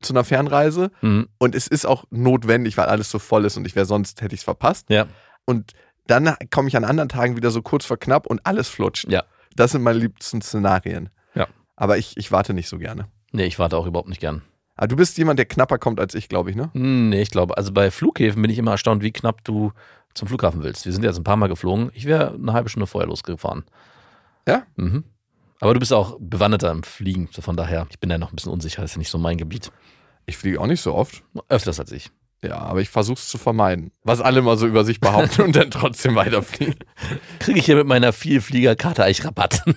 zu 0.00 0.12
einer 0.12 0.24
Fernreise. 0.24 0.90
Mhm. 1.00 1.28
Und 1.38 1.54
es 1.54 1.68
ist 1.68 1.86
auch 1.86 2.04
notwendig, 2.10 2.76
weil 2.76 2.86
alles 2.86 3.10
so 3.10 3.18
voll 3.18 3.44
ist 3.44 3.56
und 3.56 3.66
ich 3.66 3.76
wäre 3.76 3.86
sonst, 3.86 4.20
hätte 4.22 4.34
ich 4.34 4.40
es 4.40 4.44
verpasst. 4.44 4.88
Ja. 4.90 5.06
Und 5.44 5.72
dann 6.06 6.34
komme 6.50 6.68
ich 6.68 6.76
an 6.76 6.84
anderen 6.84 7.08
Tagen 7.08 7.36
wieder 7.36 7.50
so 7.50 7.62
kurz 7.62 7.84
vor 7.84 7.98
knapp 7.98 8.26
und 8.26 8.44
alles 8.44 8.68
flutscht. 8.68 9.08
Ja. 9.08 9.24
Das 9.54 9.72
sind 9.72 9.82
meine 9.82 9.98
liebsten 9.98 10.42
Szenarien. 10.42 11.10
Ja. 11.34 11.46
Aber 11.76 11.98
ich, 11.98 12.16
ich 12.16 12.32
warte 12.32 12.54
nicht 12.54 12.68
so 12.68 12.78
gerne. 12.78 13.08
Nee, 13.32 13.44
ich 13.46 13.58
warte 13.58 13.76
auch 13.76 13.86
überhaupt 13.86 14.08
nicht 14.08 14.20
gern. 14.20 14.42
Aber 14.76 14.88
du 14.88 14.96
bist 14.96 15.18
jemand, 15.18 15.38
der 15.38 15.46
knapper 15.46 15.78
kommt 15.78 16.00
als 16.00 16.14
ich, 16.14 16.28
glaube 16.28 16.50
ich, 16.50 16.56
ne? 16.56 16.70
Hm, 16.72 17.10
Nee, 17.10 17.22
ich 17.22 17.30
glaube, 17.30 17.56
also 17.56 17.72
bei 17.72 17.90
Flughäfen 17.90 18.40
bin 18.40 18.50
ich 18.50 18.58
immer 18.58 18.72
erstaunt, 18.72 19.02
wie 19.02 19.12
knapp 19.12 19.44
du 19.44 19.72
zum 20.14 20.28
Flughafen 20.28 20.62
willst. 20.62 20.84
Wir 20.86 20.92
sind 20.92 21.02
jetzt 21.04 21.18
ein 21.18 21.24
paar 21.24 21.36
Mal 21.36 21.48
geflogen. 21.48 21.90
Ich 21.94 22.04
wäre 22.06 22.34
eine 22.34 22.52
halbe 22.52 22.68
Stunde 22.68 22.86
vorher 22.86 23.08
losgefahren. 23.08 23.64
Ja? 24.46 24.62
Mhm. 24.76 25.04
Aber 25.60 25.74
du 25.74 25.80
bist 25.80 25.92
auch 25.92 26.16
bewanderter 26.20 26.70
im 26.70 26.82
Fliegen. 26.82 27.28
So 27.32 27.40
Von 27.42 27.56
daher, 27.56 27.86
ich 27.90 28.00
bin 28.00 28.10
da 28.10 28.18
noch 28.18 28.32
ein 28.32 28.36
bisschen 28.36 28.52
unsicher. 28.52 28.82
Das 28.82 28.90
ist 28.90 28.96
ja 28.96 28.98
nicht 28.98 29.10
so 29.10 29.18
mein 29.18 29.36
Gebiet. 29.38 29.70
Ich 30.26 30.36
fliege 30.36 30.60
auch 30.60 30.66
nicht 30.66 30.80
so 30.80 30.94
oft. 30.94 31.22
Öfters 31.48 31.78
als 31.80 31.92
ich. 31.92 32.10
Ja, 32.42 32.56
aber 32.58 32.80
ich 32.80 32.88
versuche 32.88 33.18
es 33.18 33.28
zu 33.28 33.38
vermeiden. 33.38 33.92
Was 34.02 34.20
alle 34.20 34.42
mal 34.42 34.56
so 34.58 34.66
über 34.66 34.84
sich 34.84 35.00
behaupten 35.00 35.42
und 35.46 35.54
dann 35.56 35.70
trotzdem 35.70 36.16
weiterfliegen. 36.16 36.74
Kriege 37.38 37.60
ich 37.60 37.66
hier 37.66 37.76
mit 37.76 37.86
meiner 37.86 38.12
Vielfliegerkarte 38.12 39.04
eigentlich 39.04 39.24
Rabatt? 39.24 39.62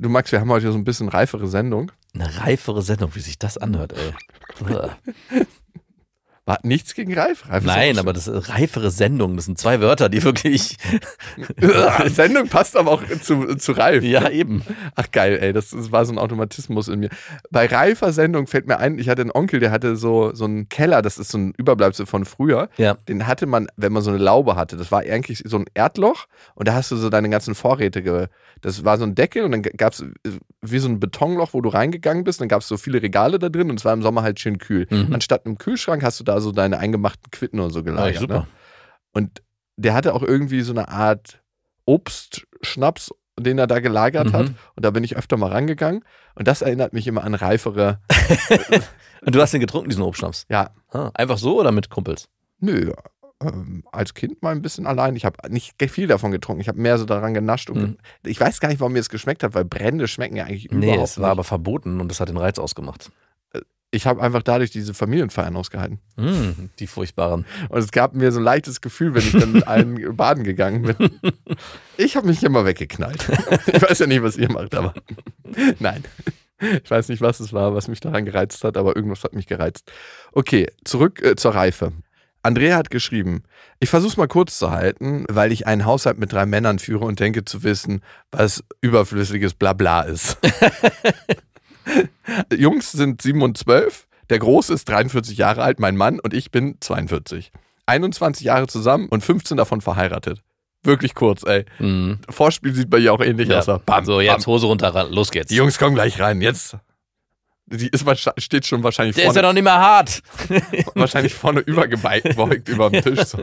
Du 0.00 0.08
Max, 0.08 0.30
wir 0.30 0.40
haben 0.40 0.50
heute 0.50 0.70
so 0.70 0.78
ein 0.78 0.84
bisschen 0.84 1.08
reifere 1.08 1.48
Sendung. 1.48 1.90
Eine 2.14 2.38
reifere 2.38 2.82
Sendung, 2.82 3.16
wie 3.16 3.20
sich 3.20 3.36
das 3.36 3.58
anhört, 3.58 3.94
ey. 3.94 4.14
War 6.48 6.60
nichts 6.62 6.94
gegen 6.94 7.12
reif. 7.12 7.46
reif 7.50 7.62
Nein, 7.62 7.98
aber 7.98 8.14
das 8.14 8.26
ist 8.26 8.48
reifere 8.48 8.90
Sendung. 8.90 9.36
Das 9.36 9.44
sind 9.44 9.58
zwei 9.58 9.82
Wörter, 9.82 10.08
die 10.08 10.24
wirklich. 10.24 10.78
Sendung 12.06 12.48
passt 12.48 12.74
aber 12.74 12.90
auch 12.90 13.02
zu, 13.20 13.54
zu 13.56 13.72
reif. 13.72 14.02
ja, 14.02 14.30
eben. 14.30 14.62
Ach 14.94 15.10
geil, 15.10 15.38
ey, 15.42 15.52
das, 15.52 15.72
das 15.72 15.92
war 15.92 16.06
so 16.06 16.12
ein 16.14 16.18
Automatismus 16.18 16.88
in 16.88 17.00
mir. 17.00 17.10
Bei 17.50 17.66
reifer 17.66 18.14
Sendung 18.14 18.46
fällt 18.46 18.66
mir 18.66 18.78
ein, 18.78 18.98
ich 18.98 19.10
hatte 19.10 19.20
einen 19.20 19.30
Onkel, 19.30 19.60
der 19.60 19.70
hatte 19.70 19.94
so, 19.96 20.32
so 20.32 20.46
einen 20.46 20.70
Keller, 20.70 21.02
das 21.02 21.18
ist 21.18 21.32
so 21.32 21.36
ein 21.36 21.52
Überbleibsel 21.58 22.06
von 22.06 22.24
früher. 22.24 22.70
Ja. 22.78 22.94
Den 22.94 23.26
hatte 23.26 23.44
man, 23.44 23.66
wenn 23.76 23.92
man 23.92 24.02
so 24.02 24.08
eine 24.08 24.18
Laube 24.18 24.56
hatte. 24.56 24.78
Das 24.78 24.90
war 24.90 25.00
eigentlich 25.00 25.42
so 25.44 25.58
ein 25.58 25.66
Erdloch 25.74 26.28
und 26.54 26.66
da 26.66 26.72
hast 26.72 26.90
du 26.90 26.96
so 26.96 27.10
deine 27.10 27.28
ganzen 27.28 27.54
Vorräte. 27.54 28.02
Ge 28.02 28.28
das 28.62 28.86
war 28.86 28.96
so 28.96 29.04
ein 29.04 29.14
Deckel 29.14 29.44
und 29.44 29.52
dann 29.52 29.62
gab 29.62 29.92
es 29.92 30.02
wie 30.72 30.78
so 30.78 30.88
ein 30.88 31.00
Betonloch, 31.00 31.52
wo 31.52 31.60
du 31.60 31.68
reingegangen 31.68 32.24
bist. 32.24 32.40
Dann 32.40 32.48
gab 32.48 32.62
es 32.62 32.68
so 32.68 32.76
viele 32.76 33.02
Regale 33.02 33.38
da 33.38 33.48
drin 33.48 33.70
und 33.70 33.78
es 33.78 33.84
war 33.84 33.92
im 33.92 34.02
Sommer 34.02 34.22
halt 34.22 34.40
schön 34.40 34.58
kühl. 34.58 34.86
Mhm. 34.90 35.12
Anstatt 35.12 35.44
einem 35.46 35.58
Kühlschrank 35.58 36.02
hast 36.02 36.20
du 36.20 36.24
da 36.24 36.40
so 36.40 36.52
deine 36.52 36.78
eingemachten 36.78 37.30
Quitten 37.30 37.60
und 37.60 37.70
so 37.70 37.80
Ja, 37.80 37.84
gelagert. 37.84 38.20
super. 38.20 38.38
Ne? 38.40 38.46
Und 39.12 39.42
der 39.76 39.94
hatte 39.94 40.14
auch 40.14 40.22
irgendwie 40.22 40.62
so 40.62 40.72
eine 40.72 40.88
Art 40.88 41.40
Obstschnaps, 41.86 43.10
den 43.38 43.58
er 43.58 43.66
da 43.66 43.78
gelagert 43.80 44.28
Mhm. 44.28 44.32
hat. 44.32 44.46
Und 44.46 44.84
da 44.84 44.90
bin 44.90 45.04
ich 45.04 45.16
öfter 45.16 45.36
mal 45.36 45.50
rangegangen. 45.50 46.04
Und 46.34 46.48
das 46.48 46.62
erinnert 46.62 46.92
mich 46.92 47.06
immer 47.06 47.24
an 47.24 47.34
reifere. 47.34 48.00
Und 49.24 49.34
du 49.34 49.40
hast 49.40 49.52
den 49.52 49.60
getrunken, 49.60 49.88
diesen 49.90 50.02
Obstschnaps? 50.02 50.46
Ja, 50.48 50.70
Ah, 50.90 51.10
einfach 51.14 51.38
so 51.38 51.58
oder 51.60 51.70
mit 51.72 51.90
Kumpels? 51.90 52.28
nö. 52.60 52.92
Ähm, 53.40 53.84
als 53.92 54.14
Kind 54.14 54.42
mal 54.42 54.50
ein 54.50 54.62
bisschen 54.62 54.86
allein. 54.86 55.14
Ich 55.14 55.24
habe 55.24 55.36
nicht 55.48 55.74
viel 55.90 56.08
davon 56.08 56.32
getrunken. 56.32 56.60
Ich 56.60 56.68
habe 56.68 56.80
mehr 56.80 56.98
so 56.98 57.04
daran 57.04 57.34
genascht. 57.34 57.70
Und 57.70 57.76
Mhm. 57.80 57.96
ge- 58.24 58.32
Ich 58.32 58.40
weiß 58.40 58.58
gar 58.58 58.68
nicht, 58.68 58.80
warum 58.80 58.92
mir 58.94 58.98
es 58.98 59.10
geschmeckt 59.10 59.42
hat, 59.44 59.54
weil 59.54 59.64
Brände 59.64 60.08
schmecken 60.08 60.36
ja 60.36 60.44
eigentlich 60.44 60.68
Nee, 60.72 60.86
überhaupt 60.88 61.10
es 61.10 61.18
war 61.18 61.26
nicht. 61.28 61.30
aber 61.32 61.44
verboten 61.44 62.00
und 62.00 62.08
das 62.08 62.18
hat 62.20 62.28
den 62.28 62.36
Reiz 62.36 62.58
ausgemacht. 62.58 63.10
Ich 63.90 64.06
habe 64.06 64.20
einfach 64.20 64.42
dadurch 64.42 64.70
diese 64.70 64.92
Familienfeiern 64.92 65.56
ausgehalten. 65.56 65.98
Mm, 66.16 66.68
die 66.78 66.86
furchtbaren. 66.86 67.46
Und 67.70 67.78
es 67.78 67.90
gab 67.90 68.12
mir 68.12 68.32
so 68.32 68.38
ein 68.40 68.44
leichtes 68.44 68.82
Gefühl, 68.82 69.14
wenn 69.14 69.22
ich 69.22 69.32
dann 69.32 69.52
mit 69.52 69.66
allen 69.66 69.94
baden 70.16 70.44
gegangen 70.44 70.82
bin. 70.82 71.10
Ich 71.96 72.14
habe 72.16 72.26
mich 72.26 72.42
immer 72.42 72.66
weggeknallt. 72.66 73.26
Ich 73.72 73.80
weiß 73.80 74.00
ja 74.00 74.06
nicht, 74.06 74.22
was 74.22 74.36
ihr 74.36 74.50
macht, 74.52 74.74
aber 74.74 74.92
nein. 75.78 76.04
Ich 76.82 76.90
weiß 76.90 77.08
nicht, 77.08 77.22
was 77.22 77.40
es 77.40 77.52
war, 77.54 77.74
was 77.74 77.88
mich 77.88 78.00
daran 78.00 78.24
gereizt 78.26 78.62
hat, 78.64 78.76
aber 78.76 78.94
irgendwas 78.96 79.22
hat 79.24 79.32
mich 79.32 79.46
gereizt. 79.46 79.90
Okay, 80.32 80.66
zurück 80.84 81.22
äh, 81.22 81.36
zur 81.36 81.54
Reife. 81.54 81.92
Andrea 82.48 82.76
hat 82.76 82.90
geschrieben, 82.90 83.42
ich 83.78 83.90
versuche 83.90 84.12
es 84.12 84.16
mal 84.16 84.26
kurz 84.26 84.58
zu 84.58 84.70
halten, 84.70 85.24
weil 85.28 85.52
ich 85.52 85.66
einen 85.66 85.84
Haushalt 85.84 86.18
mit 86.18 86.32
drei 86.32 86.46
Männern 86.46 86.78
führe 86.78 87.04
und 87.04 87.20
denke 87.20 87.44
zu 87.44 87.62
wissen, 87.62 88.00
was 88.32 88.64
überflüssiges 88.80 89.54
Blabla 89.54 90.02
ist. 90.02 90.38
Jungs 92.54 92.92
sind 92.92 93.22
7 93.22 93.40
und 93.42 93.56
12. 93.58 94.06
Der 94.30 94.38
Große 94.38 94.74
ist 94.74 94.88
43 94.88 95.38
Jahre 95.38 95.62
alt, 95.62 95.80
mein 95.80 95.96
Mann, 95.96 96.20
und 96.20 96.34
ich 96.34 96.50
bin 96.50 96.76
42. 96.80 97.50
21 97.86 98.44
Jahre 98.44 98.66
zusammen 98.66 99.08
und 99.08 99.24
15 99.24 99.56
davon 99.56 99.80
verheiratet. 99.80 100.42
Wirklich 100.84 101.14
kurz, 101.14 101.42
ey. 101.44 101.64
Mhm. 101.78 102.20
Vorspiel 102.28 102.74
sieht 102.74 102.90
bei 102.90 102.98
ihr 102.98 103.12
auch 103.12 103.20
ähnlich 103.20 103.48
Ja. 103.48 103.58
aus. 103.60 103.80
Bam, 103.84 104.04
so, 104.04 104.20
jetzt 104.20 104.44
bam. 104.44 104.54
Hose 104.54 104.66
runter, 104.66 105.08
los 105.10 105.30
geht's. 105.30 105.48
Die 105.48 105.56
Jungs 105.56 105.78
kommen 105.78 105.94
gleich 105.94 106.20
rein. 106.20 106.40
Jetzt. 106.40 106.76
Die 107.70 107.88
ist 107.88 108.04
steht 108.38 108.66
schon 108.66 108.82
wahrscheinlich 108.82 109.16
Der 109.16 109.24
ist 109.24 109.36
ja 109.36 109.42
vorne, 109.42 109.48
noch 109.48 109.52
nicht 109.54 109.64
mehr 109.64 109.78
hart. 109.78 110.22
wahrscheinlich 110.94 111.34
vorne 111.34 111.60
übergebeugt 111.60 112.68
über 112.68 112.88
dem 112.88 113.02
Tisch. 113.02 113.24
So. 113.24 113.38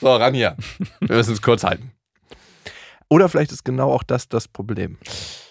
so, 0.00 0.16
ran 0.16 0.34
hier. 0.34 0.56
Wir 1.00 1.16
müssen 1.16 1.32
es 1.32 1.40
kurz 1.40 1.64
halten. 1.64 1.92
Oder 3.08 3.28
vielleicht 3.28 3.52
ist 3.52 3.64
genau 3.64 3.90
auch 3.92 4.02
das 4.02 4.28
das 4.28 4.48
Problem. 4.48 4.98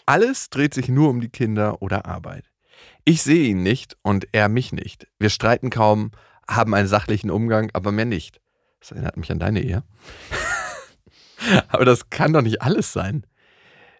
Alles 0.05 0.49
dreht 0.49 0.73
sich 0.73 0.89
nur 0.89 1.09
um 1.09 1.21
die 1.21 1.29
Kinder 1.29 1.81
oder 1.81 2.05
Arbeit. 2.05 2.51
Ich 3.05 3.23
sehe 3.23 3.49
ihn 3.49 3.63
nicht 3.63 3.97
und 4.01 4.27
er 4.31 4.47
mich 4.47 4.73
nicht. 4.73 5.07
Wir 5.17 5.29
streiten 5.29 5.69
kaum, 5.69 6.11
haben 6.49 6.73
einen 6.73 6.87
sachlichen 6.87 7.31
Umgang, 7.31 7.69
aber 7.73 7.91
mehr 7.91 8.05
nicht. 8.05 8.41
Das 8.79 8.91
erinnert 8.91 9.17
mich 9.17 9.31
an 9.31 9.39
deine 9.39 9.61
Ehe. 9.61 9.83
aber 11.69 11.85
das 11.85 12.09
kann 12.09 12.33
doch 12.33 12.41
nicht 12.41 12.61
alles 12.61 12.93
sein. 12.93 13.25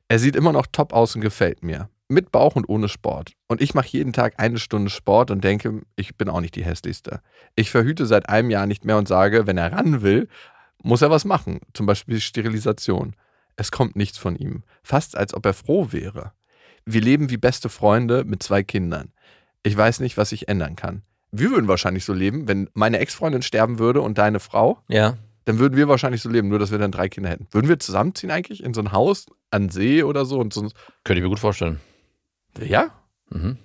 Er 0.08 0.19
sieht 0.19 0.36
immer 0.36 0.52
noch 0.52 0.67
top 0.71 0.93
aus 0.93 1.15
und 1.15 1.21
gefällt 1.21 1.63
mir. 1.63 1.89
Mit 2.09 2.31
Bauch 2.31 2.55
und 2.55 2.67
ohne 2.67 2.89
Sport. 2.89 3.31
Und 3.47 3.61
ich 3.61 3.73
mache 3.73 3.87
jeden 3.87 4.13
Tag 4.13 4.33
eine 4.37 4.59
Stunde 4.59 4.89
Sport 4.89 5.31
und 5.31 5.43
denke, 5.43 5.81
ich 5.95 6.15
bin 6.17 6.29
auch 6.29 6.41
nicht 6.41 6.55
die 6.55 6.65
hässlichste. 6.65 7.21
Ich 7.55 7.71
verhüte 7.71 8.05
seit 8.05 8.29
einem 8.29 8.49
Jahr 8.49 8.67
nicht 8.67 8.85
mehr 8.85 8.97
und 8.97 9.07
sage, 9.07 9.47
wenn 9.47 9.57
er 9.57 9.71
ran 9.71 10.01
will, 10.01 10.27
muss 10.83 11.01
er 11.01 11.09
was 11.09 11.23
machen. 11.25 11.61
Zum 11.73 11.85
Beispiel 11.85 12.19
Sterilisation. 12.19 13.15
Es 13.55 13.71
kommt 13.71 13.95
nichts 13.95 14.17
von 14.17 14.35
ihm. 14.35 14.63
Fast 14.83 15.15
als 15.15 15.33
ob 15.33 15.45
er 15.45 15.53
froh 15.53 15.87
wäre. 15.91 16.33
Wir 16.85 17.01
leben 17.01 17.29
wie 17.29 17.37
beste 17.37 17.69
Freunde 17.69 18.25
mit 18.25 18.43
zwei 18.43 18.63
Kindern. 18.63 19.13
Ich 19.63 19.75
weiß 19.77 20.01
nicht, 20.01 20.17
was 20.17 20.33
ich 20.33 20.49
ändern 20.49 20.75
kann. 20.75 21.03
Wir 21.31 21.49
würden 21.51 21.67
wahrscheinlich 21.69 22.03
so 22.03 22.13
leben, 22.13 22.47
wenn 22.47 22.69
meine 22.73 22.99
Ex-Freundin 22.99 23.41
sterben 23.41 23.79
würde 23.79 24.01
und 24.01 24.17
deine 24.17 24.39
Frau, 24.41 24.79
Ja. 24.89 25.17
dann 25.45 25.57
würden 25.57 25.77
wir 25.77 25.87
wahrscheinlich 25.87 26.21
so 26.21 26.29
leben, 26.29 26.49
nur 26.49 26.59
dass 26.59 26.71
wir 26.71 26.77
dann 26.77 26.91
drei 26.91 27.07
Kinder 27.09 27.29
hätten. 27.29 27.47
Würden 27.51 27.69
wir 27.69 27.79
zusammenziehen 27.79 28.29
eigentlich 28.29 28.61
in 28.63 28.73
so 28.73 28.81
ein 28.81 28.91
Haus 28.91 29.25
an 29.49 29.69
See 29.69 30.03
oder 30.03 30.25
so? 30.25 30.39
Und 30.39 30.53
so 30.53 30.61
Könnte 31.03 31.19
ich 31.19 31.23
mir 31.23 31.29
gut 31.29 31.39
vorstellen. 31.39 31.79
Ja? 32.59 32.91
Mhm. 33.29 33.57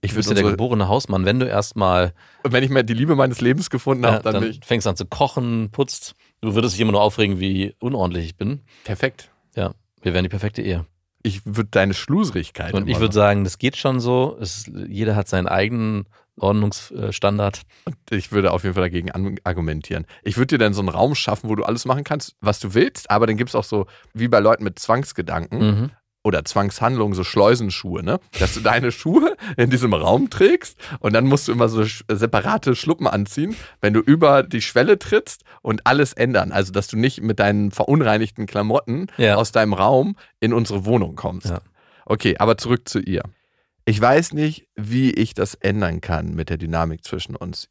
Ich 0.00 0.14
würde 0.14 0.28
ja 0.28 0.34
der 0.34 0.50
geborene 0.50 0.86
Hausmann. 0.88 1.24
Wenn 1.24 1.40
du 1.40 1.46
erstmal 1.46 2.12
und 2.42 2.52
wenn 2.52 2.62
ich 2.62 2.68
mir 2.68 2.84
die 2.84 2.92
Liebe 2.92 3.16
meines 3.16 3.40
Lebens 3.40 3.70
gefunden 3.70 4.04
ja, 4.04 4.12
habe, 4.12 4.22
dann, 4.22 4.34
dann 4.34 4.42
bin 4.42 4.50
ich 4.52 4.60
fängst 4.62 4.86
an 4.86 4.96
zu 4.96 5.06
kochen, 5.06 5.70
putzt, 5.70 6.14
du 6.42 6.54
würdest 6.54 6.74
dich 6.74 6.80
immer 6.82 6.92
nur 6.92 7.00
aufregen, 7.00 7.40
wie 7.40 7.74
unordentlich 7.80 8.26
ich 8.26 8.36
bin. 8.36 8.60
perfekt. 8.84 9.30
Ja, 9.56 9.74
wir 10.02 10.12
wären 10.12 10.24
die 10.24 10.28
perfekte 10.28 10.60
Ehe. 10.60 10.84
Ich 11.22 11.40
würde 11.46 11.70
deine 11.70 11.94
Schlusrigkeit. 11.94 12.74
Und 12.74 12.86
ich 12.86 13.00
würde 13.00 13.14
sagen, 13.14 13.44
das 13.44 13.56
geht 13.56 13.78
schon 13.78 13.98
so. 13.98 14.36
Es, 14.38 14.70
jeder 14.88 15.16
hat 15.16 15.26
seinen 15.26 15.48
eigenen 15.48 16.06
Ordnungsstandard. 16.38 17.62
ich 18.10 18.30
würde 18.30 18.52
auf 18.52 18.62
jeden 18.64 18.74
Fall 18.74 18.82
dagegen 18.82 19.10
argumentieren. 19.44 20.04
Ich 20.22 20.36
würde 20.36 20.48
dir 20.48 20.58
dann 20.58 20.74
so 20.74 20.82
einen 20.82 20.90
Raum 20.90 21.14
schaffen, 21.14 21.48
wo 21.48 21.54
du 21.54 21.64
alles 21.64 21.86
machen 21.86 22.04
kannst, 22.04 22.36
was 22.40 22.60
du 22.60 22.74
willst, 22.74 23.10
aber 23.10 23.26
dann 23.26 23.38
gibt 23.38 23.50
es 23.50 23.54
auch 23.54 23.64
so, 23.64 23.86
wie 24.12 24.28
bei 24.28 24.40
Leuten 24.40 24.64
mit 24.64 24.78
Zwangsgedanken 24.78 25.58
Mhm. 25.58 25.90
Oder 26.24 26.44
Zwangshandlungen, 26.44 27.14
so 27.14 27.22
Schleusenschuhe, 27.22 28.02
ne? 28.02 28.18
Dass 28.40 28.54
du 28.54 28.60
deine 28.60 28.90
Schuhe 28.90 29.36
in 29.56 29.70
diesem 29.70 29.92
Raum 29.94 30.30
trägst 30.30 30.78
und 31.00 31.12
dann 31.12 31.26
musst 31.26 31.46
du 31.46 31.52
immer 31.52 31.68
so 31.68 31.84
separate 32.08 32.74
Schluppen 32.74 33.06
anziehen, 33.06 33.54
wenn 33.80 33.92
du 33.92 34.00
über 34.00 34.42
die 34.42 34.62
Schwelle 34.62 34.98
trittst 34.98 35.42
und 35.62 35.86
alles 35.86 36.14
ändern. 36.14 36.50
Also, 36.50 36.72
dass 36.72 36.88
du 36.88 36.96
nicht 36.96 37.20
mit 37.22 37.38
deinen 37.38 37.70
verunreinigten 37.70 38.46
Klamotten 38.46 39.06
Ja. 39.18 39.36
aus 39.36 39.52
deinem 39.52 39.74
Raum 39.74 40.16
in 40.40 40.52
unsere 40.54 40.84
Wohnung 40.86 41.14
kommst. 41.14 41.46
Ja. 41.50 41.60
Okay, 42.06 42.36
aber 42.38 42.56
zurück 42.58 42.88
zu 42.88 42.98
ihr. 43.00 43.22
Ich 43.84 44.00
weiß 44.00 44.32
nicht, 44.32 44.66
wie 44.76 45.10
ich 45.10 45.34
das 45.34 45.54
ändern 45.54 46.00
kann 46.00 46.34
mit 46.34 46.48
der 46.48 46.56
Dynamik 46.56 47.04
zwischen 47.04 47.36
uns. 47.36 47.68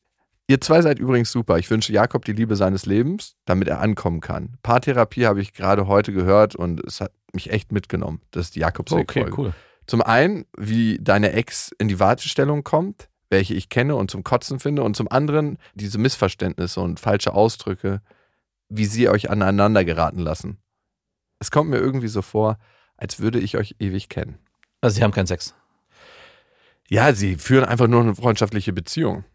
Ihr 0.48 0.62
zwei 0.62 0.82
seid 0.82 1.00
übrigens 1.00 1.32
super. 1.32 1.58
Ich 1.58 1.72
wünsche 1.72 1.92
Jakob 1.94 2.26
die 2.26 2.34
Liebe 2.34 2.56
seines 2.56 2.86
Lebens, 2.86 3.36
damit 3.46 3.68
er 3.68 3.80
ankommen 3.80 4.20
kann. 4.22 4.58
Paartherapie 4.62 5.26
habe 5.26 5.42
ich 5.42 5.54
gerade 5.54 5.88
heute 5.88 6.14
gehört 6.14 6.56
und 6.56 6.84
es 6.86 7.02
hat 7.02 7.12
mich 7.34 7.52
echt 7.52 7.72
mitgenommen. 7.72 8.22
Das 8.32 8.46
ist 8.46 8.56
die 8.56 8.60
Jakobsweg-Folge. 8.60 9.32
Okay, 9.32 9.42
cool. 9.42 9.54
Zum 9.88 10.02
einen, 10.02 10.46
wie 10.58 10.98
deine 11.02 11.34
Ex 11.34 11.72
in 11.78 11.88
die 11.88 12.00
Wartestellung 12.00 12.64
kommt, 12.64 13.10
welche 13.30 13.54
ich 13.54 13.70
kenne 13.70 13.96
und 13.96 14.10
zum 14.12 14.24
Kotzen 14.24 14.60
finde. 14.60 14.84
Und 14.84 14.96
zum 14.96 15.12
anderen, 15.12 15.58
diese 15.74 15.98
Missverständnisse 15.98 16.80
und 16.80 17.00
falsche 17.00 17.34
Ausdrücke, 17.34 18.02
wie 18.70 18.86
sie 18.86 19.10
euch 19.10 19.30
aneinander 19.30 19.84
geraten 19.84 20.20
lassen. 20.20 20.58
Es 21.40 21.52
kommt 21.52 21.70
mir 21.70 21.78
irgendwie 21.78 22.08
so 22.08 22.22
vor, 22.22 22.58
als 22.96 23.20
würde 23.20 23.40
ich 23.40 23.58
euch 23.58 23.76
ewig 23.80 24.08
kennen. 24.08 24.40
Also, 24.82 24.96
sie 24.96 25.04
haben 25.04 25.12
keinen 25.12 25.28
Sex. 25.28 25.56
Ja, 26.90 27.14
sie 27.14 27.36
führen 27.36 27.66
einfach 27.66 27.88
nur 27.88 28.02
eine 28.02 28.16
freundschaftliche 28.16 28.74
Beziehung. 28.74 29.26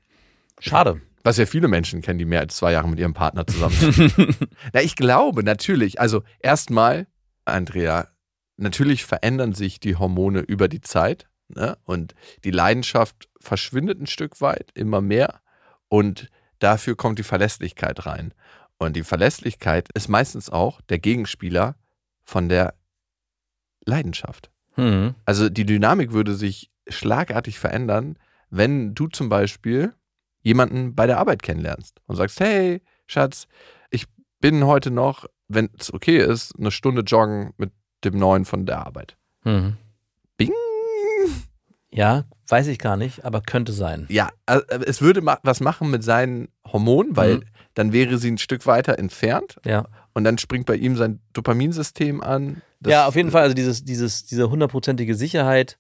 Schade. 0.61 1.01
Was 1.25 1.37
ja 1.37 1.47
viele 1.47 1.69
Menschen 1.69 2.01
kennen, 2.01 2.19
die 2.19 2.25
mehr 2.25 2.41
als 2.41 2.57
zwei 2.57 2.73
Jahre 2.73 2.89
mit 2.89 2.99
ihrem 2.99 3.15
Partner 3.15 3.47
zusammen 3.47 3.75
sind. 3.75 4.15
Na, 4.73 4.81
ich 4.81 4.97
glaube 4.97 5.43
natürlich, 5.43 6.01
also 6.01 6.23
erstmal, 6.41 7.07
Andrea, 7.49 8.09
natürlich 8.57 9.05
verändern 9.05 9.53
sich 9.55 9.81
die 9.81 9.97
Hormone 9.97 10.41
über 10.41 10.69
die 10.69 10.81
Zeit 10.81 11.29
ne? 11.49 11.79
und 11.85 12.15
die 12.45 12.51
Leidenschaft 12.51 13.29
verschwindet 13.41 14.01
ein 14.01 14.07
Stück 14.07 14.41
weit, 14.41 14.71
immer 14.75 15.01
mehr 15.01 15.41
und 15.89 16.29
dafür 16.59 16.97
kommt 16.97 17.19
die 17.19 17.25
Verlässlichkeit 17.25 18.07
rein. 18.07 18.35
Und 18.79 18.95
die 18.95 19.03
Verlässlichkeit 19.03 19.89
ist 19.95 20.09
meistens 20.09 20.51
auch 20.51 20.81
der 20.83 20.99
Gegenspieler 20.99 21.75
von 22.25 22.49
der 22.49 22.75
Leidenschaft. 23.85 24.51
Hm. 24.75 25.15
Also 25.25 25.49
die 25.49 25.67
Dynamik 25.67 26.13
würde 26.13 26.35
sich 26.35 26.71
schlagartig 26.89 27.59
verändern, 27.59 28.19
wenn 28.51 28.95
du 28.95 29.09
zum 29.09 29.29
Beispiel 29.29 29.95
jemanden 30.43 30.95
bei 30.95 31.07
der 31.07 31.19
Arbeit 31.19 31.43
kennenlernst 31.43 32.01
und 32.07 32.17
sagst, 32.17 32.41
hey, 32.41 32.83
Schatz, 33.07 33.49
bin 34.41 34.65
heute 34.67 34.91
noch, 34.91 35.27
wenn 35.49 35.71
es 35.79 35.93
okay 35.93 36.19
ist, 36.19 36.55
eine 36.59 36.71
Stunde 36.71 37.03
joggen 37.03 37.53
mit 37.57 37.73
dem 38.05 38.19
Neuen 38.19 38.45
von 38.45 38.67
der 38.67 38.85
Arbeit. 38.87 39.17
Mhm. 39.45 39.77
Bing! 40.37 40.53
Ja, 41.91 42.25
weiß 42.49 42.67
ich 42.69 42.79
gar 42.79 42.97
nicht, 42.97 43.25
aber 43.25 43.41
könnte 43.41 43.73
sein. 43.73 44.07
Ja, 44.11 44.29
äh, 44.47 44.61
es 44.87 45.01
würde 45.01 45.25
was 45.43 45.61
machen 45.61 45.91
mit 45.91 46.05
seinen 46.05 46.49
Hormonen, 46.71 47.17
weil 47.17 47.37
Mhm. 47.39 47.45
dann 47.75 47.93
wäre 47.93 48.19
sie 48.19 48.31
ein 48.31 48.39
Stück 48.39 48.67
weiter 48.67 48.99
entfernt 48.99 49.57
Ja. 49.65 49.87
und 50.13 50.25
dann 50.25 50.39
springt 50.39 50.67
bei 50.67 50.77
ihm 50.77 50.97
sein 50.97 51.21
Dopaminsystem 51.33 52.21
an. 52.23 52.63
Ja, 52.87 53.07
auf 53.07 53.17
jeden 53.17 53.31
Fall. 53.31 53.43
Also 53.43 53.55
dieses, 53.55 53.85
dieses, 53.85 54.27
diese 54.27 54.51
hundertprozentige 54.51 55.15
Sicherheit 55.15 55.79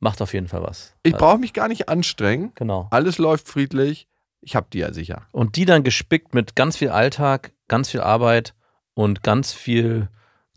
macht 0.00 0.20
auf 0.20 0.34
jeden 0.34 0.48
Fall 0.48 0.62
was. 0.62 0.94
Ich 1.04 1.14
Also, 1.14 1.24
brauche 1.24 1.38
mich 1.38 1.52
gar 1.52 1.68
nicht 1.68 1.88
anstrengen. 1.88 2.52
Genau. 2.56 2.88
Alles 2.90 3.18
läuft 3.18 3.48
friedlich. 3.48 4.08
Ich 4.40 4.56
hab 4.56 4.70
die 4.70 4.78
ja 4.80 4.92
sicher. 4.92 5.22
Und 5.32 5.56
die 5.56 5.64
dann 5.64 5.84
gespickt 5.84 6.34
mit 6.34 6.54
ganz 6.56 6.76
viel 6.76 6.90
Alltag, 6.90 7.52
ganz 7.68 7.90
viel 7.90 8.00
Arbeit 8.00 8.54
und 8.94 9.22
ganz 9.22 9.52
viel 9.52 10.08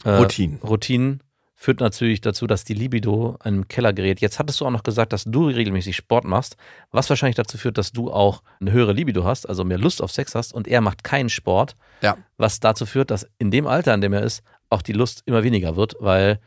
äh, 0.04 0.10
Routinen. 0.12 0.60
Routinen 0.62 1.24
führt 1.60 1.80
natürlich 1.80 2.22
dazu, 2.22 2.46
dass 2.46 2.66
die 2.66 2.76
Libido 2.76 3.38
in 3.44 3.56
den 3.56 3.68
Keller 3.68 3.92
gerät. 3.92 4.22
Jetzt 4.22 4.38
hattest 4.38 4.62
du 4.62 4.66
auch 4.68 4.72
noch 4.72 4.84
gesagt, 4.84 5.12
dass 5.12 5.24
du 5.24 5.48
regelmäßig 5.48 5.96
Sport 5.96 6.24
machst, 6.24 6.56
was 6.92 7.10
wahrscheinlich 7.10 7.36
dazu 7.36 7.58
führt, 7.58 7.80
dass 7.80 7.92
du 7.92 8.12
auch 8.12 8.44
eine 8.62 8.72
höhere 8.72 8.94
Libido 8.94 9.24
hast, 9.24 9.50
also 9.50 9.64
mehr 9.64 9.80
Lust 9.80 10.04
auf 10.04 10.12
Sex 10.12 10.36
hast 10.36 10.54
und 10.54 10.68
er 10.68 10.82
macht 10.82 11.04
keinen 11.04 11.30
Sport, 11.30 11.76
Ja. 12.02 12.16
was 12.38 12.60
dazu 12.60 12.86
führt, 12.86 13.10
dass 13.10 13.28
in 13.40 13.50
dem 13.50 13.66
Alter, 13.66 13.94
in 13.96 14.02
dem 14.02 14.14
er 14.14 14.22
ist, 14.22 14.44
auch 14.70 14.84
die 14.84 14.94
Lust 14.94 15.24
immer 15.26 15.44
weniger 15.44 15.76
wird, 15.76 15.96
weil 16.00 16.40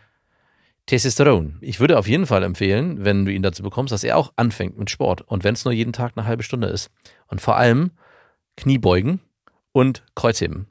Testosteron. 0.87 1.59
Ich 1.61 1.81
würde 1.81 1.99
auf 1.99 2.09
jeden 2.09 2.27
Fall 2.27 2.43
empfehlen, 2.43 3.05
wenn 3.05 3.25
du 3.25 3.33
ihn 3.33 3.43
dazu 3.43 3.63
bekommst, 3.63 3.93
dass 3.93 4.05
er 4.05 4.17
auch 4.17 4.33
anfängt 4.37 4.79
mit 4.79 4.91
Sport 4.91 5.23
und 5.23 5.43
wenn 5.45 5.55
es 5.55 5.65
nur 5.65 5.73
jeden 5.73 5.93
Tag 5.93 6.13
eine 6.17 6.27
halbe 6.27 6.43
Stunde 6.43 6.69
ist. 6.69 6.91
Und 7.27 7.41
vor 7.41 7.57
allem 7.57 7.91
Kniebeugen 8.57 9.21
und 9.73 10.05
Kreuzheben. 10.15 10.67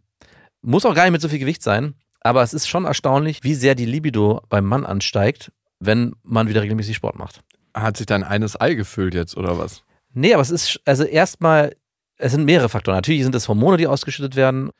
Muss 0.61 0.85
auch 0.85 0.93
gar 0.93 1.03
nicht 1.03 1.13
mit 1.13 1.21
so 1.21 1.29
viel 1.29 1.39
Gewicht 1.39 1.63
sein, 1.63 1.95
aber 2.21 2.43
es 2.43 2.53
ist 2.53 2.67
schon 2.67 2.85
erstaunlich, 2.85 3.43
wie 3.43 3.53
sehr 3.53 3.75
die 3.75 3.85
Libido 3.85 4.41
beim 4.49 4.65
Mann 4.65 4.85
ansteigt, 4.85 5.51
wenn 5.79 6.15
man 6.23 6.49
wieder 6.49 6.61
regelmäßig 6.61 6.95
Sport 6.95 7.17
macht. 7.17 7.41
Hat 7.73 7.97
sich 7.97 8.05
dein 8.05 8.23
eines 8.23 8.59
Ei 8.59 8.73
gefüllt 8.73 9.13
jetzt 9.13 9.37
oder 9.37 9.57
was? 9.57 9.83
Nee, 10.13 10.33
aber 10.33 10.41
es 10.41 10.49
ist, 10.49 10.81
also 10.85 11.03
erstmal, 11.03 11.75
es 12.17 12.31
sind 12.31 12.45
mehrere 12.45 12.69
Faktoren. 12.69 12.97
Natürlich 12.97 13.23
sind 13.23 13.35
es 13.35 13.47
Hormone, 13.47 13.77
die 13.77 13.87
ausgeschüttet 13.87 14.35
werden. 14.35 14.71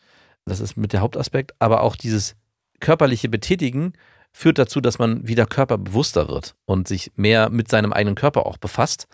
Das 0.45 0.59
ist 0.59 0.75
mit 0.75 0.91
der 0.91 1.01
Hauptaspekt, 1.01 1.53
aber 1.59 1.81
auch 1.81 1.95
dieses 1.95 2.35
körperliche 2.79 3.29
Betätigen 3.29 3.93
führt 4.31 4.57
dazu, 4.57 4.81
dass 4.81 4.99
man 4.99 5.27
wieder 5.27 5.45
körperbewusster 5.45 6.27
wird 6.27 6.55
und 6.65 6.87
sich 6.87 7.11
mehr 7.15 7.49
mit 7.49 7.69
seinem 7.69 7.93
eigenen 7.93 8.15
Körper 8.15 8.45
auch 8.45 8.57
befasst. 8.57 9.07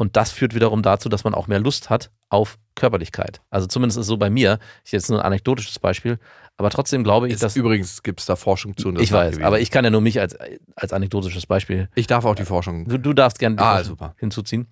Und 0.00 0.16
das 0.16 0.30
führt 0.32 0.54
wiederum 0.54 0.80
dazu, 0.82 1.10
dass 1.10 1.24
man 1.24 1.34
auch 1.34 1.46
mehr 1.46 1.60
Lust 1.60 1.90
hat 1.90 2.10
auf 2.30 2.58
Körperlichkeit. 2.74 3.42
Also 3.50 3.66
zumindest 3.66 3.98
ist 3.98 4.02
es 4.02 4.06
so 4.06 4.16
bei 4.16 4.30
mir. 4.30 4.58
Ich 4.82 4.92
jetzt 4.92 5.10
nur 5.10 5.18
ein 5.20 5.26
anekdotisches 5.26 5.78
Beispiel, 5.78 6.18
aber 6.56 6.70
trotzdem 6.70 7.04
glaube 7.04 7.26
ich, 7.28 7.34
Ist, 7.34 7.42
dass. 7.42 7.54
übrigens 7.54 8.02
gibt 8.02 8.20
es 8.20 8.26
da 8.26 8.34
Forschung 8.34 8.76
zu. 8.78 8.94
Ich 8.96 9.12
weiß, 9.12 9.40
aber 9.42 9.60
ich 9.60 9.70
kann 9.70 9.84
ja 9.84 9.90
nur 9.90 10.00
mich 10.00 10.18
als, 10.18 10.34
als 10.74 10.94
anekdotisches 10.94 11.44
Beispiel 11.44 11.90
Ich 11.94 12.06
darf 12.06 12.24
auch 12.24 12.34
die 12.34 12.46
Forschung. 12.46 12.86
Du, 12.88 12.96
du 12.96 13.12
darfst 13.12 13.38
gerne 13.38 13.56
die 13.56 13.62
Ah, 13.62 13.74
Forschung 13.76 13.84
super. 13.90 14.14
hinzuziehen. 14.18 14.68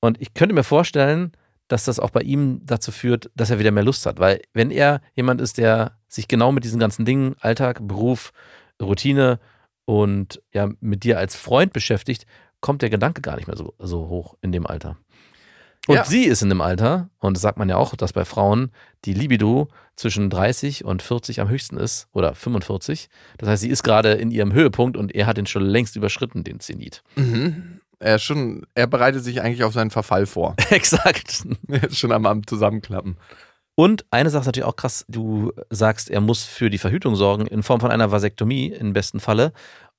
Und 0.00 0.18
ich 0.22 0.32
könnte 0.32 0.54
mir 0.54 0.64
vorstellen, 0.64 1.32
dass 1.68 1.84
das 1.84 2.00
auch 2.00 2.10
bei 2.10 2.22
ihm 2.22 2.62
dazu 2.64 2.92
führt, 2.92 3.30
dass 3.36 3.50
er 3.50 3.58
wieder 3.58 3.72
mehr 3.72 3.84
Lust 3.84 4.06
hat. 4.06 4.18
Weil 4.18 4.40
wenn 4.54 4.70
er 4.70 5.02
jemand 5.14 5.42
ist, 5.42 5.58
der 5.58 5.98
sich 6.08 6.28
genau 6.28 6.50
mit 6.50 6.64
diesen 6.64 6.80
ganzen 6.80 7.04
Dingen, 7.04 7.36
Alltag, 7.40 7.78
Beruf, 7.86 8.32
Routine 8.80 9.38
und 9.84 10.40
ja 10.54 10.68
mit 10.80 11.04
dir 11.04 11.18
als 11.18 11.36
Freund 11.36 11.74
beschäftigt, 11.74 12.24
kommt 12.62 12.80
der 12.80 12.88
Gedanke 12.88 13.20
gar 13.20 13.36
nicht 13.36 13.46
mehr 13.48 13.56
so, 13.58 13.74
so 13.78 14.08
hoch 14.08 14.36
in 14.40 14.50
dem 14.52 14.66
Alter. 14.66 14.96
Und 15.88 15.96
Ja. 15.96 16.04
sie 16.04 16.24
ist 16.24 16.42
in 16.42 16.48
dem 16.48 16.60
Alter, 16.60 17.10
und 17.18 17.36
das 17.36 17.42
sagt 17.42 17.58
man 17.58 17.68
ja 17.68 17.76
auch, 17.76 17.94
dass 17.96 18.12
bei 18.12 18.24
Frauen 18.24 18.70
die 19.04 19.14
Libido 19.14 19.68
zwischen 19.96 20.30
30 20.30 20.84
und 20.84 21.02
40 21.02 21.40
am 21.40 21.48
höchsten 21.48 21.76
ist 21.76 22.06
oder 22.12 22.34
45. 22.34 23.08
Das 23.38 23.48
heißt, 23.48 23.62
sie 23.62 23.68
ist 23.68 23.82
gerade 23.82 24.12
in 24.12 24.30
ihrem 24.30 24.52
Höhepunkt 24.52 24.96
und 24.96 25.14
er 25.14 25.26
hat 25.26 25.36
den 25.36 25.46
schon 25.46 25.64
längst 25.64 25.96
überschritten, 25.96 26.44
den 26.44 26.60
Zenit. 26.60 27.02
Mhm. 27.16 27.80
Er, 27.98 28.16
ist 28.16 28.22
schon, 28.22 28.64
er 28.74 28.86
bereitet 28.86 29.24
sich 29.24 29.42
eigentlich 29.42 29.64
auf 29.64 29.74
seinen 29.74 29.90
Verfall 29.90 30.26
vor. 30.26 30.54
Exakt. 30.70 31.44
Er 31.68 31.84
ist 31.84 31.98
schon 31.98 32.12
am, 32.12 32.26
am 32.26 32.46
Zusammenklappen. 32.46 33.16
Und 33.74 34.04
eine 34.10 34.30
Sache 34.30 34.42
ist 34.42 34.46
natürlich 34.46 34.66
auch 34.68 34.76
krass, 34.76 35.04
du 35.08 35.52
sagst, 35.70 36.10
er 36.10 36.20
muss 36.20 36.44
für 36.44 36.68
die 36.70 36.78
Verhütung 36.78 37.16
sorgen 37.16 37.46
in 37.46 37.62
Form 37.62 37.80
von 37.80 37.90
einer 37.90 38.12
Vasektomie 38.12 38.66
im 38.68 38.92
besten 38.92 39.18
Falle. 39.18 39.52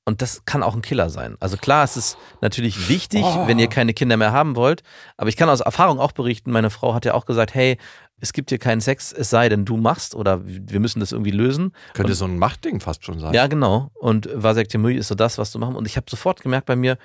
Und 0.06 0.22
das 0.22 0.44
kann 0.46 0.64
auch 0.64 0.76
ein 0.76 0.82
Killer 0.82 1.10
sein. 1.10 1.38
Also 1.40 1.56
klar, 1.56 1.84
es 1.86 1.96
ist 1.96 2.18
natürlich 2.42 2.90
wichtig, 2.90 3.24
Oh. 3.24 3.48
wenn 3.48 3.58
ihr 3.58 3.68
keine 3.68 3.94
Kinder 3.94 4.18
mehr 4.18 4.34
haben 4.34 4.56
wollt. 4.58 4.84
Aber 5.16 5.30
ich 5.30 5.38
kann 5.38 5.50
aus 5.50 5.62
Erfahrung 5.62 5.98
auch 6.00 6.12
berichten, 6.12 6.52
meine 6.52 6.70
Frau 6.70 6.94
hat 6.94 7.06
ja 7.06 7.14
auch 7.14 7.26
gesagt, 7.26 7.54
hey, 7.54 7.78
es 8.20 8.34
gibt 8.34 8.50
hier 8.50 8.58
keinen 8.60 8.82
Sex, 8.82 9.14
es 9.14 9.30
sei 9.30 9.48
denn, 9.50 9.64
du 9.66 9.78
machst 9.78 10.14
oder 10.14 10.42
wir 10.46 10.80
müssen 10.82 11.00
das 11.00 11.12
irgendwie 11.14 11.32
lösen. 11.32 11.72
Könnte 11.94 12.12
Und- 12.12 12.18
so 12.18 12.26
ein 12.26 12.38
Machtding 12.38 12.80
fast 12.82 13.06
schon 13.06 13.20
sein. 13.20 13.34
Ja, 13.34 13.48
genau. 13.48 13.92
Und 13.94 14.30
Vasektomie 14.34 14.96
ist 14.96 15.08
so 15.08 15.16
das, 15.16 15.38
was 15.38 15.52
du 15.52 15.60
machen. 15.60 15.76
Und 15.76 15.86
ich 15.88 15.96
habe 15.96 16.06
sofort 16.10 16.42
gemerkt 16.42 16.66
bei 16.66 16.76
mir, 16.76 16.98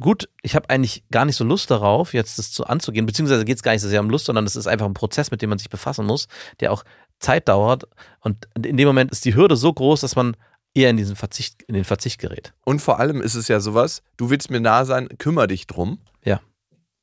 gut, 0.00 0.28
ich 0.42 0.54
habe 0.56 0.70
eigentlich 0.70 1.04
gar 1.10 1.24
nicht 1.24 1.36
so 1.36 1.44
Lust 1.44 1.70
darauf, 1.70 2.14
jetzt 2.14 2.38
das 2.38 2.50
zu 2.50 2.66
anzugehen, 2.66 3.06
beziehungsweise 3.06 3.44
geht 3.44 3.56
es 3.56 3.62
gar 3.62 3.72
nicht 3.72 3.82
so 3.82 3.88
sehr 3.88 4.00
um 4.00 4.10
Lust, 4.10 4.26
sondern 4.26 4.44
es 4.46 4.56
ist 4.56 4.66
einfach 4.66 4.86
ein 4.86 4.94
Prozess, 4.94 5.30
mit 5.30 5.42
dem 5.42 5.50
man 5.50 5.58
sich 5.58 5.70
befassen 5.70 6.06
muss, 6.06 6.28
der 6.60 6.72
auch 6.72 6.82
Zeit 7.20 7.48
dauert. 7.48 7.84
Und 8.20 8.48
in 8.64 8.76
dem 8.76 8.88
Moment 8.88 9.10
ist 9.12 9.24
die 9.24 9.34
Hürde 9.34 9.54
so 9.56 9.72
groß, 9.72 10.00
dass 10.00 10.16
man 10.16 10.36
eher 10.74 10.90
in 10.90 10.96
diesen 10.96 11.16
Verzicht, 11.16 11.62
in 11.62 11.74
den 11.74 11.84
Verzicht 11.84 12.20
gerät. 12.20 12.54
Und 12.64 12.80
vor 12.80 12.98
allem 12.98 13.20
ist 13.20 13.34
es 13.34 13.48
ja 13.48 13.60
sowas, 13.60 14.02
du 14.16 14.30
willst 14.30 14.50
mir 14.50 14.60
nah 14.60 14.84
sein, 14.84 15.08
kümmere 15.18 15.48
dich 15.48 15.66
drum. 15.66 15.98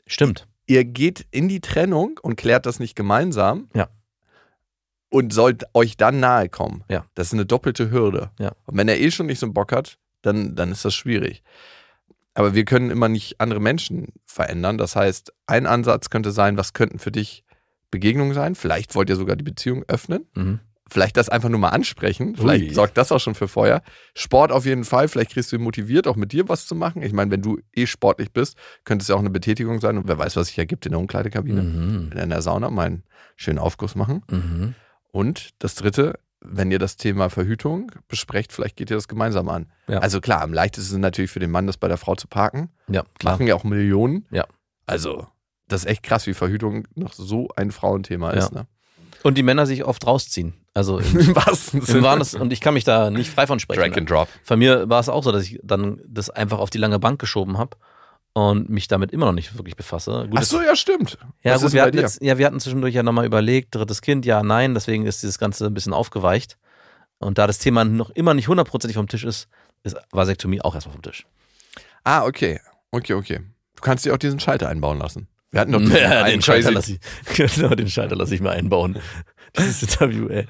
Stimmt. 0.09 0.47
Ihr 0.65 0.84
geht 0.86 1.26
in 1.32 1.47
die 1.47 1.61
Trennung 1.61 2.20
und 2.22 2.36
klärt 2.36 2.65
das 2.65 2.80
nicht 2.80 2.95
gemeinsam. 2.95 3.70
Ja. 3.74 3.89
Und 5.11 5.34
sollt 5.34 5.63
euch 5.74 5.97
dann 5.97 6.20
nahe 6.20 6.49
kommen. 6.49 6.84
Ja. 6.89 7.05
Das 7.15 7.28
ist 7.28 7.34
eine 7.34 7.45
doppelte 7.45 7.89
Hürde. 7.89 8.32
Ja. 8.39 8.51
Und 8.65 8.78
wenn 8.78 8.88
er 8.88 8.99
eh 8.99 9.09
schon 9.09 9.26
nicht 9.26 9.39
so 9.39 9.47
einen 9.47 9.53
Bock 9.53 9.72
hat, 9.72 9.97
dann, 10.22 10.55
dann 10.55 10.72
ist 10.72 10.86
das 10.86 10.93
schwierig. 10.93 11.41
Aber 12.36 12.53
wir 12.53 12.65
können 12.65 12.91
immer 12.91 13.09
nicht 13.09 13.41
andere 13.41 13.59
Menschen 13.59 14.13
verändern. 14.26 14.78
Das 14.78 14.95
heißt, 14.95 15.34
ein 15.47 15.65
Ansatz 15.65 16.09
könnte 16.09 16.32
sein, 16.32 16.57
was 16.57 16.74
könnten 16.74 16.99
für 16.99 17.11
dich 17.11 17.43
Begegnungen 17.89 18.34
sein? 18.34 18.53
Vielleicht 18.53 18.93
wollt 18.93 19.09
ihr 19.09 19.15
sogar 19.15 19.36
die 19.36 19.43
Beziehung 19.43 19.84
öffnen. 19.88 20.28
Mhm. 20.36 20.59
Vielleicht 20.89 21.17
das 21.17 21.29
einfach 21.29 21.49
nur 21.49 21.59
mal 21.59 21.69
ansprechen. 21.69 22.35
Vielleicht 22.35 22.69
Ui. 22.69 22.73
sorgt 22.73 22.97
das 22.97 23.11
auch 23.11 23.19
schon 23.19 23.35
für 23.35 23.47
Feuer. 23.47 23.81
Sport 24.15 24.51
auf 24.51 24.65
jeden 24.65 24.83
Fall. 24.83 25.07
Vielleicht 25.07 25.31
kriegst 25.31 25.51
du 25.51 25.57
ihn 25.57 25.61
motiviert, 25.61 26.07
auch 26.07 26.15
mit 26.15 26.31
dir 26.31 26.49
was 26.49 26.67
zu 26.67 26.75
machen. 26.75 27.01
Ich 27.01 27.13
meine, 27.13 27.31
wenn 27.31 27.41
du 27.41 27.59
eh 27.75 27.85
sportlich 27.85 28.31
bist, 28.31 28.57
könnte 28.83 29.03
es 29.03 29.07
ja 29.07 29.15
auch 29.15 29.19
eine 29.19 29.29
Betätigung 29.29 29.79
sein. 29.79 29.97
Und 29.97 30.07
wer 30.07 30.17
weiß, 30.17 30.35
was 30.35 30.47
sich 30.47 30.57
ergibt 30.57 30.85
in 30.85 30.91
der 30.93 30.99
Umkleidekabine. 30.99 31.61
Mhm. 31.61 32.11
In 32.15 32.29
der 32.29 32.41
Sauna 32.41 32.69
mal 32.69 32.87
einen 32.87 33.03
schönen 33.35 33.59
Aufguss 33.59 33.95
machen. 33.95 34.23
Mhm. 34.29 34.75
Und 35.11 35.49
das 35.59 35.75
dritte, 35.75 36.19
wenn 36.41 36.71
ihr 36.71 36.79
das 36.79 36.97
Thema 36.97 37.29
Verhütung 37.29 37.91
besprecht, 38.07 38.53
vielleicht 38.53 38.77
geht 38.77 38.89
ihr 38.89 38.97
das 38.97 39.07
gemeinsam 39.07 39.49
an. 39.49 39.71
Ja. 39.87 39.99
Also 39.99 40.21
klar, 40.21 40.41
am 40.41 40.53
leichtesten 40.53 40.91
ist 40.91 40.93
es 40.93 40.97
natürlich 40.97 41.31
für 41.31 41.39
den 41.39 41.51
Mann, 41.51 41.67
das 41.67 41.77
bei 41.77 41.87
der 41.87 41.97
Frau 41.97 42.15
zu 42.15 42.27
parken. 42.27 42.69
Ja, 42.87 43.03
klar. 43.19 43.33
Machen 43.33 43.47
ja 43.47 43.55
auch 43.55 43.63
Millionen. 43.63 44.25
Ja. 44.31 44.45
Also, 44.85 45.27
das 45.67 45.81
ist 45.81 45.87
echt 45.87 46.03
krass, 46.03 46.27
wie 46.27 46.33
Verhütung 46.33 46.87
noch 46.95 47.13
so 47.13 47.49
ein 47.55 47.71
Frauenthema 47.71 48.31
ist. 48.31 48.51
Ne? 48.51 48.65
Und 49.23 49.37
die 49.37 49.43
Männer 49.43 49.65
sich 49.65 49.83
oft 49.83 50.05
rausziehen. 50.05 50.53
Also 50.80 50.97
im, 50.99 51.36
wahrsten 51.36 51.82
Wahres, 52.03 52.36
und 52.36 52.53
ich 52.53 52.61
kann 52.61 52.73
mich 52.73 52.86
da 52.86 53.09
nicht 53.11 53.30
frei 53.30 53.45
von 53.47 53.59
sprechen. 53.59 53.82
Drag 53.82 53.97
and 53.97 54.09
Drop. 54.09 54.30
Von 54.43 54.59
mir 54.59 54.88
war 54.89 55.01
es 55.01 55.09
auch 55.09 55.25
so, 55.25 55.34
dass 55.34 55.43
ich 55.43 55.59
dann 55.61 56.01
das 56.07 56.30
einfach 56.30 56.59
auf 56.59 56.69
die 56.69 56.77
lange 56.77 56.99
Bank 56.99 57.19
geschoben 57.19 57.57
habe 57.57 57.75
und 58.32 58.69
mich 58.69 58.88
damit 58.88 59.11
immer 59.11 59.25
noch 59.25 59.34
nicht 59.34 59.57
wirklich 59.57 59.75
befasse. 59.75 60.27
Gut, 60.30 60.39
Ach 60.39 60.43
so, 60.43 60.61
ja, 60.61 60.77
stimmt. 60.77 61.17
Ja, 61.43 61.55
Was 61.55 61.63
gut, 61.63 61.73
wir 61.73 61.82
hatten, 61.82 61.97
jetzt, 61.97 62.21
ja, 62.21 62.38
wir 62.38 62.45
hatten 62.45 62.61
zwischendurch 62.61 62.95
ja 62.95 63.03
nochmal 63.03 63.25
überlegt, 63.25 63.75
drittes 63.75 64.01
Kind, 64.01 64.25
ja, 64.25 64.41
nein, 64.41 64.73
deswegen 64.73 65.05
ist 65.05 65.21
dieses 65.21 65.38
Ganze 65.38 65.65
ein 65.65 65.73
bisschen 65.73 65.91
aufgeweicht. 65.91 66.57
Und 67.17 67.38
da 67.38 67.45
das 67.45 67.57
Thema 67.57 67.84
noch 67.84 68.09
immer 68.11 68.34
nicht 68.34 68.47
hundertprozentig 68.47 68.95
vom 68.95 69.09
Tisch 69.09 69.25
ist, 69.25 69.49
ist 69.84 69.97
Vasektomie 70.11 70.61
auch 70.61 70.75
erstmal 70.75 70.93
vom 70.93 71.01
Tisch. 71.01 71.25
Ah, 72.05 72.23
okay. 72.23 72.61
Okay, 72.91 73.15
okay. 73.15 73.41
Du 73.75 73.82
kannst 73.82 74.05
dir 74.05 74.13
auch 74.13 74.17
diesen 74.17 74.39
Schalter 74.39 74.69
einbauen 74.69 74.97
lassen. 74.97 75.27
Wir 75.51 75.59
hatten 75.59 75.73
doch 75.73 75.80
diesen 75.82 75.97
Ja, 75.97 76.23
einen 76.23 76.36
den 76.36 76.41
Schalter 76.41 76.71
lasse 76.71 76.93
ich, 76.93 76.99
genau, 77.36 77.75
den 77.75 77.89
Schalter 77.89 78.15
lasse 78.15 78.34
ich 78.34 78.39
mir 78.39 78.51
einbauen. 78.51 78.97
Dieses 79.58 79.82
Interview, 79.84 80.28
ey. 80.28 80.45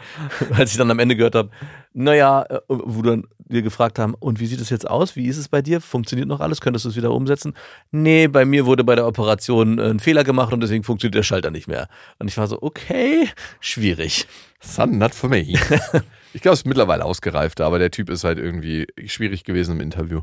Als 0.51 0.71
ich 0.71 0.77
dann 0.77 0.91
am 0.91 0.99
Ende 0.99 1.15
gehört 1.15 1.35
habe, 1.35 1.49
naja, 1.93 2.43
äh, 2.49 2.59
wo 2.67 3.01
dann 3.01 3.25
wir 3.49 3.61
gefragt 3.61 3.97
haben, 3.97 4.13
und 4.13 4.39
wie 4.39 4.45
sieht 4.45 4.61
es 4.61 4.69
jetzt 4.69 4.87
aus? 4.87 5.15
Wie 5.15 5.27
ist 5.27 5.37
es 5.37 5.49
bei 5.49 5.61
dir? 5.61 5.81
Funktioniert 5.81 6.27
noch 6.27 6.39
alles? 6.39 6.61
Könntest 6.61 6.85
du 6.85 6.89
es 6.89 6.95
wieder 6.95 7.11
umsetzen? 7.11 7.53
Nee, 7.91 8.27
bei 8.27 8.45
mir 8.45 8.65
wurde 8.65 8.83
bei 8.83 8.95
der 8.95 9.07
Operation 9.07 9.79
äh, 9.79 9.89
ein 9.89 9.99
Fehler 9.99 10.23
gemacht 10.23 10.53
und 10.53 10.61
deswegen 10.61 10.83
funktioniert 10.83 11.15
der 11.15 11.23
Schalter 11.23 11.51
nicht 11.51 11.67
mehr. 11.67 11.87
Und 12.19 12.27
ich 12.27 12.37
war 12.37 12.47
so, 12.47 12.61
okay, 12.61 13.27
schwierig. 13.59 14.27
Son, 14.61 14.97
not 14.97 15.15
for 15.15 15.29
me. 15.29 15.41
ich 16.33 16.41
glaube, 16.41 16.53
es 16.53 16.61
ist 16.61 16.65
mittlerweile 16.65 17.05
ausgereifter, 17.05 17.65
aber 17.65 17.79
der 17.79 17.91
Typ 17.91 18.09
ist 18.09 18.23
halt 18.23 18.37
irgendwie 18.37 18.87
schwierig 19.05 19.43
gewesen 19.43 19.75
im 19.75 19.81
Interview. 19.81 20.21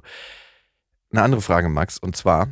Eine 1.11 1.22
andere 1.22 1.41
Frage, 1.41 1.68
Max, 1.68 1.99
und 1.99 2.16
zwar 2.16 2.49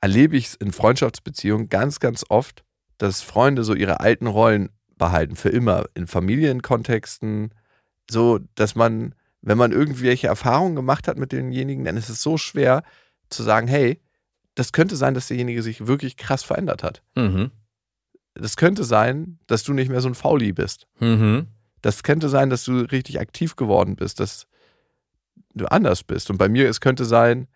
erlebe 0.00 0.36
ich 0.36 0.46
es 0.46 0.54
in 0.54 0.72
Freundschaftsbeziehungen 0.72 1.68
ganz, 1.68 2.00
ganz 2.00 2.24
oft, 2.28 2.64
dass 2.98 3.22
Freunde 3.22 3.64
so 3.64 3.74
ihre 3.74 4.00
alten 4.00 4.26
Rollen 4.26 4.70
behalten, 4.98 5.36
für 5.36 5.48
immer, 5.48 5.86
in 5.94 6.06
Familienkontexten, 6.06 7.54
so, 8.10 8.40
dass 8.54 8.74
man, 8.74 9.14
wenn 9.42 9.58
man 9.58 9.72
irgendwelche 9.72 10.26
Erfahrungen 10.26 10.76
gemacht 10.76 11.08
hat 11.08 11.18
mit 11.18 11.32
denjenigen, 11.32 11.84
dann 11.84 11.96
ist 11.96 12.08
es 12.08 12.22
so 12.22 12.36
schwer 12.38 12.82
zu 13.30 13.42
sagen, 13.42 13.68
hey, 13.68 14.00
das 14.54 14.72
könnte 14.72 14.96
sein, 14.96 15.14
dass 15.14 15.28
derjenige 15.28 15.62
sich 15.62 15.86
wirklich 15.86 16.16
krass 16.16 16.42
verändert 16.42 16.82
hat. 16.82 17.02
Mhm. 17.14 17.50
Das 18.34 18.56
könnte 18.56 18.84
sein, 18.84 19.38
dass 19.46 19.62
du 19.62 19.72
nicht 19.72 19.88
mehr 19.88 20.00
so 20.00 20.08
ein 20.08 20.14
Fauli 20.14 20.52
bist. 20.52 20.86
Mhm. 21.00 21.46
Das 21.82 22.02
könnte 22.02 22.28
sein, 22.28 22.50
dass 22.50 22.64
du 22.64 22.80
richtig 22.80 23.20
aktiv 23.20 23.56
geworden 23.56 23.94
bist, 23.96 24.20
dass 24.20 24.46
du 25.54 25.66
anders 25.66 26.02
bist. 26.02 26.30
Und 26.30 26.38
bei 26.38 26.48
mir, 26.48 26.68
es 26.68 26.80
könnte 26.80 27.04
sein, 27.04 27.46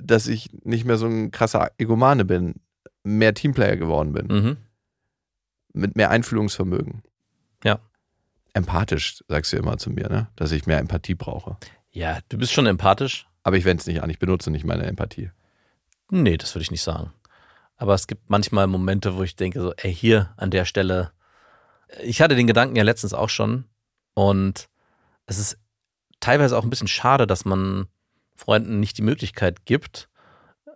dass 0.00 0.28
ich 0.28 0.50
nicht 0.64 0.84
mehr 0.84 0.96
so 0.96 1.06
ein 1.06 1.30
krasser 1.30 1.72
Egomane 1.78 2.24
bin, 2.24 2.56
mehr 3.02 3.34
Teamplayer 3.34 3.76
geworden 3.76 4.12
bin, 4.12 4.26
Mhm. 4.26 4.56
Mit 5.72 5.96
mehr 5.96 6.10
Einfühlungsvermögen. 6.10 7.02
Ja. 7.64 7.78
Empathisch, 8.52 9.22
sagst 9.28 9.52
du 9.52 9.56
immer 9.56 9.78
zu 9.78 9.90
mir, 9.90 10.08
ne? 10.08 10.28
dass 10.36 10.52
ich 10.52 10.66
mehr 10.66 10.78
Empathie 10.78 11.14
brauche. 11.14 11.56
Ja, 11.90 12.18
du 12.28 12.38
bist 12.38 12.52
schon 12.52 12.66
empathisch. 12.66 13.26
Aber 13.42 13.56
ich 13.56 13.64
wende 13.64 13.80
es 13.80 13.86
nicht 13.86 14.02
an, 14.02 14.10
ich 14.10 14.18
benutze 14.18 14.50
nicht 14.50 14.64
meine 14.64 14.84
Empathie. 14.84 15.30
Nee, 16.10 16.36
das 16.36 16.54
würde 16.54 16.62
ich 16.62 16.70
nicht 16.70 16.82
sagen. 16.82 17.12
Aber 17.76 17.94
es 17.94 18.06
gibt 18.06 18.28
manchmal 18.28 18.66
Momente, 18.66 19.16
wo 19.16 19.22
ich 19.22 19.36
denke, 19.36 19.60
so, 19.60 19.72
ey, 19.74 19.94
hier 19.94 20.32
an 20.36 20.50
der 20.50 20.64
Stelle. 20.64 21.12
Ich 22.02 22.20
hatte 22.20 22.34
den 22.34 22.46
Gedanken 22.46 22.76
ja 22.76 22.82
letztens 22.82 23.14
auch 23.14 23.28
schon. 23.28 23.64
Und 24.14 24.68
es 25.26 25.38
ist 25.38 25.58
teilweise 26.20 26.58
auch 26.58 26.64
ein 26.64 26.70
bisschen 26.70 26.88
schade, 26.88 27.26
dass 27.26 27.44
man 27.44 27.86
Freunden 28.34 28.80
nicht 28.80 28.98
die 28.98 29.02
Möglichkeit 29.02 29.64
gibt, 29.64 30.08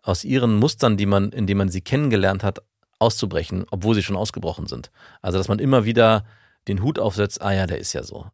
aus 0.02 0.24
ihren 0.24 0.56
Mustern, 0.56 0.96
die 0.96 1.06
man, 1.06 1.30
in 1.30 1.46
denen 1.46 1.58
man 1.58 1.68
sie 1.68 1.80
kennengelernt 1.80 2.44
hat, 2.44 2.60
auszubrechen, 3.02 3.66
obwohl 3.70 3.94
sie 3.94 4.02
schon 4.02 4.16
ausgebrochen 4.16 4.66
sind. 4.66 4.90
Also, 5.20 5.38
dass 5.38 5.48
man 5.48 5.58
immer 5.58 5.84
wieder 5.84 6.24
den 6.68 6.82
Hut 6.82 6.98
aufsetzt, 6.98 7.42
ah 7.42 7.52
ja, 7.52 7.66
der 7.66 7.78
ist 7.78 7.92
ja 7.92 8.02
so. 8.02 8.26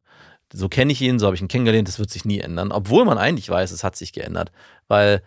So 0.53 0.69
kenne 0.69 0.93
ich 0.93 1.01
ihn, 1.03 1.19
so 1.19 1.27
habe 1.27 1.37
ich 1.37 1.43
ihn 1.43 1.49
kennengelernt, 1.49 1.89
das 1.89 1.99
wird 1.99 2.11
sich 2.11 2.25
nie 2.25 2.41
ändern. 2.41 2.73
Obwohl 2.73 3.05
man 3.05 3.19
eigentlich 3.19 3.51
weiß, 3.51 3.71
es 3.71 3.85
hat 3.85 3.97
sich 3.97 4.13
geändert. 4.13 4.51
Weil 4.87 5.23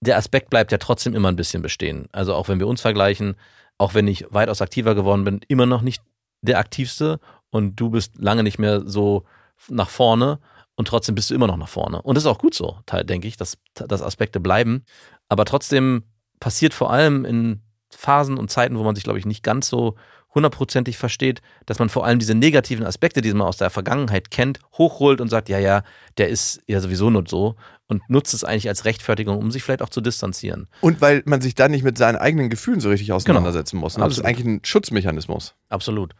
der 0.00 0.16
Aspekt 0.16 0.50
bleibt 0.50 0.72
ja 0.72 0.78
trotzdem 0.78 1.14
immer 1.14 1.28
ein 1.28 1.36
bisschen 1.36 1.62
bestehen. 1.62 2.08
Also 2.12 2.34
auch 2.34 2.48
wenn 2.48 2.58
wir 2.58 2.66
uns 2.66 2.80
vergleichen, 2.80 3.36
auch 3.78 3.94
wenn 3.94 4.08
ich 4.08 4.26
weitaus 4.30 4.60
aktiver 4.60 4.94
geworden 4.94 5.24
bin, 5.24 5.40
immer 5.48 5.66
noch 5.66 5.82
nicht 5.82 6.02
der 6.42 6.58
aktivste 6.58 7.20
und 7.50 7.76
du 7.76 7.90
bist 7.90 8.12
lange 8.16 8.42
nicht 8.42 8.58
mehr 8.58 8.82
so 8.86 9.24
nach 9.68 9.88
vorne 9.88 10.38
und 10.74 10.88
trotzdem 10.88 11.14
bist 11.14 11.30
du 11.30 11.34
immer 11.34 11.46
noch 11.46 11.56
nach 11.56 11.68
vorne. 11.68 12.02
Und 12.02 12.14
das 12.14 12.24
ist 12.24 12.28
auch 12.28 12.38
gut 12.38 12.54
so, 12.54 12.78
denke 13.04 13.26
ich, 13.26 13.36
dass, 13.36 13.58
dass 13.74 14.02
Aspekte 14.02 14.40
bleiben. 14.40 14.84
Aber 15.28 15.44
trotzdem 15.44 16.04
passiert 16.40 16.74
vor 16.74 16.92
allem 16.92 17.24
in 17.24 17.62
Phasen 17.90 18.38
und 18.38 18.50
Zeiten, 18.50 18.78
wo 18.78 18.82
man 18.82 18.94
sich, 18.94 19.04
glaube 19.04 19.18
ich, 19.18 19.26
nicht 19.26 19.42
ganz 19.42 19.68
so 19.68 19.96
hundertprozentig 20.36 20.98
versteht, 20.98 21.40
dass 21.64 21.78
man 21.78 21.88
vor 21.88 22.04
allem 22.04 22.18
diese 22.18 22.34
negativen 22.34 22.84
Aspekte, 22.84 23.22
die 23.22 23.32
man 23.32 23.48
aus 23.48 23.56
der 23.56 23.70
Vergangenheit 23.70 24.30
kennt, 24.30 24.60
hochholt 24.74 25.20
und 25.20 25.28
sagt, 25.28 25.48
ja, 25.48 25.58
ja, 25.58 25.82
der 26.18 26.28
ist 26.28 26.60
ja 26.66 26.80
sowieso 26.80 27.08
nur 27.08 27.24
so 27.26 27.56
und 27.88 28.02
nutzt 28.08 28.34
es 28.34 28.44
eigentlich 28.44 28.68
als 28.68 28.84
Rechtfertigung, 28.84 29.38
um 29.38 29.50
sich 29.50 29.62
vielleicht 29.62 29.82
auch 29.82 29.88
zu 29.88 30.02
distanzieren. 30.02 30.68
Und 30.82 31.00
weil 31.00 31.22
man 31.24 31.40
sich 31.40 31.54
dann 31.54 31.70
nicht 31.70 31.84
mit 31.84 31.96
seinen 31.96 32.16
eigenen 32.16 32.50
Gefühlen 32.50 32.80
so 32.80 32.90
richtig 32.90 33.12
auseinandersetzen 33.12 33.78
muss. 33.78 33.96
Ne? 33.96 34.04
Das 34.04 34.18
ist 34.18 34.24
eigentlich 34.24 34.46
ein 34.46 34.60
Schutzmechanismus. 34.62 35.54
Absolut. 35.70 36.14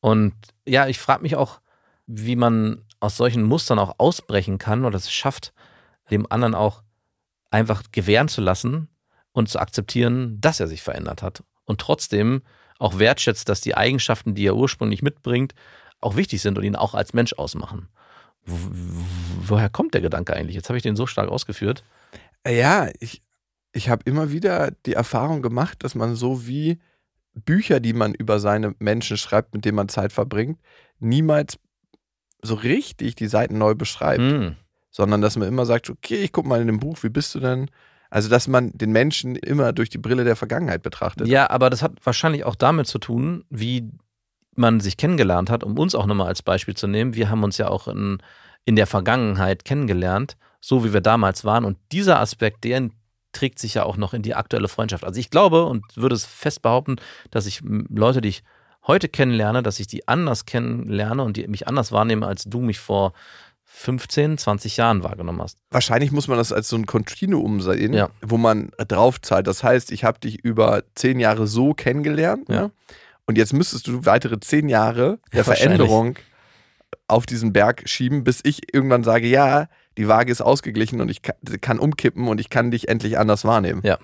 Und 0.00 0.34
ja, 0.66 0.86
ich 0.86 0.98
frage 0.98 1.22
mich 1.22 1.34
auch, 1.34 1.60
wie 2.06 2.36
man 2.36 2.84
aus 3.00 3.16
solchen 3.16 3.42
Mustern 3.42 3.78
auch 3.78 3.94
ausbrechen 3.96 4.58
kann 4.58 4.84
oder 4.84 4.96
es 4.96 5.10
schafft, 5.10 5.54
dem 6.10 6.30
anderen 6.30 6.54
auch 6.54 6.82
einfach 7.50 7.82
gewähren 7.92 8.28
zu 8.28 8.42
lassen 8.42 8.88
und 9.34 9.48
zu 9.48 9.58
akzeptieren, 9.58 10.40
dass 10.40 10.60
er 10.60 10.68
sich 10.68 10.80
verändert 10.80 11.22
hat. 11.22 11.42
Und 11.66 11.80
trotzdem 11.80 12.42
auch 12.78 12.98
wertschätzt, 12.98 13.48
dass 13.48 13.60
die 13.60 13.76
Eigenschaften, 13.76 14.34
die 14.34 14.46
er 14.46 14.56
ursprünglich 14.56 15.02
mitbringt, 15.02 15.54
auch 16.00 16.16
wichtig 16.16 16.40
sind 16.40 16.56
und 16.56 16.64
ihn 16.64 16.76
auch 16.76 16.94
als 16.94 17.12
Mensch 17.12 17.34
ausmachen. 17.34 17.88
Woher 18.46 19.68
kommt 19.70 19.94
der 19.94 20.00
Gedanke 20.00 20.34
eigentlich? 20.34 20.54
Jetzt 20.54 20.68
habe 20.68 20.76
ich 20.76 20.82
den 20.82 20.96
so 20.96 21.06
stark 21.06 21.28
ausgeführt. 21.28 21.82
Ja, 22.46 22.88
ich, 23.00 23.22
ich 23.72 23.88
habe 23.88 24.02
immer 24.04 24.30
wieder 24.30 24.70
die 24.86 24.92
Erfahrung 24.94 25.42
gemacht, 25.42 25.82
dass 25.82 25.94
man 25.94 26.14
so 26.14 26.46
wie 26.46 26.78
Bücher, 27.34 27.80
die 27.80 27.94
man 27.94 28.14
über 28.14 28.38
seine 28.38 28.74
Menschen 28.78 29.16
schreibt, 29.16 29.54
mit 29.54 29.64
denen 29.64 29.76
man 29.76 29.88
Zeit 29.88 30.12
verbringt, 30.12 30.60
niemals 31.00 31.58
so 32.42 32.54
richtig 32.54 33.16
die 33.16 33.26
Seiten 33.26 33.58
neu 33.58 33.74
beschreibt, 33.74 34.20
Hm. 34.20 34.56
sondern 34.90 35.22
dass 35.22 35.36
man 35.36 35.48
immer 35.48 35.66
sagt, 35.66 35.90
okay, 35.90 36.22
ich 36.22 36.30
guck 36.32 36.46
mal 36.46 36.60
in 36.60 36.66
dem 36.66 36.78
Buch, 36.78 36.98
wie 37.02 37.08
bist 37.08 37.34
du 37.34 37.40
denn? 37.40 37.70
Also, 38.14 38.28
dass 38.28 38.46
man 38.46 38.70
den 38.74 38.92
Menschen 38.92 39.34
immer 39.34 39.72
durch 39.72 39.90
die 39.90 39.98
Brille 39.98 40.22
der 40.22 40.36
Vergangenheit 40.36 40.84
betrachtet. 40.84 41.26
Ja, 41.26 41.50
aber 41.50 41.68
das 41.68 41.82
hat 41.82 41.94
wahrscheinlich 42.04 42.44
auch 42.44 42.54
damit 42.54 42.86
zu 42.86 42.98
tun, 42.98 43.44
wie 43.50 43.90
man 44.54 44.78
sich 44.78 44.96
kennengelernt 44.96 45.50
hat, 45.50 45.64
um 45.64 45.76
uns 45.76 45.96
auch 45.96 46.06
nochmal 46.06 46.28
als 46.28 46.40
Beispiel 46.40 46.76
zu 46.76 46.86
nehmen. 46.86 47.14
Wir 47.14 47.28
haben 47.28 47.42
uns 47.42 47.58
ja 47.58 47.66
auch 47.66 47.88
in, 47.88 48.18
in 48.64 48.76
der 48.76 48.86
Vergangenheit 48.86 49.64
kennengelernt, 49.64 50.36
so 50.60 50.84
wie 50.84 50.92
wir 50.92 51.00
damals 51.00 51.44
waren. 51.44 51.64
Und 51.64 51.76
dieser 51.90 52.20
Aspekt, 52.20 52.62
der 52.62 52.88
trägt 53.32 53.58
sich 53.58 53.74
ja 53.74 53.82
auch 53.82 53.96
noch 53.96 54.14
in 54.14 54.22
die 54.22 54.36
aktuelle 54.36 54.68
Freundschaft. 54.68 55.02
Also 55.02 55.18
ich 55.18 55.30
glaube 55.30 55.64
und 55.64 55.84
würde 55.96 56.14
es 56.14 56.24
fest 56.24 56.62
behaupten, 56.62 56.98
dass 57.32 57.46
ich 57.46 57.62
Leute, 57.64 58.20
die 58.20 58.28
ich 58.28 58.44
heute 58.86 59.08
kennenlerne, 59.08 59.64
dass 59.64 59.80
ich 59.80 59.88
die 59.88 60.06
anders 60.06 60.46
kennenlerne 60.46 61.24
und 61.24 61.36
die 61.36 61.48
mich 61.48 61.66
anders 61.66 61.90
wahrnehme, 61.90 62.28
als 62.28 62.44
du 62.44 62.60
mich 62.60 62.78
vor 62.78 63.12
15, 63.76 64.38
20 64.38 64.76
Jahren 64.76 65.02
wahrgenommen 65.02 65.42
hast. 65.42 65.58
Wahrscheinlich 65.70 66.12
muss 66.12 66.28
man 66.28 66.38
das 66.38 66.52
als 66.52 66.68
so 66.68 66.76
ein 66.76 66.86
Kontinuum 66.86 67.60
sehen, 67.60 67.92
Ja. 67.92 68.08
wo 68.22 68.36
man 68.38 68.70
draufzahlt. 68.78 69.46
Das 69.48 69.64
heißt, 69.64 69.90
ich 69.90 70.04
habe 70.04 70.20
dich 70.20 70.42
über 70.44 70.84
zehn 70.94 71.18
Jahre 71.18 71.46
so 71.48 71.74
kennengelernt 71.74 72.48
Ja. 72.48 72.62
ne? 72.62 72.70
und 73.26 73.36
jetzt 73.36 73.52
müsstest 73.52 73.86
du 73.88 74.06
weitere 74.06 74.38
zehn 74.38 74.68
Jahre 74.68 75.18
der. 75.32 75.44
Veränderung 75.44 76.16
auf 77.08 77.26
diesen 77.26 77.52
Berg 77.52 77.82
schieben, 77.86 78.22
bis 78.24 78.40
ich 78.44 78.72
irgendwann 78.72 79.02
sage, 79.02 79.26
ja, 79.26 79.68
die 79.98 80.06
Waage 80.08 80.30
ist 80.30 80.40
ausgeglichen 80.40 81.00
und 81.00 81.08
ich 81.10 81.22
kann, 81.22 81.36
kann 81.60 81.78
umkippen 81.78 82.28
und 82.28 82.40
ich 82.40 82.50
kann 82.50 82.70
dich 82.70 82.88
endlich 82.88 83.18
anders 83.18 83.44
wahrnehmen. 83.44 83.80
Ja. 83.84 83.98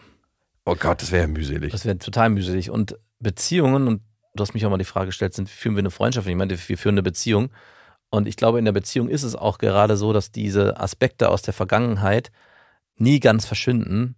Oh 0.67 0.75
Gott, 0.79 1.01
das 1.01 1.11
wäre 1.13 1.23
ja 1.23 1.29
mühselig. 1.29 1.71
Das 1.73 1.85
wäre 1.85 1.97
total 1.99 2.29
mühselig. 2.31 2.71
Und 2.71 2.99
Beziehungen, 3.21 3.87
und 3.89 4.03
du 4.35 4.43
hast 4.43 4.53
mich 4.53 4.67
auch 4.67 4.71
mal 4.71 4.79
die 4.79 4.85
Frage 4.85 5.07
gestellt, 5.07 5.33
sind, 5.35 5.49
führen 5.49 5.77
wir 5.77 5.81
eine 5.81 5.91
Freundschaft? 5.91 6.27
Und 6.27 6.33
ich 6.33 6.37
meinte, 6.39 6.59
wir 6.69 6.77
führen 6.79 6.95
eine 6.95 7.03
Beziehung. 7.03 7.51
Und 8.11 8.27
ich 8.27 8.37
glaube, 8.37 8.59
in 8.59 8.65
der 8.65 8.73
Beziehung 8.73 9.09
ist 9.09 9.23
es 9.23 9.37
auch 9.37 9.59
gerade 9.59 9.97
so, 9.97 10.13
dass 10.13 10.33
diese 10.33 10.79
Aspekte 10.79 11.29
aus 11.29 11.43
der 11.43 11.55
Vergangenheit 11.55 12.31
nie 12.97 13.21
ganz 13.21 13.47
verschwinden, 13.47 14.17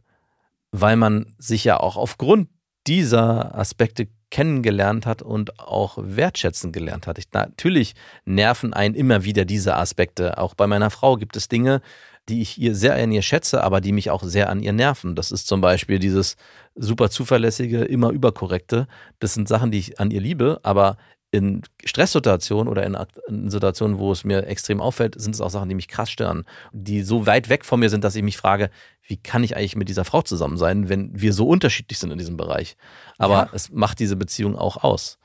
weil 0.70 0.96
man 0.96 1.34
sich 1.38 1.64
ja 1.64 1.78
auch 1.78 1.96
aufgrund 1.96 2.48
dieser 2.86 3.56
Aspekte 3.56 4.08
kennengelernt 4.30 5.04
hat 5.04 5.20
und 5.20 5.60
auch 5.60 5.98
wertschätzen 6.00 6.72
gelernt 6.72 7.06
hat. 7.06 7.18
Ich, 7.18 7.26
natürlich 7.32 7.94
nerven 8.24 8.72
einen 8.72 8.94
immer 8.94 9.24
wieder 9.24 9.44
diese 9.44 9.76
Aspekte. 9.76 10.38
Auch 10.38 10.54
bei 10.54 10.66
meiner 10.66 10.90
Frau 10.90 11.16
gibt 11.16 11.36
es 11.36 11.48
Dinge, 11.48 11.82
die 12.28 12.40
ich 12.40 12.58
ihr 12.58 12.74
sehr 12.74 12.94
an 12.94 13.12
ihr 13.12 13.22
schätze, 13.22 13.62
aber 13.62 13.80
die 13.80 13.92
mich 13.92 14.10
auch 14.10 14.22
sehr 14.22 14.48
an 14.48 14.60
ihr 14.60 14.72
nerven. 14.72 15.14
Das 15.14 15.32
ist 15.32 15.46
zum 15.46 15.60
Beispiel 15.60 15.98
dieses 15.98 16.36
super 16.74 17.10
zuverlässige, 17.10 17.84
immer 17.84 18.10
überkorrekte. 18.10 18.86
Das 19.18 19.34
sind 19.34 19.48
Sachen, 19.48 19.70
die 19.70 19.78
ich 19.78 20.00
an 20.00 20.10
ihr 20.10 20.20
liebe, 20.20 20.60
aber 20.62 20.96
in 21.32 21.62
Stresssituationen 21.84 22.68
oder 22.68 22.84
in, 22.84 22.96
in 23.26 23.50
Situationen, 23.50 23.98
wo 23.98 24.12
es 24.12 24.22
mir 24.22 24.46
extrem 24.46 24.80
auffällt, 24.82 25.18
sind 25.20 25.34
es 25.34 25.40
auch 25.40 25.48
Sachen, 25.48 25.68
die 25.70 25.74
mich 25.74 25.88
krass 25.88 26.10
stören, 26.10 26.44
die 26.72 27.02
so 27.02 27.26
weit 27.26 27.48
weg 27.48 27.64
von 27.64 27.80
mir 27.80 27.88
sind, 27.88 28.04
dass 28.04 28.14
ich 28.14 28.22
mich 28.22 28.36
frage, 28.36 28.70
wie 29.06 29.16
kann 29.16 29.42
ich 29.42 29.56
eigentlich 29.56 29.74
mit 29.74 29.88
dieser 29.88 30.04
Frau 30.04 30.20
zusammen 30.22 30.58
sein, 30.58 30.90
wenn 30.90 31.10
wir 31.18 31.32
so 31.32 31.48
unterschiedlich 31.48 31.98
sind 31.98 32.10
in 32.10 32.18
diesem 32.18 32.36
Bereich. 32.36 32.76
Aber 33.18 33.34
Ja. 33.34 33.50
es 33.54 33.70
macht 33.72 33.98
diese 33.98 34.14
Beziehung 34.16 34.56
auch 34.56 34.84
aus. 34.84 35.18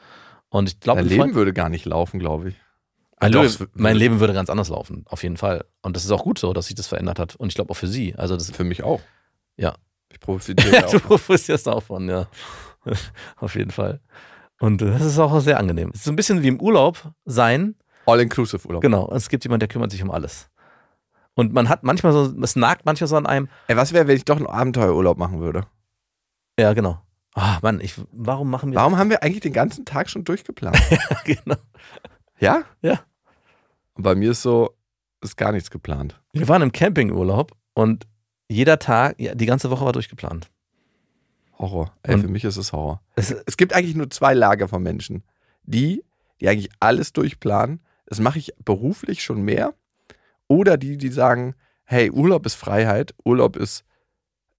Und 0.50 0.70
ich 0.70 0.80
glaube, 0.80 1.02
Dein 1.02 1.10
Leben 1.10 1.36
würde 1.36 1.52
gar 1.52 1.68
nicht 1.68 1.84
laufen, 1.86 2.20
glaube 2.20 2.50
ich. 2.50 2.56
mein, 3.20 3.34
Doch, 3.34 3.44
Leben, 3.44 3.68
mein 3.74 3.98
Leben 3.98 4.20
würde 4.22 4.34
ganz 4.34 4.50
anders 4.50 4.70
laufen, 4.70 5.04
auf 5.10 5.24
jeden 5.24 5.36
Fall. 5.38 5.66
Und 5.82 5.98
das 5.98 6.06
ist 6.06 6.12
auch 6.12 6.24
gut 6.24 6.40
so, 6.40 6.54
dass 6.54 6.68
sich 6.68 6.76
das 6.76 6.88
verändert 6.88 7.20
hat. 7.20 7.36
Und 7.36 7.50
ich 7.50 7.56
glaube 7.56 7.72
auch 7.72 7.78
für 7.78 7.88
sie. 7.88 8.16
Also 8.16 8.38
das 8.38 8.50
Für 8.52 8.64
mich 8.64 8.82
auch. 8.82 9.02
Ja. 9.58 9.76
Ich 10.10 10.22
profitiere 10.22 10.72
ja 10.74 10.90
du 10.90 10.98
auch. 10.98 11.04
profitierst 11.04 11.68
auch 11.68 11.84
von, 11.84 12.08
ja. 12.08 12.28
auf 13.38 13.56
jeden 13.56 13.72
Fall. 13.72 14.00
Und 14.60 14.82
das 14.82 15.04
ist 15.04 15.20
auch 15.20 15.40
sehr 15.40 15.60
angenehm. 15.60 15.92
Es 15.94 16.00
ist 16.00 16.06
so 16.06 16.12
ein 16.12 16.16
bisschen 16.16 16.42
wie 16.42 16.48
im 16.48 16.60
Urlaub 16.60 17.12
sein. 17.26 17.76
All-inclusive 18.06 18.66
Urlaub. 18.68 18.82
Genau. 18.82 19.10
Es 19.14 19.30
gibt 19.30 19.44
jemanden, 19.44 19.62
der 19.62 19.68
kümmert 19.68 19.92
sich 19.92 20.02
um 20.02 20.12
alles. 20.12 20.50
Und 21.36 21.54
man 21.54 21.70
hat 21.70 21.84
manchmal 21.84 22.14
so, 22.14 22.34
es 22.42 22.56
nagt 22.56 22.86
manchmal 22.86 23.08
so 23.08 23.16
an 23.16 23.28
einem. 23.28 23.50
Ey, 23.68 23.78
was 23.78 23.94
wäre, 23.94 24.08
wenn 24.08 24.18
ich 24.18 24.26
doch 24.26 24.38
einen 24.38 24.48
Abenteuerurlaub 24.48 25.18
machen 25.18 25.40
würde? 25.40 25.68
Ja, 26.60 26.74
genau. 26.74 27.00
Ah, 27.36 27.60
Mann, 27.62 27.80
ich, 27.80 27.94
warum 28.12 28.50
machen 28.50 28.72
wir 28.72 28.78
Warum 28.78 28.98
haben 28.98 29.12
wir 29.12 29.22
eigentlich 29.22 29.42
den 29.42 29.54
ganzen 29.54 29.86
Tag 29.86 30.10
schon 30.10 30.24
durchgeplant? 30.24 30.80
das? 30.90 31.24
genau. 31.24 31.58
ja? 32.40 32.64
Ja. 32.82 33.02
Und 33.94 34.02
bei 34.02 34.16
mir 34.16 34.32
ist 34.32 34.42
so, 34.42 34.76
ist 35.22 35.38
gar 35.38 35.52
nichts 35.52 35.70
geplant. 35.70 36.20
Wir 36.34 36.48
waren 36.48 36.64
im 36.64 36.72
Campingurlaub 36.72 37.52
und 37.76 38.08
jeder 38.50 38.80
Tag, 38.80 39.20
ja, 39.20 39.36
die 39.36 39.46
ganze 39.46 39.70
Woche 39.70 39.86
war 39.86 39.94
durchgeplant. 39.94 40.50
Horror. 41.60 41.94
Ey, 42.04 42.16
Und- 42.16 42.22
für 42.22 42.28
mich 42.28 42.44
ist 42.44 42.58
es 42.58 42.72
Horror. 42.74 43.02
Es, 43.16 43.32
Es 43.46 43.58
gibt 43.58 43.74
eigentlich 43.74 43.96
nur 43.96 44.10
zwei 44.10 44.34
Lager 44.34 44.68
von 44.68 44.84
Menschen. 44.84 45.24
Die, 45.64 46.04
die 46.40 46.48
eigentlich 46.50 46.70
alles 46.80 47.14
durchplanen. 47.14 47.80
Das 48.06 48.20
mache 48.20 48.40
ich 48.40 48.54
beruflich 48.64 49.24
schon 49.24 49.42
mehr. 49.42 49.74
Oder 50.48 50.78
die, 50.78 50.98
die 50.98 51.10
sagen, 51.10 51.56
hey, 51.84 52.10
Urlaub 52.12 52.46
ist 52.46 52.56
Freiheit. 52.56 53.14
Urlaub 53.26 53.58
ist 53.58 53.84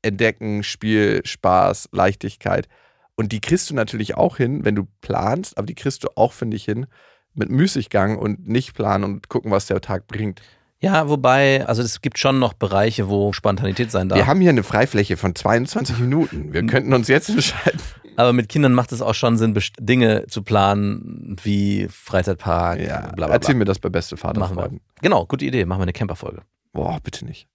Entdecken, 0.03 0.63
Spiel, 0.63 1.23
Spaß, 1.25 1.89
Leichtigkeit. 1.93 2.69
Und 3.17 3.33
die 3.33 3.41
kriegst 3.41 3.69
du 3.71 3.75
natürlich 3.75 4.17
auch 4.17 4.37
hin, 4.37 4.65
wenn 4.65 4.75
du 4.77 4.87
planst, 5.01 5.59
aber 5.59 5.67
die 5.67 5.75
kriegst 5.75 6.05
du 6.05 6.09
auch, 6.15 6.33
finde 6.33 6.57
ich, 6.57 6.65
hin 6.65 6.87
mit 7.35 7.51
Müßiggang 7.51 8.17
und 8.19 8.47
nicht 8.49 8.75
planen 8.75 9.05
und 9.05 9.29
gucken, 9.29 9.51
was 9.51 9.67
der 9.67 9.81
Tag 9.81 10.07
bringt. 10.07 10.41
Ja, 10.81 11.09
wobei, 11.09 11.67
also 11.67 11.83
es 11.83 12.01
gibt 12.01 12.19
schon 12.19 12.39
noch 12.39 12.53
Bereiche, 12.53 13.09
wo 13.09 13.33
Spontanität 13.33 13.91
sein 13.91 14.09
darf. 14.09 14.19
Wir 14.19 14.27
haben 14.27 14.41
hier 14.41 14.51
eine 14.51 14.63
Freifläche 14.63 15.17
von 15.17 15.35
22 15.35 15.99
Minuten. 16.01 16.53
Wir 16.53 16.65
könnten 16.67 16.93
uns 16.93 17.09
jetzt 17.09 17.29
entscheiden. 17.29 17.81
Aber 18.17 18.33
mit 18.33 18.49
Kindern 18.49 18.75
macht 18.75 18.91
es 18.93 19.01
auch 19.01 19.15
schon 19.15 19.37
Sinn, 19.39 19.57
Dinge 19.79 20.27
zu 20.27 20.43
planen, 20.43 21.37
wie 21.43 21.87
Freizeitpark, 21.89 22.81
Ja, 22.81 23.13
bla 23.15 23.27
bla 23.27 23.29
erzähl 23.29 23.55
bla. 23.55 23.59
mir 23.61 23.65
das 23.65 23.79
bei 23.79 23.89
beste. 23.91 24.17
Vaterfreuden. 24.17 24.81
Genau, 25.01 25.25
gute 25.27 25.45
Idee. 25.45 25.65
Machen 25.65 25.79
wir 25.81 25.85
eine 25.85 25.93
Camperfolge. 25.93 26.43
Boah, 26.73 26.99
bitte 27.03 27.25
nicht. 27.25 27.47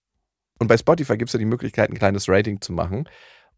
Und 0.60 0.68
bei 0.68 0.78
Spotify 0.78 1.18
gibt 1.18 1.30
es 1.30 1.34
ja 1.34 1.40
die 1.40 1.46
Möglichkeit, 1.46 1.90
ein 1.90 1.98
kleines 1.98 2.30
Rating 2.30 2.62
zu 2.62 2.72
machen. 2.72 3.10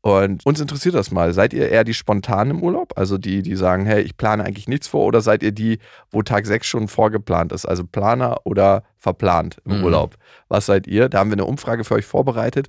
Und 0.06 0.46
uns 0.46 0.60
interessiert 0.62 0.94
das 0.94 1.10
mal. 1.10 1.34
Seid 1.34 1.52
ihr 1.52 1.68
eher 1.70 1.84
die 1.84 1.96
spontanen 1.96 2.58
im 2.58 2.64
Urlaub? 2.64 2.94
Also 2.96 3.18
die, 3.18 3.42
die 3.42 3.56
sagen, 3.56 3.88
hey, 3.88 4.04
ich 4.04 4.16
plane 4.18 4.44
eigentlich 4.44 4.68
nichts 4.68 4.88
vor? 4.88 5.04
Oder 5.06 5.20
seid 5.22 5.42
ihr 5.42 5.52
die, 5.52 5.80
wo 6.12 6.22
Tag 6.22 6.46
6 6.46 6.68
schon 6.68 6.88
vorgeplant 6.88 7.52
ist? 7.52 7.66
Also 7.66 7.84
Planer 7.86 8.42
oder 8.44 8.84
verplant 9.00 9.58
im 9.66 9.80
Mhm. 9.80 9.84
Urlaub? 9.84 10.16
Was 10.48 10.68
seid 10.68 10.86
ihr? 10.86 11.10
Da 11.10 11.18
haben 11.18 11.32
wir 11.32 11.34
eine 11.36 11.46
Umfrage 11.46 11.84
für 11.84 11.96
euch 11.96 12.06
vorbereitet. 12.06 12.68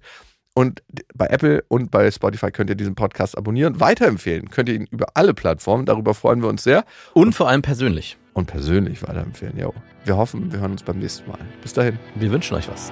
Und 0.54 0.82
bei 1.14 1.26
Apple 1.26 1.62
und 1.68 1.90
bei 1.90 2.10
Spotify 2.10 2.50
könnt 2.50 2.70
ihr 2.70 2.76
diesen 2.76 2.94
Podcast 2.94 3.36
abonnieren. 3.36 3.80
Weiterempfehlen 3.80 4.48
könnt 4.48 4.70
ihr 4.70 4.74
ihn 4.76 4.86
über 4.90 5.08
alle 5.12 5.34
Plattformen. 5.34 5.84
Darüber 5.84 6.14
freuen 6.14 6.40
wir 6.40 6.48
uns 6.48 6.62
sehr. 6.62 6.86
Und 7.12 7.34
vor 7.34 7.50
allem 7.50 7.60
persönlich. 7.60 8.16
Und 8.32 8.46
persönlich 8.46 9.02
weiterempfehlen. 9.02 9.58
Jo. 9.58 9.74
Wir 10.06 10.16
hoffen, 10.16 10.50
wir 10.50 10.60
hören 10.60 10.72
uns 10.72 10.82
beim 10.82 11.00
nächsten 11.00 11.28
Mal. 11.28 11.38
Bis 11.60 11.74
dahin. 11.74 11.98
Wir 12.14 12.30
wünschen 12.32 12.56
euch 12.56 12.66
was. 12.70 12.90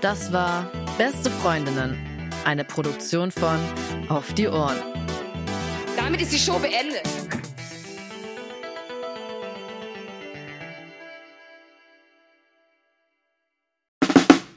Das 0.00 0.32
war 0.32 0.70
Beste 0.98 1.30
Freundinnen, 1.30 1.96
eine 2.44 2.64
Produktion 2.64 3.30
von 3.30 3.58
Auf 4.08 4.32
die 4.34 4.48
Ohren. 4.48 4.76
Damit 5.96 6.20
ist 6.20 6.32
die 6.32 6.38
Show 6.38 6.58
beendet. 6.58 7.02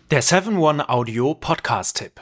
Der 0.10 0.24
7-One-Audio-Podcast-Tipp. 0.24 2.22